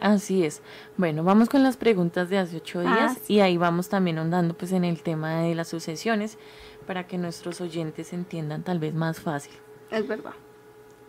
[0.01, 0.63] así es.
[0.97, 4.73] Bueno, vamos con las preguntas de hace ocho días y ahí vamos también andando pues
[4.73, 6.39] en el tema de las sucesiones
[6.87, 9.53] para que nuestros oyentes entiendan tal vez más fácil.
[9.91, 10.33] Es verdad.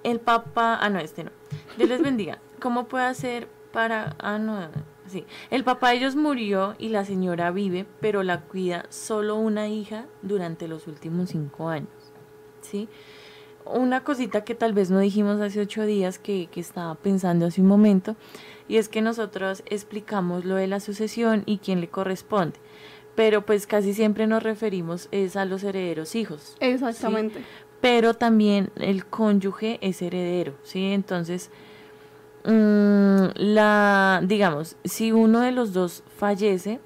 [0.04, 1.32] El papá, ah no, este no.
[1.78, 2.40] Dios les bendiga.
[2.60, 4.70] ¿Cómo puede hacer para, ah no,
[5.08, 9.68] Sí, el papá de ellos murió y la señora vive, pero la cuida solo una
[9.68, 11.90] hija durante los últimos cinco años.
[12.62, 12.88] ¿Sí?
[13.66, 17.62] Una cosita que tal vez no dijimos hace ocho días que, que estaba pensando hace
[17.62, 18.16] un momento,
[18.68, 22.60] y es que nosotros explicamos lo de la sucesión y quién le corresponde
[23.16, 26.56] pero pues casi siempre nos referimos es a los herederos hijos.
[26.62, 27.44] Exactamente.
[27.82, 30.92] Pero también el cónyuge es heredero, ¿sí?
[30.92, 31.50] Entonces,
[32.44, 36.80] Mm, la, digamos, si uno de los dos fallece,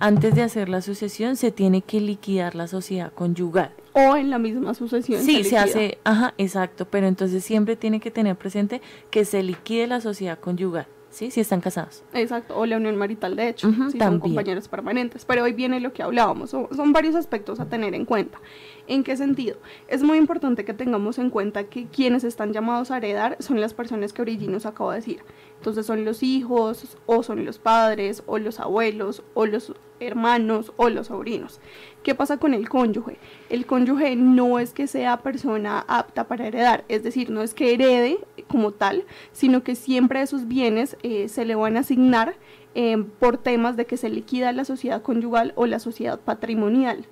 [0.00, 3.70] antes de hacer la sucesión se tiene que liquidar la sociedad conyugal.
[3.92, 5.22] O en la misma sucesión.
[5.22, 9.86] Sí, se, hace, ajá, exacto, pero entonces siempre tiene que tener presente que se liquide
[9.86, 10.86] la sociedad conyugal.
[11.14, 11.30] ¿sí?
[11.30, 12.02] Si están casados.
[12.12, 15.24] Exacto, o la unión marital, de hecho, si son compañeros permanentes.
[15.24, 18.38] Pero hoy viene lo que hablábamos, son, varios aspectos a tener en cuenta.
[18.86, 19.56] ¿En qué sentido?
[19.88, 23.72] Es muy importante que tengamos en cuenta que quienes están llamados a heredar son las
[23.72, 25.20] personas que Origi nos acaba de decir.
[25.56, 30.90] Entonces son los hijos, o son los padres, o los abuelos, o los hermanos, o
[30.90, 31.60] los sobrinos.
[32.02, 33.16] ¿Qué pasa con el cónyuge?
[33.48, 37.72] El cónyuge no es que sea persona apta para heredar, es decir, no es que
[37.72, 42.36] herede como tal, sino que siempre esos bienes eh, se le van a asignar
[42.74, 47.06] eh, por temas de que se liquida la sociedad conyugal o la sociedad patrimonial.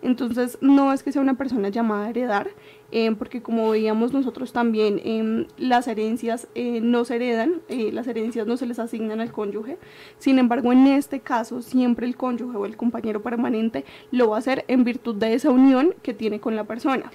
[0.00, 2.50] Entonces, no es que sea una persona llamada a heredar,
[2.92, 8.46] eh, porque como veíamos nosotros también, eh, las herencias eh, no se heredan, las herencias
[8.46, 9.76] no se les asignan al cónyuge.
[10.18, 14.38] Sin embargo, en este caso, siempre el cónyuge o el compañero permanente lo va a
[14.38, 17.10] hacer en virtud de esa unión que tiene con la persona.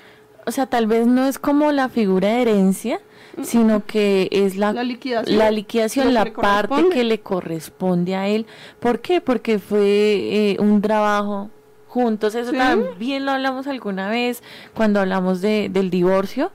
[0.46, 3.00] O sea, tal vez no es como la figura de herencia,
[3.42, 8.46] sino que es la, liquidación, la, liquidación, la parte que le corresponde a él.
[8.82, 9.22] ¿Por qué?
[9.22, 11.50] Porque fue un trabajo
[11.94, 12.34] juntos.
[12.34, 14.42] Eso también lo hablamos alguna vez
[14.74, 16.52] cuando hablamos de, del divorcio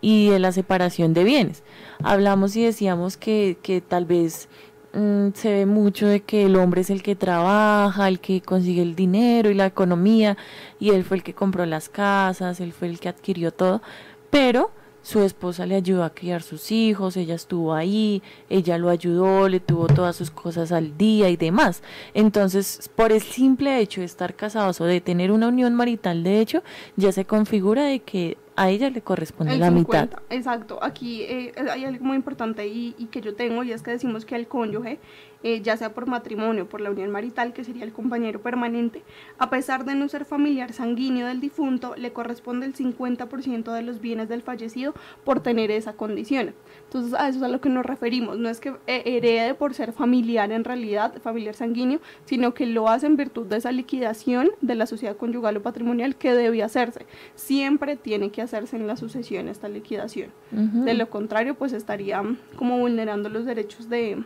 [0.00, 1.62] y de la separación de bienes.
[2.02, 4.48] Hablamos y decíamos que, que tal vez
[4.94, 8.80] mm, se ve mucho de que el hombre es el que trabaja, el que consigue
[8.80, 10.38] el dinero y la economía,
[10.80, 13.82] y él fue el que compró las casas, él fue el que adquirió todo,
[14.30, 14.70] pero
[15.02, 19.60] su esposa le ayudó a criar sus hijos, ella estuvo ahí, ella lo ayudó, le
[19.60, 21.82] tuvo todas sus cosas al día y demás.
[22.14, 26.40] Entonces, por el simple hecho de estar casados o de tener una unión marital, de
[26.40, 26.62] hecho,
[26.96, 30.08] ya se configura de que a ella le corresponde la mitad.
[30.30, 33.90] Exacto, aquí eh, hay algo muy importante y, y, que yo tengo y es que
[33.90, 34.98] decimos que el cónyuge
[35.44, 39.02] eh, ya sea por matrimonio, por la unión marital, que sería el compañero permanente,
[39.38, 44.00] a pesar de no ser familiar sanguíneo del difunto, le corresponde el 50% de los
[44.00, 46.54] bienes del fallecido por tener esa condición.
[46.84, 48.38] Entonces, a eso es a lo que nos referimos.
[48.38, 52.88] No es que eh, herede por ser familiar en realidad, familiar sanguíneo, sino que lo
[52.88, 57.06] hace en virtud de esa liquidación de la sociedad conyugal o patrimonial que debe hacerse.
[57.34, 60.30] Siempre tiene que hacerse en la sucesión esta liquidación.
[60.50, 62.22] De lo contrario, pues estaría
[62.56, 64.22] como vulnerando los derechos de,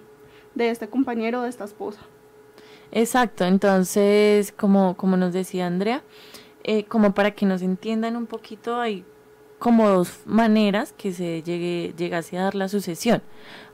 [0.54, 2.00] de este compañero o de esta esposa.
[2.92, 6.02] Exacto, entonces, como, como nos decía Andrea,
[6.64, 9.04] eh, como para que nos entiendan un poquito, hay
[9.58, 13.22] como dos maneras que se llegue, llegase a dar la sucesión.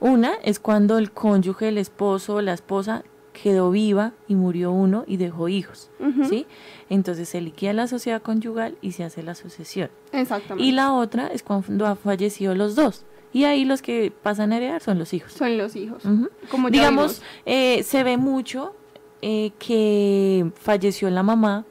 [0.00, 3.04] Una es cuando el cónyuge, el esposo o la esposa
[3.42, 5.90] quedó viva y murió uno y dejó hijos,
[6.28, 6.46] ¿sí?
[6.88, 9.90] Entonces se liquida la sociedad conyugal y se hace la sucesión.
[10.12, 10.62] Exactamente.
[10.62, 13.04] Y la otra es cuando han fallecido los dos.
[13.32, 15.32] Y ahí los que pasan a heredar son los hijos.
[15.32, 16.04] Son los hijos.
[16.50, 18.76] Como Digamos, eh, se ve mucho
[19.22, 21.64] eh, que falleció la mamá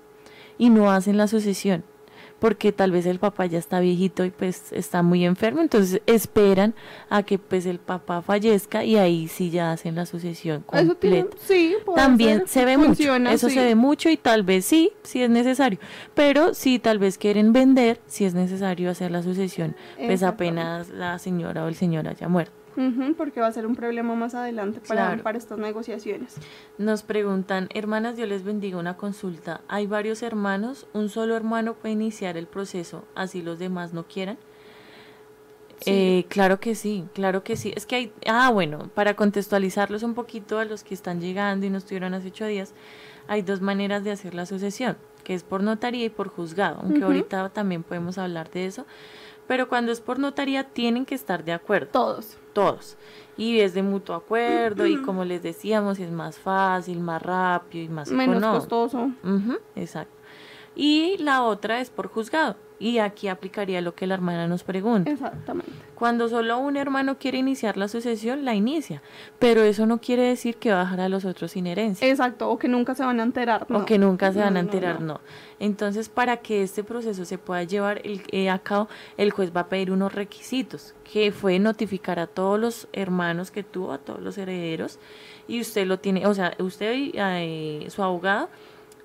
[0.57, 1.85] y no hacen la sucesión
[2.41, 6.73] porque tal vez el papá ya está viejito y pues está muy enfermo, entonces esperan
[7.07, 11.37] a que pues el papá fallezca y ahí sí ya hacen la sucesión completa.
[11.47, 15.29] sí, También se ve mucho, eso se ve mucho y tal vez sí, sí es
[15.29, 15.77] necesario,
[16.15, 21.19] pero si tal vez quieren vender, si es necesario hacer la sucesión, pues apenas la
[21.19, 22.60] señora o el señor haya muerto
[23.17, 26.35] porque va a ser un problema más adelante para, para estas negociaciones.
[26.77, 29.61] Nos preguntan, hermanas, Dios les bendiga una consulta.
[29.67, 30.87] ¿Hay varios hermanos?
[30.93, 34.37] ¿Un solo hermano puede iniciar el proceso así los demás no quieran?
[35.85, 37.73] Eh, claro que sí, claro que sí.
[37.75, 41.69] Es que hay, ah, bueno, para contextualizarlos un poquito a los que están llegando y
[41.69, 42.73] no estuvieron hace ocho días,
[43.27, 47.03] hay dos maneras de hacer la sucesión, que es por notaría y por juzgado, aunque
[47.03, 48.85] ahorita también podemos hablar de eso
[49.47, 51.87] Pero cuando es por notaría tienen que estar de acuerdo.
[51.91, 52.37] Todos.
[52.53, 52.97] Todos.
[53.37, 57.89] Y es de mutuo acuerdo y como les decíamos es más fácil, más rápido y
[57.89, 58.59] más Menos económico.
[58.59, 59.11] costoso.
[59.75, 60.20] Exacto.
[60.75, 62.55] Y la otra es por juzgado.
[62.79, 65.11] Y aquí aplicaría lo que la hermana nos pregunta.
[65.11, 65.71] Exactamente.
[65.93, 69.03] Cuando solo un hermano quiere iniciar la sucesión, la inicia.
[69.37, 72.07] Pero eso no quiere decir que va a dejar a los otros sin herencia.
[72.09, 73.67] Exacto, o que nunca se van a enterar.
[73.71, 75.13] O que nunca se van a No, enterar, no.
[75.13, 75.21] no.
[75.59, 78.87] Entonces, para que este proceso se pueda llevar el- eh, a cabo,
[79.17, 83.61] el juez va a pedir unos requisitos, que fue notificar a todos los hermanos que
[83.61, 84.97] tuvo, a todos los herederos,
[85.47, 88.49] y usted lo tiene, o sea, usted y eh, su abogado,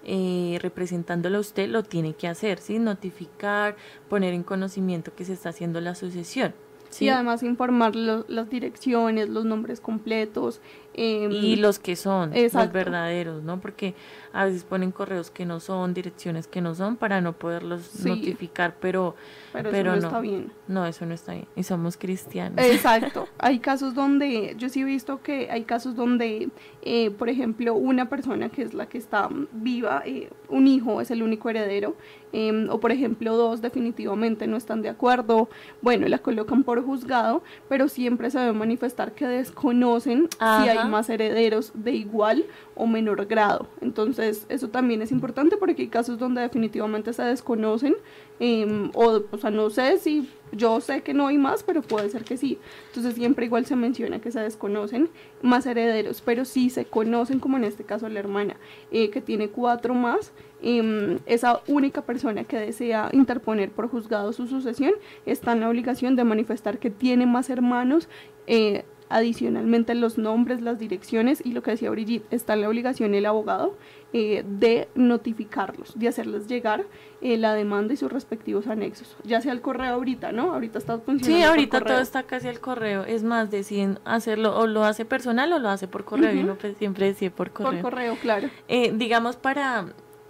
[0.06, 2.78] eh, representándolo a usted, lo tiene que hacer, ¿sí?
[2.78, 3.76] Notificar,
[4.08, 6.54] poner en conocimiento que se está haciendo la sucesión.
[6.90, 7.06] ¿sí?
[7.06, 10.60] Y además informar lo- las direcciones, los nombres completos.
[10.96, 13.60] Em, y los que son los verdaderos, ¿no?
[13.60, 13.94] Porque
[14.32, 18.08] a veces ponen correos que no son, direcciones que no son para no poderlos Sí.
[18.08, 19.14] notificar, pero
[19.52, 20.06] Pero, pero eso no, no.
[20.08, 20.52] está bien.
[20.68, 21.46] no, eso no está bien.
[21.56, 22.58] Y somos cristianos.
[22.64, 23.28] Exacto.
[23.38, 26.48] Hay casos donde, yo sí he visto que hay casos donde,
[26.82, 31.10] eh, por ejemplo, una persona que es la que está viva, eh, un hijo es
[31.10, 31.96] el único heredero,
[32.32, 35.48] em, o por ejemplo dos definitivamente no están de acuerdo,
[35.80, 40.78] bueno, la colocan por juzgado, pero siempre se debe manifestar que desconocen si hay.
[40.86, 43.68] Más herederos de igual o menor grado.
[43.80, 47.96] Entonces, eso también es importante porque hay casos donde definitivamente se desconocen,
[48.38, 52.08] em, o, o sea, no sé si yo sé que no hay más, pero puede
[52.10, 52.58] ser que sí.
[52.88, 55.10] Entonces, siempre igual se menciona que se desconocen
[55.42, 58.56] más herederos, pero sí se conocen, como en este caso la hermana,
[58.90, 60.32] eh, que tiene cuatro más.
[60.62, 64.92] em, esa única persona que desea interponer por juzgado su sucesión
[65.26, 68.08] está en la obligación de manifestar que tiene más hermanos.
[68.46, 73.14] eh, adicionalmente los nombres, las direcciones y lo que decía Brigitte, está en la obligación
[73.14, 73.76] el abogado
[74.12, 76.84] eh, de notificarlos, de hacerles llegar
[77.20, 80.52] eh, la demanda y sus respectivos anexos, ya sea el correo ahorita, ¿no?
[80.52, 81.36] Ahorita está funcionando.
[81.36, 83.04] Sí, ahorita todo está casi al correo.
[83.04, 86.32] Es más, deciden hacerlo o lo hace personal o lo hace por correo.
[86.32, 86.44] Y Ujú.
[86.44, 87.82] uno pues siempre decide por correo.
[87.82, 88.48] Por correo, claro.
[88.68, 89.86] Eh, digamos, para,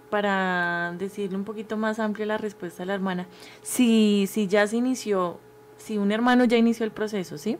[0.09, 3.27] para decirle un poquito más amplia la respuesta a la hermana,
[3.61, 5.39] si, si ya se inició,
[5.77, 7.57] si un hermano ya inició el proceso, ¿sí?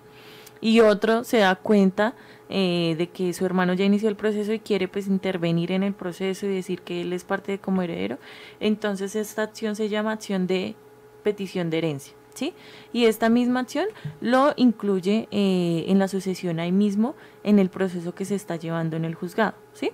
[0.62, 2.16] Y otro se da cuenta
[2.50, 5.94] eh, de que su hermano ya inició el proceso y quiere pues intervenir en el
[5.94, 8.20] proceso y decir que él es parte de como heredero,
[8.62, 10.76] entonces esta acción se llama acción de
[11.24, 12.14] petición de herencia.
[12.34, 12.54] ¿Sí?
[12.94, 13.88] Y esta misma acción
[14.22, 18.96] lo incluye eh, en la sucesión ahí mismo, en el proceso que se está llevando
[18.96, 19.92] en el juzgado, ¿sí?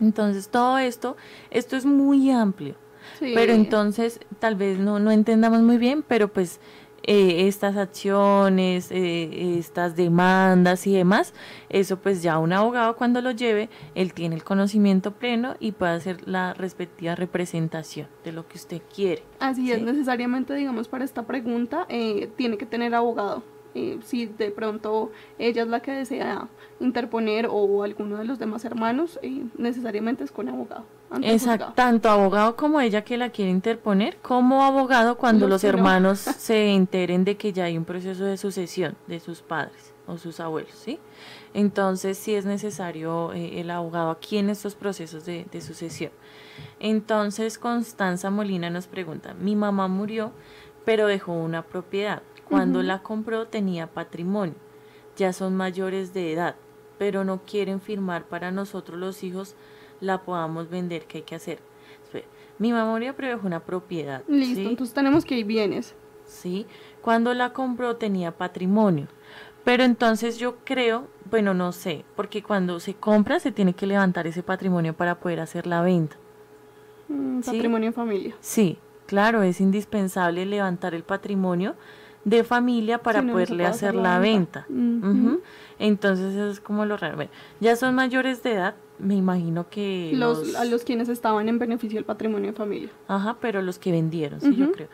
[0.00, 1.14] Entonces, todo esto,
[1.50, 2.74] esto es muy amplio.
[3.18, 3.32] Sí.
[3.34, 6.58] Pero entonces, tal vez no, no entendamos muy bien, pero pues
[7.04, 11.34] eh, estas acciones, eh, estas demandas y demás,
[11.68, 15.92] eso pues ya un abogado cuando lo lleve, él tiene el conocimiento pleno y puede
[15.92, 19.22] hacer la respectiva representación de lo que usted quiere.
[19.40, 23.42] Así es, necesariamente, digamos, para esta pregunta, eh, tiene que tener abogado.
[23.74, 26.48] Eh, si de pronto ella es la que desea
[26.78, 30.84] interponer o alguno de los demás hermanos, eh, necesariamente es con abogado.
[31.22, 35.72] Exacto, tanto abogado como ella que la quiere interponer, como abogado cuando Los los que
[35.76, 35.78] no.
[35.78, 40.18] hermanos se enteren de que ya hay un proceso de sucesión de sus padres o
[40.18, 40.98] sus abuelos, ¿sí?
[41.54, 46.12] Entonces sí es necesario eh, el abogado aquí en estos procesos de, de sucesión.
[46.80, 50.32] Entonces Constanza Molina nos pregunta, mi mamá murió,
[50.84, 52.22] pero dejó una propiedad.
[52.48, 54.54] Cuando la compró tenía patrimonio.
[55.16, 56.56] Ya son mayores de edad,
[56.98, 59.54] pero no quieren firmar para nosotros los hijos
[60.02, 61.06] la podamos vender.
[61.06, 61.58] ¿Qué hay que hacer?
[62.58, 64.22] Mi murió, pero dejó una propiedad.
[64.28, 64.66] Listo, ¿sí?
[64.66, 65.96] entonces tenemos que ir bienes.
[66.26, 66.66] ¿sí?
[67.00, 69.08] Cuando la compró tenía patrimonio.
[69.64, 74.26] Pero entonces yo creo, bueno, no sé, porque cuando se compra se tiene que levantar
[74.26, 76.16] ese patrimonio para poder hacer la venta.
[77.08, 77.50] Mm, Sí.
[77.50, 78.34] Patrimonio en familia.
[78.40, 81.74] Sí, claro, es indispensable levantar el patrimonio
[82.24, 84.66] de familia para Si no, poderle hacer la venta.
[85.84, 87.16] Entonces eso es como lo raro.
[87.16, 91.48] Bueno, ya son mayores de edad, me imagino que Los, los, a los quienes estaban
[91.48, 92.88] en beneficio del patrimonio en familia.
[93.08, 94.86] Ajá, pero los que vendieron, sí, yo creo.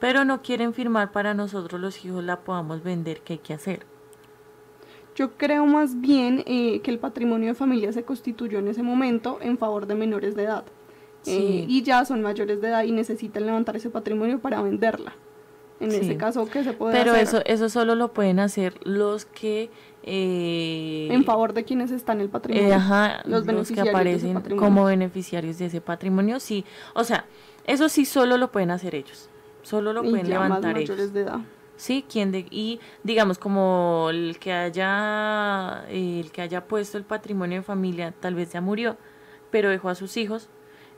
[0.00, 3.84] Pero no quieren firmar para nosotros los hijos la podamos vender, ¿qué hay que hacer?
[5.14, 9.38] Yo creo más bien eh, que el patrimonio de familia se constituyó en ese momento
[9.42, 10.64] en favor de menores de edad.
[11.22, 11.32] Sí.
[11.32, 15.14] Eh, y ya son mayores de edad y necesitan levantar ese patrimonio para venderla.
[15.80, 15.98] En Sí.
[15.98, 17.22] ese caso, ¿qué se puede Pero hacer?
[17.24, 19.70] eso, eso solo lo pueden hacer los que...
[20.06, 22.68] eh, en favor de quienes están en el patrimonio.
[22.68, 26.64] eh, ajá, los los que beneficiarios de ese aparecen como beneficiarios de ese patrimonio, sí.
[26.94, 27.24] O sea,
[27.66, 29.30] eso sí solo lo pueden hacer ellos.
[29.62, 31.12] Solo lo y pueden ya más levantar mayores ellos.
[31.14, 31.40] de edad.
[31.76, 37.58] Sí, quien de, y digamos como el que haya el que haya puesto el patrimonio
[37.58, 38.96] de familia tal vez ya murió,
[39.50, 40.48] pero dejó a sus hijos,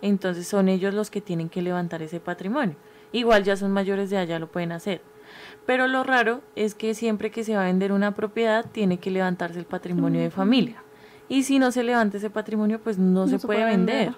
[0.02, 2.76] entonces son ellos los que tienen que levantar ese patrimonio.
[3.12, 5.00] igual ya son mayores de allá, lo pueden hacer.
[5.66, 9.10] Pero lo raro es que siempre que se va a vender una propiedad tiene que
[9.10, 10.82] levantarse el patrimonio de familia.
[11.28, 14.14] Y si no se levanta ese patrimonio, pues no, se, puede, vender.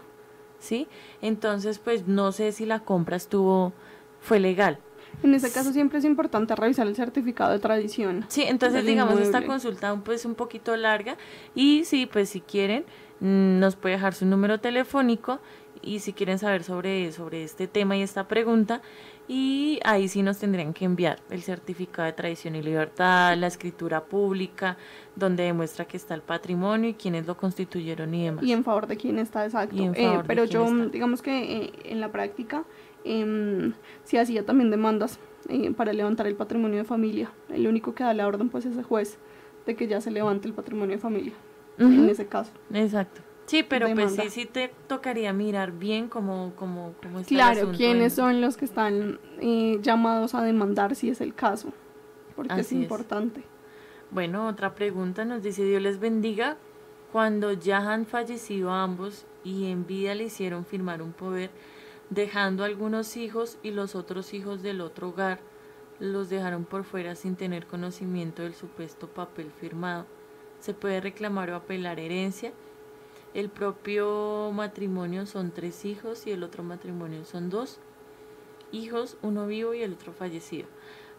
[0.58, 0.88] ¿Sí?
[1.22, 3.72] Entonces, pues no sé si la compra estuvo,
[4.20, 4.78] fue legal.
[5.22, 8.24] En ese caso siempre es importante revisar el certificado de tradición.
[8.28, 11.16] Sí, entonces digamos esta consulta pues un poquito larga
[11.54, 12.84] y sí, pues si quieren
[13.20, 15.40] mm, nos puede dejar su número telefónico
[15.82, 18.80] y si quieren saber sobre, sobre este tema y esta pregunta
[19.28, 24.02] y ahí sí nos tendrían que enviar el certificado de tradición y libertad, la escritura
[24.02, 24.78] pública,
[25.14, 28.42] donde demuestra que está el patrimonio y quiénes lo constituyeron y demás.
[28.42, 29.76] Y en favor de quién está, exacto.
[29.76, 32.64] Eh, pero yo, digamos que eh, en la práctica,
[33.04, 33.72] eh,
[34.04, 35.18] sí hacía también demandas
[35.48, 37.30] eh, para levantar el patrimonio de familia.
[37.50, 39.18] El único que da la orden, pues, es el juez
[39.66, 41.34] de que ya se levante el patrimonio de familia,
[41.78, 42.50] en ese caso.
[42.72, 43.20] Exacto.
[43.48, 48.12] Sí, pero pues sí, sí te tocaría mirar bien cómo, cómo, cómo está Claro, quiénes
[48.12, 51.72] son los que están eh, llamados a demandar si es el caso,
[52.36, 53.42] porque es importante.
[54.10, 56.58] Bueno, otra pregunta nos dice, Dios les bendiga,
[57.10, 61.50] cuando ya han fallecido ambos y en vida le hicieron firmar un poder,
[62.10, 65.40] dejando algunos hijos y los otros hijos del otro hogar,
[66.00, 70.04] los dejaron por fuera sin tener conocimiento del supuesto papel firmado.
[70.60, 72.52] ¿Se puede reclamar o apelar herencia?
[73.34, 77.78] El propio matrimonio son tres hijos y el otro matrimonio son dos
[78.72, 80.66] hijos, uno vivo y el otro fallecido.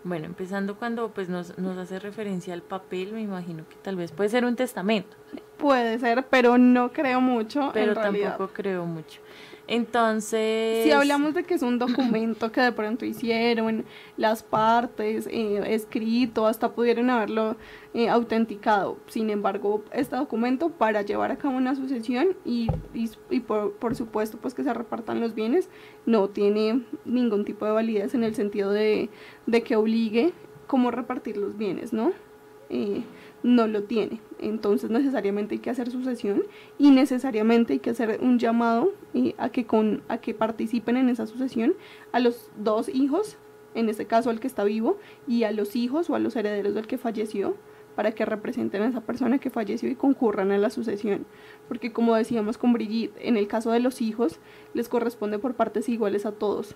[0.03, 4.11] Bueno, empezando cuando pues nos, nos hace referencia al papel, me imagino que tal vez
[4.11, 5.17] puede ser un testamento.
[5.57, 7.71] Puede ser, pero no creo mucho.
[7.73, 9.19] Pero tampoco creo mucho.
[9.71, 10.83] Entonces...
[10.83, 13.85] Si hablamos de que es un documento que de pronto hicieron,
[14.17, 17.55] las partes, eh, escrito, hasta pudieron haberlo
[17.93, 18.97] eh, autenticado.
[19.05, 24.39] Sin embargo, este documento para llevar a cabo una sucesión y, y, por, por, supuesto
[24.41, 25.69] pues que se repartan los bienes,
[26.07, 29.11] no tiene ningún tipo de validez en el sentido de,
[29.45, 30.33] de que obligue
[30.65, 32.11] cómo repartir los bienes, ¿no?
[32.71, 33.03] Eh,
[33.43, 34.21] no lo tiene.
[34.39, 36.43] Entonces necesariamente hay que hacer sucesión
[36.77, 41.09] y necesariamente hay que hacer un llamado eh, a, que con, a que participen en
[41.09, 41.73] esa sucesión
[42.11, 43.37] a los dos hijos,
[43.75, 44.97] en este caso al que está vivo,
[45.27, 47.55] y a los hijos o a los herederos del que falleció,
[47.95, 51.25] para que representen a esa persona que falleció y concurran a la sucesión.
[51.67, 54.39] Porque como decíamos con Brigitte, en el caso de los hijos
[54.73, 56.75] les corresponde por partes iguales a todos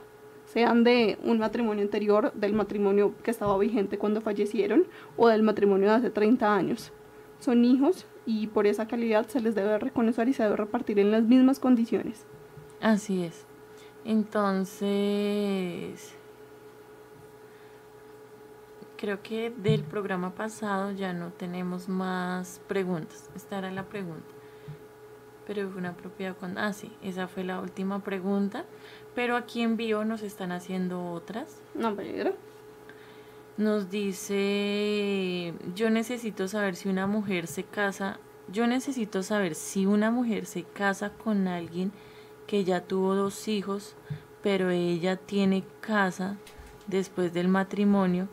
[0.54, 4.86] sean de un matrimonio anterior, del matrimonio que estaba vigente cuando fallecieron
[5.18, 6.92] o del matrimonio de hace 30 años.
[7.40, 11.10] Son hijos y por esa calidad se les debe reconocer y se debe repartir en
[11.10, 12.28] las mismas condiciones.
[12.82, 13.48] Así es.
[14.06, 14.86] Entonces,
[18.96, 23.32] creo que del programa pasado ya no tenemos más preguntas.
[23.36, 24.28] Esta era la pregunta.
[25.48, 26.58] Pero fue una propiedad con...
[26.58, 28.66] Ah, sí, esa fue la última pregunta.
[29.15, 31.61] Pero aquí en vivo nos están haciendo otras.
[31.76, 32.34] No, pero...
[33.56, 38.19] Nos dice, yo necesito saber si una mujer se casa,
[38.52, 41.91] yo necesito saber si una mujer se casa con alguien
[42.48, 43.95] que ya tuvo dos hijos,
[44.41, 46.38] pero ella tiene casa
[46.88, 48.27] después del matrimonio,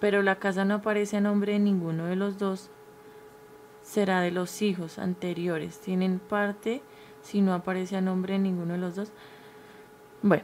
[0.00, 2.70] pero la casa no aparece a nombre de ninguno de los dos,
[3.82, 5.80] será de los hijos anteriores.
[5.80, 6.80] Tienen parte
[7.22, 9.12] si no aparece a nombre de ninguno de los dos.
[10.26, 10.42] Bueno.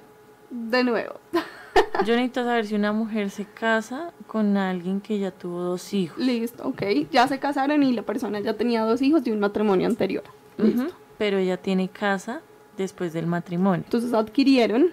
[0.50, 1.14] De nuevo.
[2.06, 6.18] Yo necesito saber si una mujer se casa con alguien que ya tuvo dos hijos.
[6.18, 6.82] Listo, ok.
[7.10, 10.24] Ya se casaron y la persona ya tenía dos hijos de un matrimonio anterior.
[10.56, 10.94] Listo.
[11.18, 12.40] Pero ella tiene casa
[12.76, 13.82] después del matrimonio.
[13.84, 14.90] Entonces adquirieron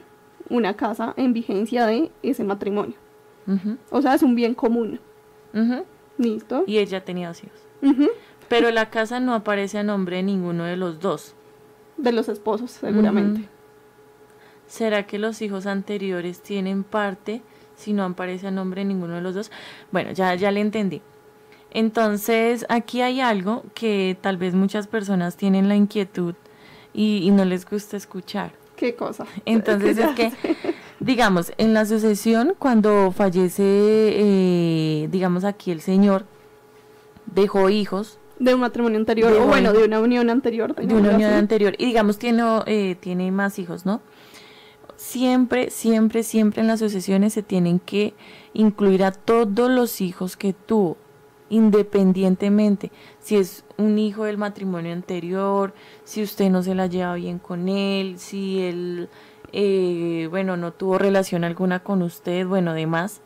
[0.49, 2.95] una casa en vigencia de ese matrimonio.
[3.89, 4.99] O sea, es un bien común.
[6.17, 6.63] Listo.
[6.67, 7.59] Y ella tenía dos hijos.
[8.47, 11.33] Pero la casa no aparece a nombre de ninguno de los dos.
[11.97, 13.47] De los esposos, seguramente.
[14.69, 17.41] ¿Será que los hijos anteriores tienen parte
[17.75, 19.51] si no aparece a nombre de ninguno de los dos?
[19.91, 21.01] Bueno, ya, ya le entendí.
[21.71, 26.35] Entonces, aquí hay algo que tal vez muchas personas tienen la inquietud
[26.93, 28.51] y, no les gusta escuchar.
[28.75, 29.25] ¿Qué cosa?
[29.45, 30.31] Entonces es que,
[30.99, 36.25] digamos, en la sucesión, cuando fallece, eh, digamos aquí el señor,
[37.25, 38.19] dejó hijos.
[38.37, 40.73] De un matrimonio anterior, o bueno, de una unión anterior.
[40.75, 41.75] De una unión anterior.
[41.77, 44.01] Y digamos, tiene, eh, tiene más hijos, ¿no?
[44.99, 48.13] Siempre, siempre, siempre en las sucesiones se tienen que
[48.53, 50.97] incluir a todos los hijos que tuvo,
[51.49, 55.73] independientemente si es un hijo del matrimonio anterior,
[56.03, 59.09] si usted no se la lleva bien con él, si él,
[59.53, 63.21] eh, bueno, no tuvo relación alguna con usted, bueno, demás.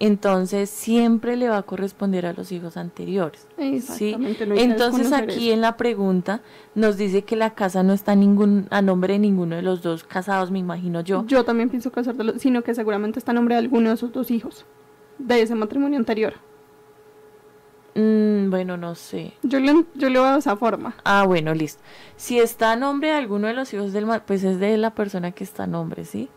[0.00, 3.46] Entonces siempre le va a corresponder a los hijos anteriores.
[3.82, 4.16] ¿sí?
[4.38, 5.54] Entonces aquí eso.
[5.54, 6.40] en la pregunta
[6.74, 10.02] nos dice que la casa no está ningún, a nombre de ninguno de los dos
[10.02, 11.26] casados, me imagino yo.
[11.26, 14.30] Yo también pienso casártelo, sino que seguramente está a nombre de alguno de sus dos
[14.30, 14.64] hijos,
[15.18, 16.34] de ese matrimonio anterior.
[17.94, 19.34] Mm, bueno, no sé.
[19.42, 20.94] Yo le, yo le veo de esa forma.
[21.04, 21.82] Ah, bueno, listo.
[22.16, 25.32] Si está a nombre de alguno de los hijos del pues es de la persona
[25.32, 26.30] que está a nombre, ¿sí?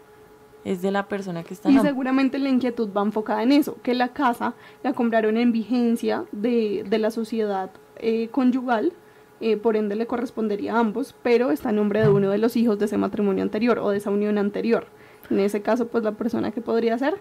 [0.66, 3.94] Es de la persona que está Y seguramente la inquietud va enfocada en eso, que
[3.94, 8.94] la casa la compraron en vigencia de, de la sociedad eh, conyugal,
[9.42, 12.56] eh, por ende le correspondería a ambos, pero está a nombre de uno de los
[12.56, 14.88] hijos de ese matrimonio anterior o de esa unión anterior.
[15.30, 17.16] En ese caso, pues la persona que podría ser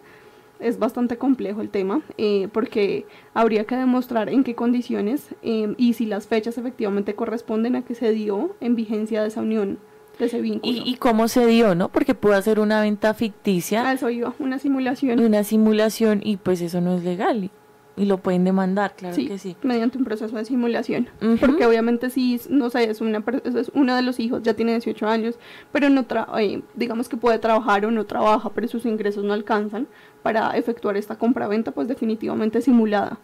[0.61, 5.95] es bastante complejo el tema, eh, porque habría que demostrar en qué condiciones eh, y
[5.95, 9.79] si las fechas efectivamente corresponden a que se dio en vigencia de esa unión,
[10.19, 10.73] de ese vínculo.
[10.73, 11.89] Y, y cómo se dio, ¿no?
[11.89, 13.89] Porque pudo hacer una venta ficticia.
[13.89, 15.21] A eso iba, una simulación.
[15.21, 17.45] Una simulación y pues eso no es legal.
[17.45, 17.51] Y,
[17.97, 19.57] y lo pueden demandar, claro sí, que sí.
[19.63, 21.09] mediante un proceso de simulación.
[21.41, 25.07] Porque obviamente si, no sé, es, una, es uno de los hijos, ya tiene 18
[25.07, 25.39] años,
[25.73, 29.33] pero no tra eh, digamos que puede trabajar o no trabaja, pero sus ingresos no
[29.35, 29.89] alcanzan
[30.23, 33.19] para efectuar esta compraventa, pues definitivamente simulada.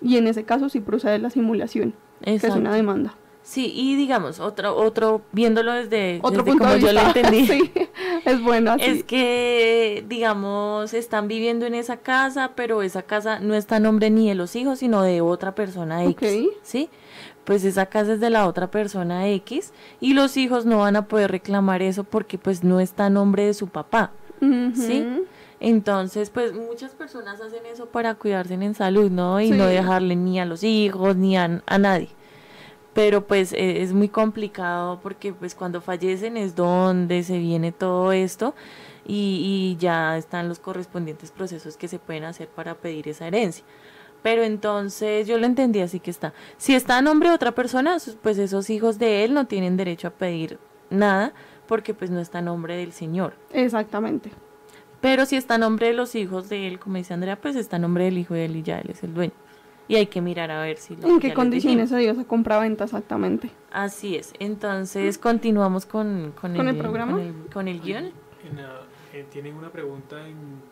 [0.00, 2.60] Y en ese caso sí procede la simulación, que es Exacto.
[2.60, 3.14] una demanda.
[3.42, 7.20] Sí, y digamos, otro, otro, viéndolo desde, Otro desde punto como de yo lo vista.
[7.20, 7.46] entendí.
[7.46, 7.72] sí,
[8.24, 8.84] es bueno así.
[8.84, 14.10] Es que, digamos, están viviendo en esa casa, pero esa casa no está a nombre
[14.10, 16.46] ni de los hijos, sino de otra persona X.
[16.62, 16.88] ¿Sí?
[17.44, 21.06] Pues esa casa es de la otra persona X y los hijos no van a
[21.08, 24.12] poder reclamar eso porque pues no está a nombre de su papá.
[24.74, 25.04] ¿Sí?
[25.58, 29.40] Entonces, pues muchas personas hacen eso para cuidarse en salud, ¿no?
[29.40, 32.08] Y no dejarle ni a los hijos ni a, a nadie.
[32.94, 38.12] Pero pues eh, es muy complicado porque pues cuando fallecen es donde se viene todo
[38.12, 38.54] esto
[39.06, 43.64] y, y ya están los correspondientes procesos que se pueden hacer para pedir esa herencia.
[44.22, 46.32] Pero entonces yo lo entendí así que está.
[46.56, 50.08] Si está a nombre de otra persona, pues esos hijos de él no tienen derecho
[50.08, 50.58] a pedir
[50.90, 51.32] nada
[51.66, 53.34] porque pues no está a nombre del señor.
[53.52, 54.30] Exactamente.
[55.00, 57.76] Pero si está a nombre de los hijos de él, como dice Andrea, pues está
[57.76, 59.32] a nombre del hijo de él y ya él es el dueño.
[59.92, 62.24] Y hay que mirar a ver si lo ¿En qué les condiciones se dio esa
[62.24, 63.50] compraventa exactamente?
[63.70, 64.32] Así es.
[64.38, 67.12] Entonces continuamos con, con, ¿Con el programa?
[67.12, 68.06] Con el, con el guion.
[68.06, 68.12] En
[69.12, 70.62] eh, tienen una pregunta en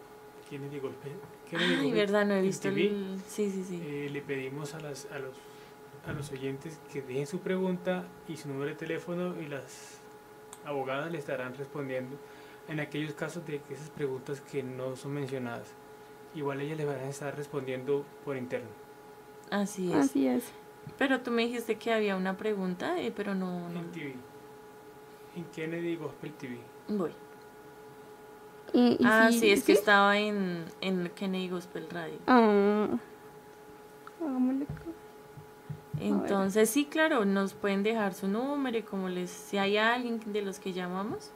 [0.49, 1.11] Kennedy Golpe.
[1.51, 2.87] Kennedy Ay, Golpe, verdad, no he visto TV.
[2.87, 3.21] el...
[3.27, 3.83] Sí, sí, sí.
[3.85, 5.37] Eh, le pedimos a, las, a, los,
[6.07, 10.01] a los oyentes que dejen su pregunta y su número de teléfono y las
[10.65, 12.17] abogadas le estarán respondiendo
[12.69, 15.75] en aquellos casos de que esas preguntas que no son mencionadas.
[16.35, 18.69] Igual ellas le van a estar respondiendo por interno.
[19.51, 19.97] Así es.
[19.99, 20.45] Así es.
[20.99, 23.69] Pero tú me dijiste que había una pregunta, eh, pero no...
[23.71, 24.15] no- En TV.
[25.37, 26.59] En Kennedy Gospel TV.
[26.89, 27.11] Voy.
[28.73, 32.19] Y- y Ah, si- sí, es que estaba en, en Kennedy Gospel Radio.
[32.27, 32.87] Ah,
[34.21, 34.67] hagámosle
[35.99, 40.43] Entonces, sí, claro, nos pueden dejar su número y como les, si hay alguien de
[40.43, 41.31] los que llamamos,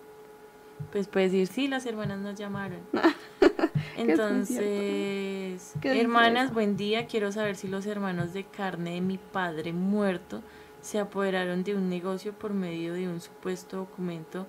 [0.93, 2.81] pues puede decir, sí, las hermanas nos llamaron.
[3.97, 9.19] Entonces, ¿Qué dice hermanas, buen día, quiero saber si los hermanos de carne de mi
[9.19, 10.43] padre muerto
[10.81, 14.47] se apoderaron de un negocio por medio de un supuesto documento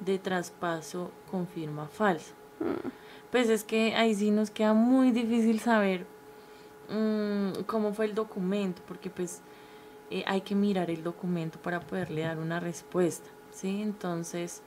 [0.00, 2.34] de traspaso con firma falsa.
[2.60, 2.88] Mm.
[3.30, 6.06] Pues es que ahí sí nos queda muy difícil saber
[6.88, 9.42] mm, cómo fue el documento, porque pues
[10.10, 13.82] eh, hay que mirar el documento para poderle dar una respuesta, ¿sí?
[13.82, 14.62] Entonces,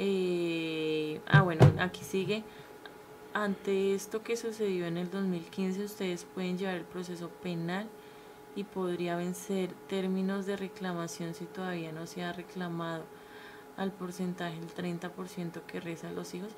[0.00, 2.44] eh, ah bueno, aquí sigue.
[3.34, 7.88] Ante esto que sucedió en el 2015, ustedes pueden llevar el proceso penal
[8.54, 13.04] y podría vencer términos de reclamación si todavía no se ha reclamado
[13.76, 16.50] al porcentaje del 30% que rezan los hijos.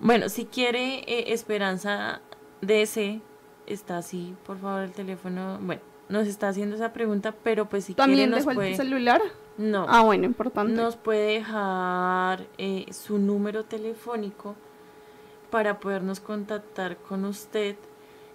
[0.00, 2.20] Bueno, si quiere eh, Esperanza
[2.62, 3.20] DC,
[3.66, 5.58] está así, por favor, el teléfono.
[5.60, 8.70] Bueno, nos está haciendo esa pregunta, pero pues si quiere ¿También nos dejó puede...
[8.70, 9.20] el celular?
[9.60, 9.84] No.
[9.90, 10.72] Ah, bueno, importante.
[10.72, 14.54] Nos puede dejar eh, su número telefónico
[15.50, 17.76] para podernos contactar con usted.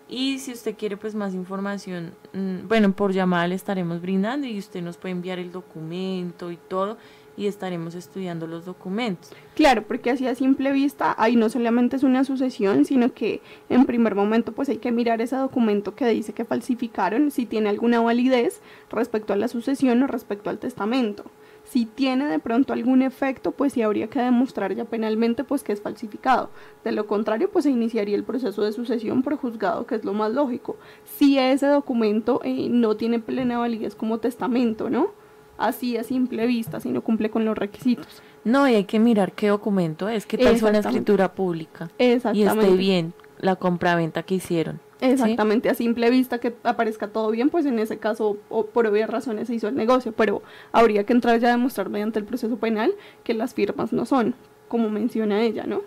[0.07, 4.59] Y si usted quiere pues más información, mm, bueno, por llamada le estaremos brindando y
[4.59, 6.97] usted nos puede enviar el documento y todo
[7.37, 9.31] y estaremos estudiando los documentos.
[9.55, 13.85] Claro, porque así a simple vista, ahí no solamente es una sucesión, sino que en
[13.85, 18.01] primer momento pues hay que mirar ese documento que dice que falsificaron, si tiene alguna
[18.01, 21.25] validez respecto a la sucesión o respecto al testamento.
[21.65, 25.73] Si tiene de pronto algún efecto, pues sí habría que demostrar ya penalmente pues que
[25.73, 26.51] es falsificado.
[26.83, 30.13] De lo contrario, pues se iniciaría el proceso de sucesión por juzgado, que es lo
[30.13, 30.77] más lógico.
[31.17, 35.24] Si ese documento eh, no tiene plena validez como testamento, ¿no?
[35.57, 38.21] Así a simple vista, si no cumple con los requisitos.
[38.43, 40.89] No, y hay que mirar qué documento es, que tal una Exactamente.
[40.89, 42.65] escritura pública y Exactamente.
[42.65, 44.79] esté bien, la compraventa que hicieron.
[45.01, 49.09] Exactamente, a simple vista que aparezca todo bien, pues en ese caso, o por obvias
[49.09, 50.41] razones, se hizo el negocio, pero
[50.71, 54.35] habría que entrar ya a demostrar mediante el proceso penal que las firmas no son,
[54.67, 55.81] como menciona ella, ¿no?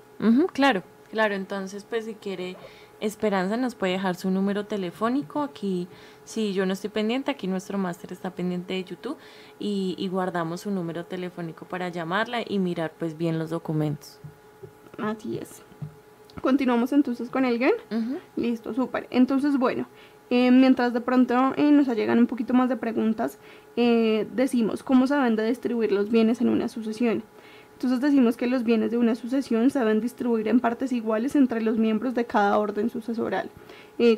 [0.53, 2.57] claro, claro, entonces pues si quiere
[3.01, 5.87] Esperanza nos puede dejar su número telefónico aquí,
[6.29, 9.17] si yo no estoy pendiente, aquí nuestro máster está pendiente de YouTube
[9.59, 14.21] y, y guardamos su número telefónico para llamarla y mirar pues bien los documentos.
[14.99, 15.63] Así es.
[16.43, 17.73] Continuamos entonces con el GEN.
[18.37, 19.07] Listo, súper.
[19.11, 19.89] Entonces, bueno,
[20.29, 23.39] eh, mientras de pronto eh, nos llegan un poquito más de preguntas,
[23.77, 27.23] eh, decimos cómo se deben de distribuir los bienes en una sucesión.
[27.73, 31.63] Entonces decimos que los bienes de una sucesión se deben distribuir en partes iguales entre
[31.63, 33.51] los miembros de cada orden sucesoral.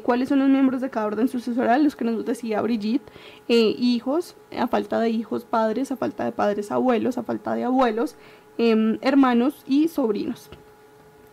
[0.03, 1.83] ¿Cuáles son los miembros de cada orden sucesoral?
[1.85, 3.11] Los que nos decía Brigitte,
[3.49, 8.17] hijos, a falta de hijos, padres, a falta de padres, abuelos, a falta de abuelos,
[8.59, 10.51] em, hermanos y sobrinos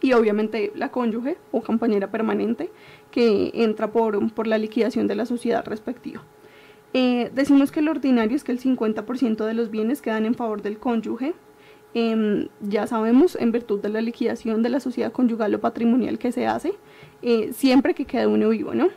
[0.02, 2.72] y obviamente la cónyuge o compañera permanente
[3.12, 6.24] que entra por, por la liquidación de la sociedad respectiva.
[6.94, 10.62] Eh, decimos que lo ordinario es que el 50% de los bienes quedan en favor
[10.62, 11.34] del cónyuge.
[11.94, 16.32] Em, ya sabemos, en virtud de la liquidación de la sociedad conyugal o patrimonial que
[16.32, 16.74] se hace,
[17.22, 18.90] eh, siempre que quede uno vivo, ¿no?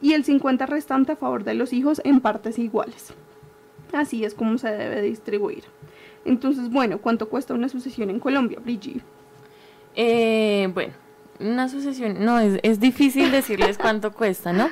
[0.00, 3.12] Y el 50% restante a favor de los hijos en partes iguales.
[3.92, 5.64] Así es como se debe distribuir.
[6.24, 9.02] Entonces, bueno, ¿cuánto cuesta una sucesión en Colombia, Brigitte?
[9.94, 10.92] Eh, bueno,
[11.40, 14.68] una sucesión, no, es, es difícil decirles cuánto cuesta, ¿no?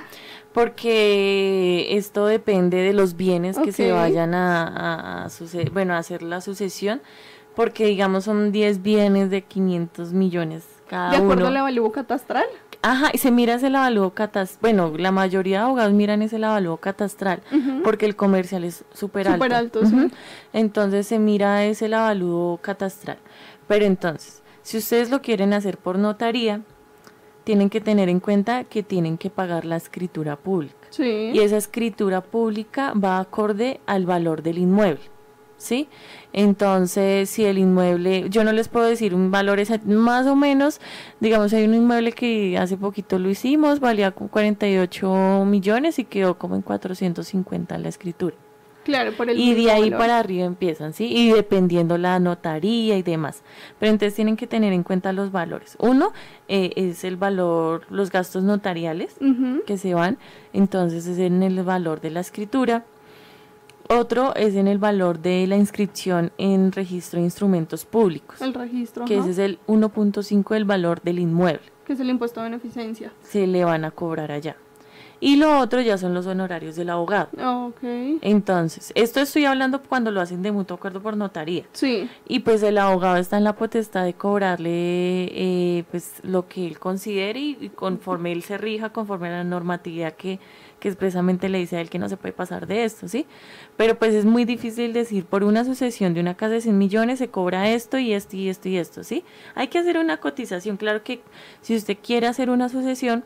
[0.53, 5.29] Porque esto depende de los bienes que se vayan a, a,
[5.73, 7.03] bueno, a hacer la sucesión,
[7.55, 11.19] porque digamos son 10 bienes de 500 millones cada uno.
[11.19, 12.47] ¿De acuerdo al avalúo catastral?
[12.87, 14.61] Ajá, y se mira ese avalúo catastral.
[14.61, 17.43] Bueno, la mayoría de abogados miran ese avalúo catastral
[17.83, 19.55] porque el comercial es súper alto.
[19.57, 20.09] alto, sí.
[20.53, 23.19] Entonces se mira ese avalúo catastral.
[23.67, 26.61] Pero entonces, si ustedes lo quieren hacer por notaría,
[27.43, 30.87] tienen que tener en cuenta que tienen que pagar la escritura pública.
[30.91, 31.33] Sí.
[31.35, 35.16] Y esa escritura pública va acorde al valor del inmueble.
[35.59, 35.89] ¿Sí?
[36.33, 40.81] Entonces, si el inmueble, yo no les puedo decir un valor exacto, más o menos,
[41.19, 46.57] digamos, hay un inmueble que hace poquito lo hicimos, valía 48 millones y quedó como
[46.57, 48.37] en 450 la escritura.
[48.87, 51.07] Claro, por el y de ahí para arriba empiezan, ¿sí?
[51.13, 53.43] Y dependiendo la notaría y demás.
[53.81, 55.77] Pero entonces tienen que tener en cuenta los valores.
[55.81, 56.13] Uno
[56.47, 59.17] eh, es el valor, los gastos notariales
[59.67, 60.19] que se van,
[60.53, 62.85] entonces es en el valor de la escritura.
[63.89, 68.41] Otro es en el valor de la inscripción en registro de instrumentos públicos.
[68.41, 69.05] El registro.
[69.05, 71.73] Que ese es el 1.5 del valor del inmueble.
[71.85, 73.13] Que es el impuesto de beneficencia.
[73.23, 74.57] Se le van a cobrar allá.
[75.19, 77.29] Y lo otro ya son los honorarios del abogado.
[77.69, 78.19] Okay.
[78.21, 81.65] Entonces, esto estoy hablando cuando lo hacen de mutuo acuerdo por notaría.
[81.73, 82.09] Sí.
[82.29, 86.79] Y pues el abogado está en la potestad de cobrarle eh, pues lo que él
[86.79, 90.39] considere y, conforme él se rija, conforme a la normatividad que,
[90.81, 93.27] que expresamente le dice a él que no se puede pasar de esto, ¿sí?
[93.77, 97.19] Pero pues es muy difícil decir por una sucesión de una casa de 100 millones
[97.19, 99.25] se cobra esto y esto y esto y esto, ¿sí?
[99.55, 100.77] Hay que hacer una cotización.
[100.77, 101.23] Claro que
[101.61, 103.25] si usted quiere hacer una sucesión,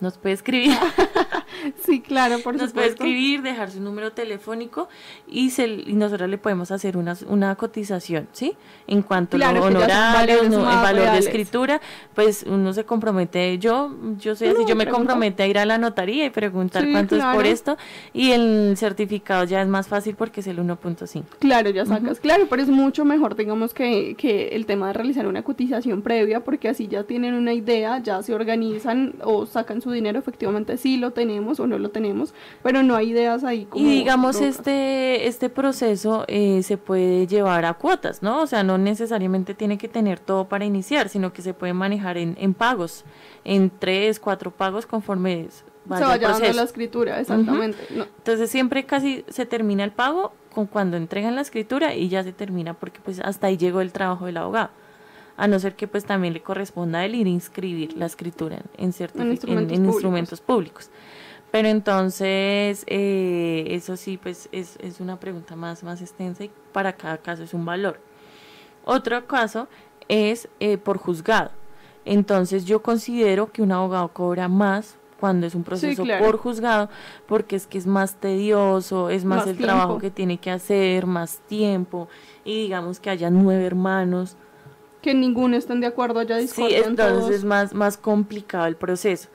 [0.00, 0.76] nos puede escribir.
[1.84, 2.74] sí, claro, por nos supuesto.
[2.74, 4.88] puede escribir, dejar su número telefónico
[5.28, 8.56] y, se, y nosotros le podemos hacer una, una cotización, ¿sí?
[8.86, 11.80] En cuanto a los honorarios, el valor de escritura,
[12.14, 15.78] pues uno se compromete, yo yo soy así, yo me comprometo a ir a la
[15.78, 17.76] notaría y preguntar cuánto es por esto
[18.12, 21.22] y el certificado ya es más fácil porque es el 1.5.
[21.38, 25.26] Claro, ya sacas, claro, pero es mucho mejor, digamos, que, que el tema de realizar
[25.26, 29.90] una cotización previa porque así ya tienen una idea, ya se organizan o sacan su
[29.90, 33.84] dinero, efectivamente sí lo tenemos o no lo tenemos, pero no hay ideas ahí como...
[33.84, 38.42] Y digamos, este, este proceso eh, se puede llevar a cuotas, ¿no?
[38.42, 42.18] O sea, no necesariamente tiene que tener todo para iniciar, sino que se puede manejar
[42.18, 43.04] en, en pagos,
[43.44, 45.48] en tres, cuatro pagos conforme
[45.86, 47.78] vaya se vaya dando la escritura, exactamente.
[47.90, 52.32] Entonces siempre casi se termina el pago con cuando entregan la escritura y ya se
[52.32, 54.70] termina porque pues hasta ahí llegó el trabajo del abogado
[55.40, 58.92] a no ser que pues también le corresponda el ir a inscribir la escritura en,
[58.92, 60.90] ciertos instrumentos, públicos.
[61.50, 66.92] Pero entonces, eh, eso sí, pues es, es, una pregunta más, más extensa y para
[66.92, 68.00] cada caso es un valor.
[68.84, 69.68] Otro caso
[70.08, 71.50] es eh, por juzgado.
[72.04, 76.88] Entonces yo considero que un abogado cobra más cuando es un proceso por juzgado,
[77.26, 81.40] porque es que es más tedioso, es más, el trabajo que tiene que hacer, más
[81.46, 82.08] tiempo,
[82.42, 84.36] y digamos que haya nueve hermanos,
[85.02, 89.28] que ninguno estén de acuerdo, ya Sí, entonces es más, más complicado el proceso.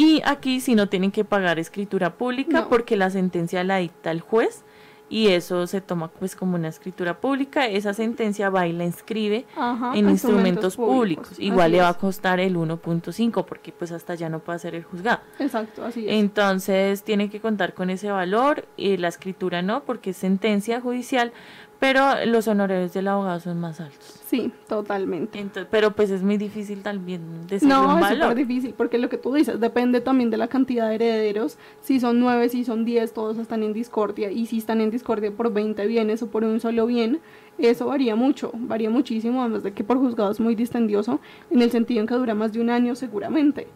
[0.00, 4.22] Y aquí si no tienen que pagar escritura pública porque la sentencia la dicta el
[4.22, 4.64] juez
[5.10, 7.66] y eso se toma pues como una escritura pública.
[7.66, 11.38] Esa sentencia va y la inscribe Ajá, en instrumentos públicos.
[11.38, 14.74] Igual Así le va a costar el 1.5 porque pues hasta ya no puede ser
[14.74, 15.20] el juzgado.
[15.38, 16.14] Exacto, así es.
[16.14, 21.30] Entonces tiene que contar con ese valor y la escritura no porque es sentencia judicial,
[21.78, 24.19] pero los honorarios del abogado son más altos.
[24.30, 25.40] Sí, totalmente.
[25.40, 29.08] Entonces, pero pues es muy difícil también decirle No, un es súper difícil, porque lo
[29.08, 31.58] que tú dices depende también de la cantidad de herederos.
[31.80, 34.30] Si son nueve, si son diez, todos están en discordia.
[34.30, 37.18] Y si están en discordia por 20 bienes o por un solo bien,
[37.58, 41.18] eso varía mucho, varía muchísimo, además de que por juzgado es muy distendioso,
[41.50, 43.66] en el sentido en que dura más de un año seguramente.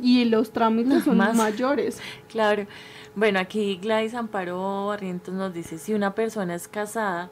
[0.00, 1.36] Y los trámites son Más.
[1.36, 2.00] mayores.
[2.30, 2.66] Claro.
[3.14, 7.28] Bueno, aquí Gladys Amparo Barrientos nos dice, si una persona es casada,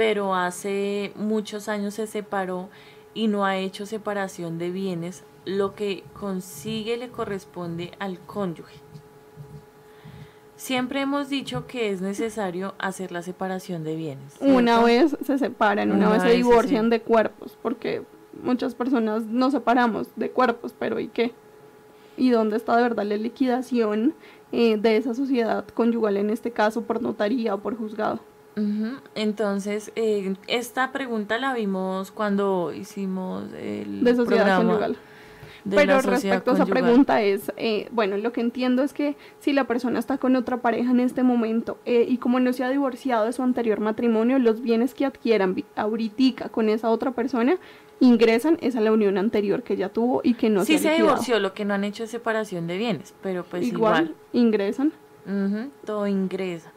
[0.00, 2.70] pero hace muchos años se separó
[3.12, 8.76] y no ha hecho separación de bienes, lo que consigue le corresponde al cónyuge.
[10.56, 14.36] Siempre hemos dicho que es necesario hacer la separación de bienes.
[14.40, 18.02] Una vez se separan, una, Una vez se divorcian de cuerpos, porque
[18.42, 21.34] muchas personas nos separamos de cuerpos, pero ¿y qué?
[22.16, 24.14] ¿Y dónde está de verdad la liquidación
[24.50, 28.20] eh, de esa sociedad conyugal, en este caso por notaría o por juzgado?
[29.14, 34.96] Entonces, eh, esta pregunta la vimos cuando hicimos el De sociedad programa conyugal.
[35.64, 39.52] de Pero respecto a esa pregunta es, eh, bueno, lo que entiendo es que si
[39.52, 42.70] la persona está con otra pareja en este momento eh, y como no se ha
[42.70, 47.56] divorciado de su anterior matrimonio, los bienes que adquieran ahoritica con esa otra persona
[48.00, 50.88] ingresan es a la unión anterior que ya tuvo y que no sí se se
[50.88, 51.14] ha liquidado.
[51.14, 54.92] divorció, lo que no han hecho es separación de bienes, pero pues igual, igual, ingresan.
[55.84, 56.72] todo ingresa.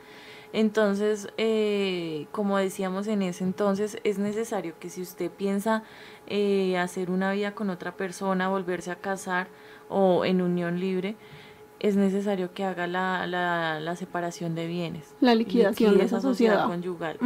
[0.54, 5.84] Entonces, eh, como decíamos en ese entonces, es necesario que si usted piensa
[6.28, 9.48] eh, hacer una vida con otra persona, volverse a casar
[9.90, 11.16] o en unión libre,
[11.84, 15.14] es necesario que haga la, la, la separación de bienes.
[15.20, 16.66] La liquidación de esa sociedad.
[16.66, 17.20] conyugal.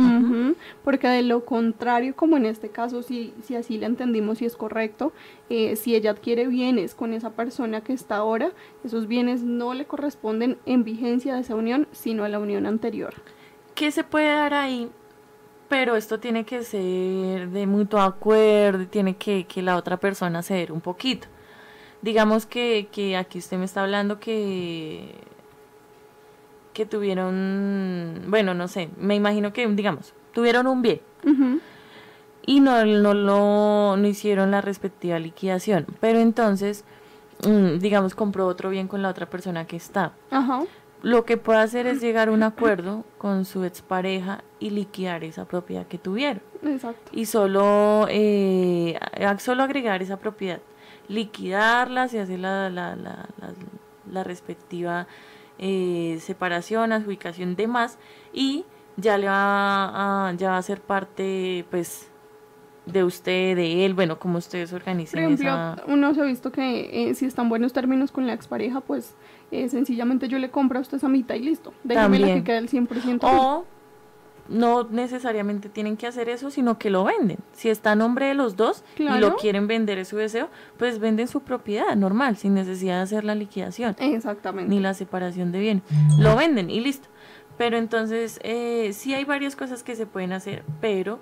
[0.83, 4.55] Porque de lo contrario, como en este caso, si, si así la entendimos y es
[4.55, 5.13] correcto,
[5.51, 8.51] eh, si ella adquiere bienes con esa persona que está ahora,
[8.83, 13.13] esos bienes no le corresponden en vigencia de esa unión, sino a la unión anterior.
[13.75, 14.89] ¿Qué se puede dar ahí?
[15.69, 20.71] Pero esto tiene que ser de mutuo acuerdo, tiene que, que la otra persona ceder
[20.71, 21.27] un poquito.
[22.01, 25.15] Digamos que, que aquí usted me está hablando que,
[26.73, 31.01] que tuvieron, bueno, no sé, me imagino que, digamos, tuvieron un bien
[32.47, 35.85] y no, no, lo, no hicieron la respectiva liquidación.
[35.99, 36.85] Pero entonces,
[37.45, 40.13] mm, digamos, compró otro bien con la otra persona que está.
[41.03, 45.45] Lo que puede hacer es llegar a un acuerdo con su expareja y liquidar esa
[45.45, 46.41] propiedad que tuvieron.
[46.63, 47.11] Exacto.
[47.11, 48.97] Y solo, eh,
[49.39, 50.59] solo agregar esa propiedad,
[51.07, 53.27] liquidarla, se hace la, la, la,
[54.11, 55.07] la, respectiva
[55.57, 57.97] eh, separación, adjudicación, demás,
[58.33, 58.65] y
[58.97, 62.09] ya le va a, ya va a ser parte, pues,
[62.85, 65.83] de usted, de él, bueno, como ustedes Por ejemplo, esa...
[65.87, 69.15] uno se ha visto que eh, si está en buenos términos con la expareja, pues
[69.51, 71.73] eh, sencillamente yo le compro a usted esa mitad y listo.
[71.83, 73.19] Déjeme la que quede el 100%.
[73.23, 73.65] O
[74.49, 77.37] no necesariamente tienen que hacer eso, sino que lo venden.
[77.53, 80.99] Si está a nombre de los dos y lo quieren vender, es su deseo, pues
[80.99, 84.69] venden su propiedad normal, sin necesidad de hacer la liquidación Exactamente.
[84.69, 85.83] ni la separación de bien.
[86.19, 87.07] Lo venden y listo.
[87.57, 91.19] Pero entonces, eh, sí hay varias cosas que se pueden hacer, pero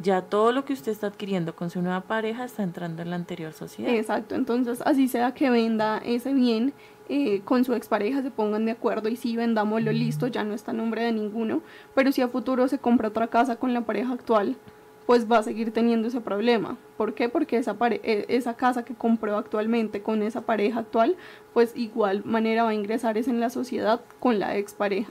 [0.00, 3.16] ya todo lo que usted está adquiriendo con su nueva pareja está entrando en la
[3.16, 3.92] anterior sociedad.
[3.92, 6.72] Exacto, entonces así sea que venda ese bien
[7.08, 10.72] eh, con su expareja, se pongan de acuerdo y si vendámoslo listo, ya no está
[10.72, 11.62] a nombre de ninguno,
[11.94, 14.56] pero si a futuro se compra otra casa con la pareja actual,
[15.06, 16.76] pues va a seguir teniendo ese problema.
[16.98, 17.30] ¿Por qué?
[17.30, 21.16] Porque esa, eh, esa casa que compró actualmente con esa pareja actual,
[21.54, 25.10] pues igual manera va a ingresar es en la sociedad con la expareja.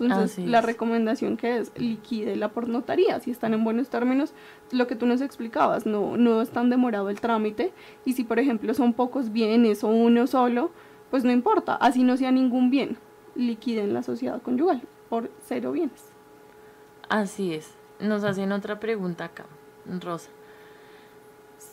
[0.00, 4.32] Entonces, la recomendación que es liquídela por notaría, si están en buenos términos,
[4.70, 7.72] lo que tú nos explicabas, no, no es tan demorado el trámite,
[8.04, 10.70] y si por ejemplo son pocos bienes o uno solo,
[11.10, 12.98] pues no importa, así no sea ningún bien,
[13.34, 16.04] liquiden la sociedad conyugal por cero bienes.
[17.08, 17.74] Así es.
[18.00, 19.46] Nos hacen otra pregunta acá,
[20.00, 20.30] Rosa.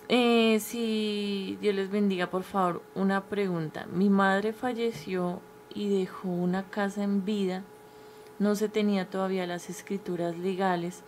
[0.07, 3.85] Eh, si Dios les bendiga, por favor, una pregunta.
[3.91, 5.41] Mi madre falleció
[5.73, 7.63] y dejó una casa en vida.
[8.39, 11.03] No se tenía todavía las escrituras legales,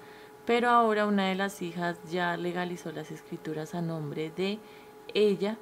[0.45, 4.59] pero ahora una de las hijas ya legalizó las escrituras a nombre de
[5.13, 5.57] ella.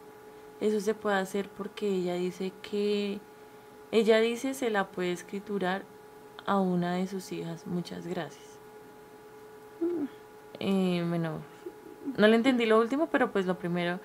[0.61, 3.19] Eso se puede hacer porque ella dice que
[3.91, 5.83] ella dice se la puede escriturar
[6.45, 7.67] a una de sus hijas.
[7.67, 8.59] Muchas gracias.
[10.59, 11.39] Eh, bueno,
[12.17, 13.99] no le entendí lo último, pero pues lo primero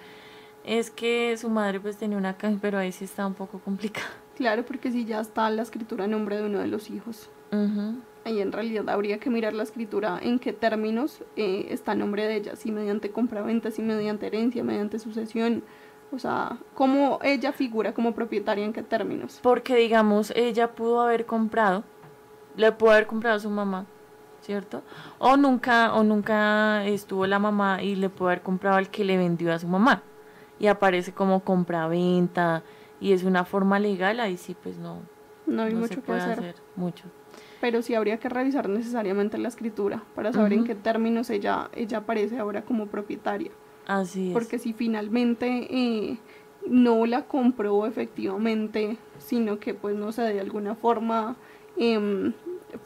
[0.65, 4.09] es que su madre pues tenía una casa, pero ahí sí está un poco complicado.
[4.37, 7.29] Claro, porque si ya está la escritura a nombre de uno de los hijos.
[8.25, 12.37] Ahí en realidad habría que mirar la escritura en qué términos eh, está nombre de
[12.37, 15.63] ella, si mediante compraventa, si mediante herencia, mediante sucesión,
[16.13, 19.39] o sea, cómo ella figura como propietaria en qué términos.
[19.43, 21.85] Porque digamos, ella pudo haber comprado,
[22.57, 23.87] le pudo haber comprado a su mamá,
[24.43, 24.83] ¿cierto?
[25.19, 29.17] O nunca, o nunca estuvo la mamá y le pudo haber comprado al que le
[29.17, 30.03] vendió a su mamá.
[30.59, 32.63] Y aparece como compraventa
[33.01, 34.99] y es una forma legal, ahí sí pues no,
[35.47, 36.39] No hay no mucho se que puede hacer.
[36.39, 37.05] hacer mucho.
[37.61, 41.99] Pero sí habría que revisar necesariamente la escritura para saber en qué términos ella, ella
[41.99, 43.51] aparece ahora como propietaria.
[43.87, 44.33] Así es.
[44.33, 46.19] Porque si finalmente eh,
[46.67, 51.37] no la compró efectivamente, sino que pues no sé, de alguna forma
[51.77, 52.33] em,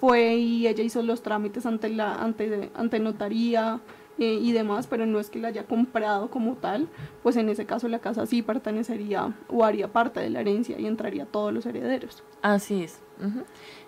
[0.00, 3.80] fue y ella hizo los trámites ante la ante, ante notaría
[4.18, 6.88] eh, y demás, pero no es que la haya comprado como tal,
[7.24, 10.86] pues en ese caso la casa sí pertenecería o haría parte de la herencia y
[10.86, 12.22] entraría todos los herederos.
[12.40, 13.00] Así es.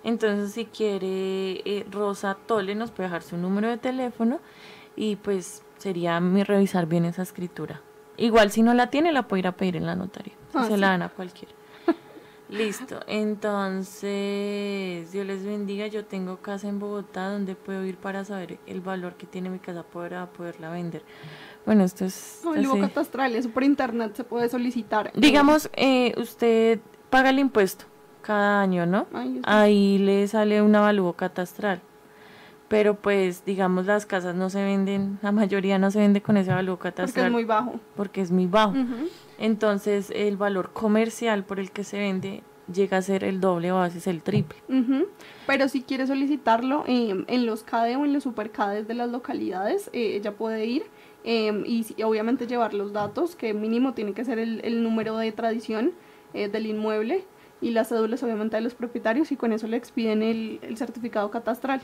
[0.02, 4.40] Entonces, si quiere, eh, Rosa Tole nos puede dejar su número de teléfono
[4.96, 7.80] y pues sería mi revisar bien esa escritura.
[8.16, 10.34] Igual si no la tiene, la puede ir a pedir en la notaría.
[10.54, 10.80] Ah, se sí.
[10.80, 11.54] la dan a cualquiera.
[12.48, 13.00] Listo.
[13.06, 14.10] Entonces,
[15.12, 15.86] Dios les bendiga.
[15.88, 19.58] Yo tengo casa en Bogotá donde puedo ir para saber el valor que tiene mi
[19.58, 21.02] casa para poderla vender.
[21.66, 22.40] Bueno, esto es...
[22.44, 22.80] No, el así.
[22.80, 25.12] catastral, eso por internet se puede solicitar.
[25.14, 26.80] Digamos, eh, usted
[27.10, 27.86] paga el impuesto
[28.22, 29.06] cada año, ¿no?
[29.44, 31.80] Ahí le sale un avalúo catastral.
[32.68, 36.52] Pero pues, digamos, las casas no se venden, la mayoría no se vende con ese
[36.52, 37.78] porque catastral es muy bajo.
[37.94, 38.74] porque es muy bajo.
[39.38, 43.78] Entonces, el valor comercial por el que se vende llega a ser el doble o
[43.78, 44.58] a veces el triple.
[44.68, 45.06] Ujú.
[45.46, 49.88] Pero si quiere solicitarlo eh, en los CADE o en los superCADES de las localidades,
[49.92, 50.82] eh, ella puede ir
[51.22, 55.30] eh, y, obviamente llevar los datos, que mínimo tiene que ser el, el número de
[55.32, 55.92] tradición
[56.34, 57.24] eh, del inmueble
[57.60, 61.30] y las cédulas obviamente de los propietarios y con eso le expiden el, el certificado
[61.30, 61.82] catastral.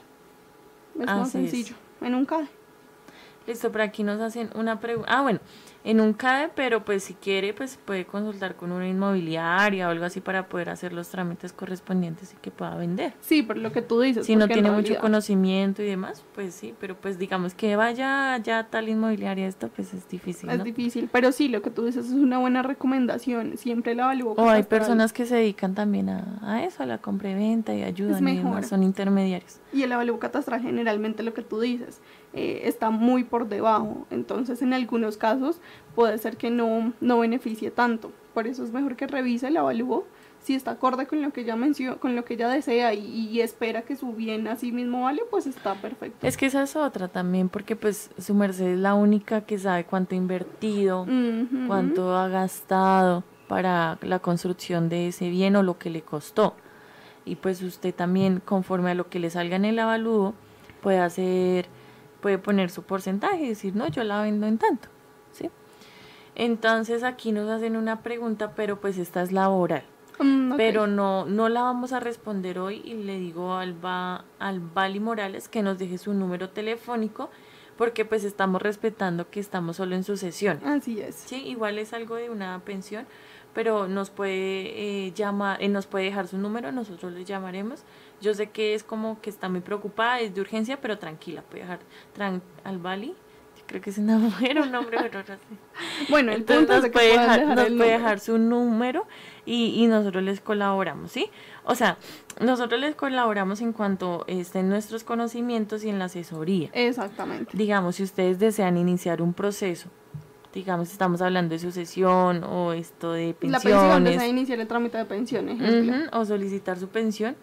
[0.98, 1.50] Es más Así es.
[1.50, 2.48] sencillo, en un CADE.
[3.46, 5.10] Listo, por aquí nos hacen una pregunta.
[5.18, 5.40] Ah, bueno,
[5.84, 10.04] en un CADE, pero pues si quiere, pues puede consultar con una inmobiliaria o algo
[10.04, 13.14] así para poder hacer los trámites correspondientes y que pueda vender.
[13.20, 14.26] Sí, por lo que tú dices.
[14.26, 18.68] Si no tiene mucho conocimiento y demás, pues sí, pero pues digamos que vaya ya
[18.70, 22.12] tal inmobiliaria esto, pues es difícil, Es difícil, pero sí, lo que tú dices es
[22.12, 23.56] una buena recomendación.
[23.56, 24.32] Siempre la evalúo.
[24.32, 24.66] O hay catastral.
[24.66, 28.26] personas que se dedican también a, a eso, a la compra y venta y ayudan
[28.28, 29.58] y demás, son intermediarios.
[29.72, 32.00] Y el avalúo catastral generalmente lo que tú dices
[32.34, 34.06] eh, está muy por debajo.
[34.10, 35.60] Entonces en algunos casos
[35.94, 38.12] puede ser que no, no beneficie tanto.
[38.34, 40.04] Por eso es mejor que revise el avalúo
[40.42, 43.40] si está acorde con lo que ella mencionó, con lo que ella desea y, y
[43.40, 46.26] espera que su bien así mismo vale, pues está perfecto.
[46.26, 49.84] Es que esa es otra también, porque pues su merced es la única que sabe
[49.84, 51.06] cuánto ha invertido,
[51.68, 56.54] cuánto ha gastado para la construcción de ese bien o lo que le costó.
[57.24, 60.34] Y pues usted también, conforme a lo que le salga en el avalúo,
[60.80, 61.66] puede hacer,
[62.22, 64.88] puede poner su porcentaje y decir, no, yo la vendo en tanto,
[65.32, 65.50] ¿sí?
[66.34, 69.84] Entonces aquí nos hacen una pregunta, pero pues esta es laboral.
[70.18, 70.54] Mm.
[70.56, 75.00] Pero no, no la vamos a responder hoy y le digo al, Ba- al Bali
[75.00, 77.30] Morales que nos deje su número telefónico
[77.76, 80.60] porque pues estamos respetando que estamos solo en sucesión.
[80.64, 81.16] Así es.
[81.16, 83.06] Sí, igual es algo de una pensión,
[83.54, 87.82] pero nos puede eh, llamar, eh, nos puede dejar su número, nosotros le llamaremos.
[88.22, 91.62] Yo sé que es como que está muy preocupada, es de urgencia, pero tranquila, puede
[91.64, 91.80] dejar
[92.16, 93.08] tran- al Bali.
[93.58, 95.36] Yo creo que es una mujer o un hombre, pero no sé.
[96.08, 99.06] Bueno, Entonces nos puede dejar, dejar nos el puede dejar su número
[99.44, 101.28] y, y nosotros les colaboramos, ¿sí?
[101.64, 101.96] O sea,
[102.40, 106.70] nosotros les colaboramos en cuanto estén nuestros conocimientos y en la asesoría.
[106.72, 107.56] Exactamente.
[107.56, 109.88] Digamos, si ustedes desean iniciar un proceso,
[110.52, 114.98] digamos, estamos hablando de sucesión o esto de La pensión pensiones, desea iniciar el trámite
[114.98, 115.60] de ejemplo.
[115.60, 117.36] ujú, o solicitar su pensión,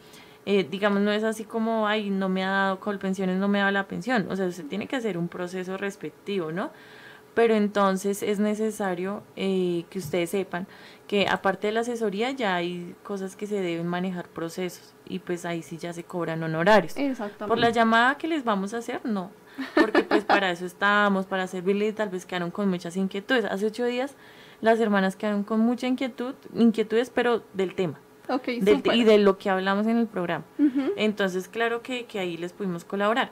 [0.45, 3.63] eh, digamos, no es así como, ay, no me ha dado colpensiones, no me ha
[3.63, 4.27] dado la pensión.
[4.29, 6.71] O sea, usted tiene que hacer un proceso respectivo, ¿no?
[7.33, 10.67] Pero entonces es necesario eh, que ustedes sepan
[11.07, 15.45] que aparte de la asesoría ya hay cosas que se deben manejar procesos y pues
[15.45, 16.97] ahí sí ya se cobran honorarios.
[16.97, 17.47] Exactamente.
[17.47, 19.31] Por la llamada que les vamos a hacer, no.
[19.75, 23.45] Porque pues para eso estamos, para servirle y tal vez quedaron con muchas inquietudes.
[23.45, 24.15] Hace ocho días
[24.61, 27.99] las hermanas quedaron con mucha inquietud, inquietudes, pero del tema.
[28.65, 30.43] Del- y de lo que hablamos en el programa.
[30.95, 33.31] Entonces, claro que, que ahí les pudimos colaborar.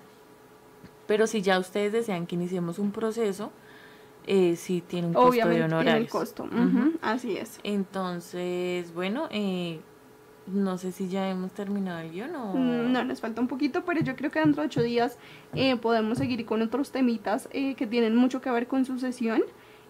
[1.07, 3.51] Pero si ya ustedes desean que iniciemos un proceso,
[4.25, 6.11] eh, sí tiene un costo de Obviamente tiene el honorarios.
[6.11, 6.43] costo.
[6.43, 6.55] Ujú.
[6.79, 7.59] Ujú, Así es.
[7.63, 9.79] Entonces, bueno, eh,
[10.47, 12.53] no sé si ya hemos terminado el guion o...
[12.55, 15.17] Mm, No, nos falta un poquito, pero yo creo que dentro de ocho días
[15.55, 19.43] eh, podemos seguir con otros temitas eh, que tienen mucho que ver con sucesión.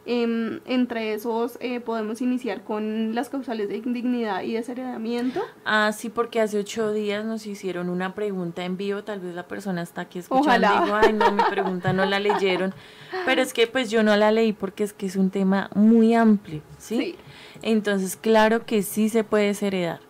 [0.10, 5.42] Em, entre esos eh, podemos iniciar con las causales de indignidad y desheredamiento.
[5.66, 9.50] Ah, sí, porque hace ocho días nos hicieron una pregunta en vivo, tal vez la
[9.50, 12.74] persona está aquí escuchando y digo, ay no, mi pregunta no la leyeron,
[13.26, 16.14] pero es que pues yo no la leí porque es que es un tema muy
[16.14, 16.98] amplio, ¿sí?
[16.98, 17.16] sí.
[17.62, 20.07] Entonces, claro que sí se puede desheredar.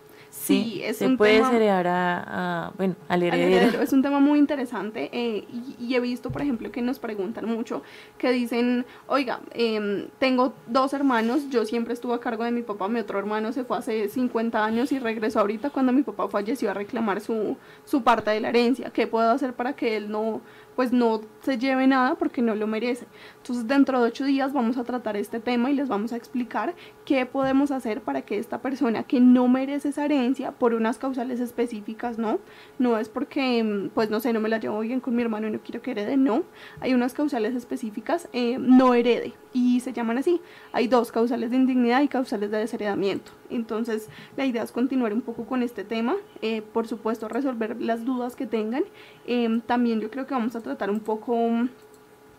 [0.48, 3.82] Sí, es se puede tema, a, bueno, al heredero.
[3.82, 5.46] Es un tema muy interesante eh,
[5.80, 7.84] y, he visto, por ejemplo, que nos preguntan mucho,
[8.18, 12.88] que dicen, oiga, em, tengo dos hermanos, yo siempre estuve a cargo de mi papá,
[12.88, 16.72] mi otro hermano se fue hace 50 años y regresó ahorita cuando mi papá falleció
[16.72, 18.90] a reclamar su, su parte de la herencia.
[18.92, 20.42] ¿Qué puedo hacer para que él no
[20.78, 23.08] pues no se lleve nada porque no lo merece.
[23.38, 26.76] Entonces dentro de ocho días vamos a tratar este tema y les vamos a explicar
[27.04, 31.40] qué podemos hacer para que esta persona que no merece esa herencia por unas causales
[31.40, 32.40] específicas, no,
[32.78, 35.52] no es porque pues no sé, no me la llevo bien con mi hermano y
[35.52, 36.44] no quiero que herede, no,
[36.80, 40.40] hay unas causales específicas, eh, no herede y se llaman así.
[40.72, 43.32] Hay dos causales de indignidad y causales de desheredamiento.
[43.50, 48.06] Entonces la idea es continuar un poco con este tema, eh, por supuesto resolver las
[48.06, 48.84] dudas que tengan.
[49.26, 51.36] Em, también yo creo que vamos a tratar un poco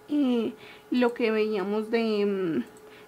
[0.08, 0.52] eh,
[0.90, 2.62] lo que veíamos de, em,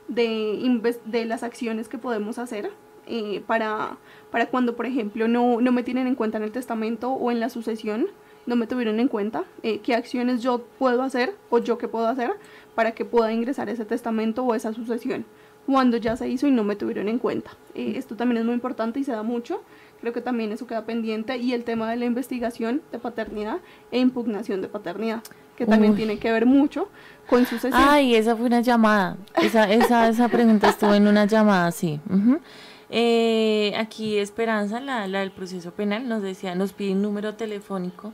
[0.09, 2.71] de, de, las acciones que podemos hacer.
[3.07, 3.97] Eh, para,
[4.31, 7.41] para cuando, por ejemplo, no, no me tienen en cuenta en el testamento o en
[7.41, 8.07] la sucesión,
[8.47, 12.31] no me tuvieron en cuenta, qué acciones yo puedo hacer o yo qué puedo hacer
[12.75, 15.25] para que pueda ingresar ese testamento o esa sucesión
[15.67, 17.53] cuando ya se hizo y no me tuvieron en cuenta.
[17.75, 19.63] Eh, esto también es muy importante y se da mucho.
[20.01, 21.37] Creo que también eso queda pendiente.
[21.37, 23.59] Y el tema de la investigación de paternidad
[23.91, 25.23] e impugnación de paternidad,
[25.57, 26.89] que también tiene que ver mucho
[27.29, 27.75] con sucesión.
[27.75, 29.17] Ay, esa fue una llamada.
[29.43, 32.01] Esa, esa, esa pregunta estuvo en una llamada, sí.
[32.93, 38.13] Eh, aquí Esperanza, la, la del proceso penal, nos decía, nos pide un número telefónico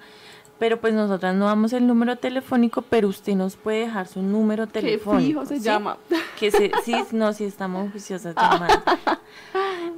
[0.59, 4.66] pero pues nosotras no damos el número telefónico, pero usted nos puede dejar su número
[4.66, 5.41] telefónico.
[5.41, 5.99] Que fijo se llama.
[6.39, 8.83] Que se, sí, no, sí estamos juiciosas llamando.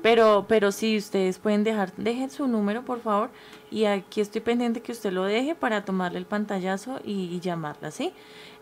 [0.03, 3.31] Pero, pero sí, ustedes pueden dejar, dejen su número, por favor,
[3.69, 7.91] y aquí estoy pendiente que usted lo deje para tomarle el pantallazo y, y llamarla,
[7.91, 8.13] ¿sí?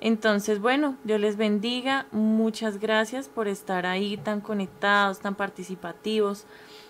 [0.01, 6.47] Entonces, bueno, Dios les bendiga, muchas gracias por estar ahí tan conectados, tan participativos.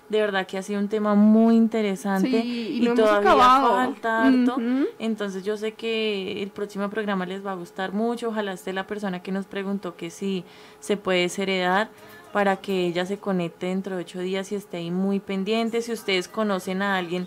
[0.09, 4.57] De verdad que ha sido un tema muy interesante y, todavía falta harto.
[5.01, 8.29] Entonces yo sé que el próximo programa les va a gustar mucho.
[8.29, 10.45] Ojalá esté la persona que nos preguntó que si
[10.79, 11.89] se puede heredar
[12.33, 15.83] para que ella se conecte dentro de ocho días y esté ahí muy pendiente.
[15.83, 17.27] Si ustedes conocen a alguien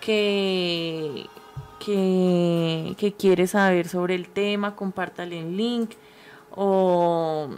[0.00, 1.26] que,
[1.78, 5.92] que, que quiere saber sobre el tema, compártale el link
[6.50, 7.48] o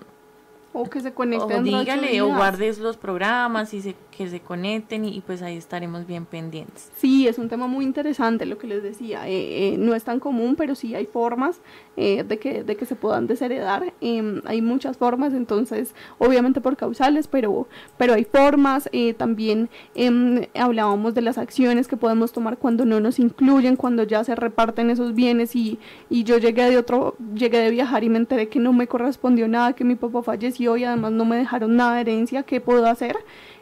[0.77, 1.61] o que se conecten.
[1.61, 6.07] O dígale, o guardes los programas y se, que se conecten y, pues ahí estaremos
[6.07, 6.91] bien pendientes.
[6.97, 9.28] Sí, es un tema muy interesante lo que les decía.
[9.28, 11.61] Eh, eh, no es tan común, pero sí hay formas
[11.97, 13.93] eh, de, que, de que se puedan desheredar.
[14.01, 17.66] Em, hay muchas formas, entonces, obviamente por causales, pero,
[17.97, 18.89] pero hay formas.
[19.16, 24.23] también em, hablábamos de las acciones que podemos tomar cuando no nos incluyen, cuando ya
[24.24, 25.78] se reparten esos bienes y,
[26.09, 29.49] y yo llegué de otro, llegué de viajar y me enteré que no me correspondió
[29.49, 32.86] nada, que mi papá falleció y además no me dejaron nada de herencia, ¿qué puedo
[32.86, 33.16] hacer?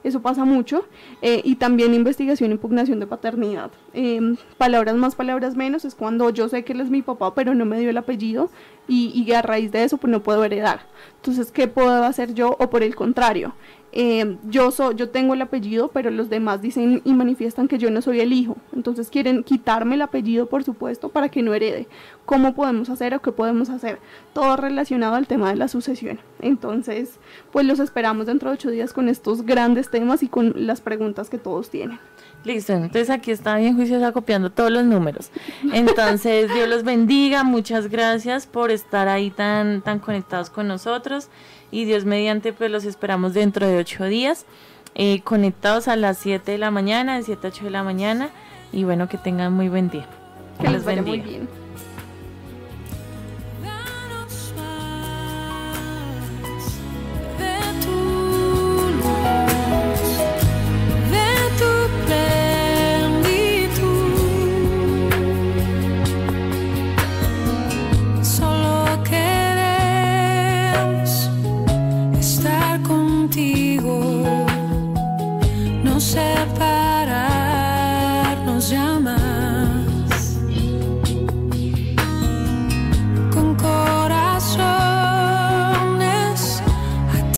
[0.04, 0.84] Eso pasa mucho.
[1.20, 3.70] Eh, y también investigación e impugnación de paternidad.
[3.92, 7.54] Em, palabras más, palabras menos, es cuando yo sé que él es mi papá, pero
[7.54, 8.50] no me dio el apellido
[8.88, 10.86] y, y a raíz de eso pues no puedo heredar.
[11.16, 12.56] Entonces, ¿qué puedo hacer yo?
[12.58, 13.54] O por el contrario,
[13.94, 17.90] eh, yo, so, yo tengo el apellido, pero los demás dicen y manifiestan que yo
[17.90, 18.56] no soy el hijo.
[18.74, 21.86] Entonces quieren quitarme el apellido, por supuesto, para que no herede.
[22.24, 23.98] ¿Cómo podemos hacer o qué podemos hacer?
[24.32, 26.20] Todo relacionado al tema de la sucesión.
[26.40, 27.18] Entonces,
[27.52, 31.28] pues los esperamos dentro de ocho días con estos grandes temas y con las preguntas
[31.28, 31.98] que todos tienen.
[32.44, 35.30] Listo, entonces aquí está bien juiciosa copiando todos los números.
[35.72, 41.28] Entonces, Dios los bendiga, muchas gracias por estar ahí tan, tan conectados con nosotros
[41.72, 44.46] y Dios mediante pues los esperamos dentro de ocho días
[44.94, 48.30] eh, conectados a las 7 de la mañana, de 7 a 8 de la mañana
[48.72, 50.06] y bueno que tengan muy buen día.
[50.60, 51.48] Que, les vaya muy bien.
[76.12, 76.71] shepherd.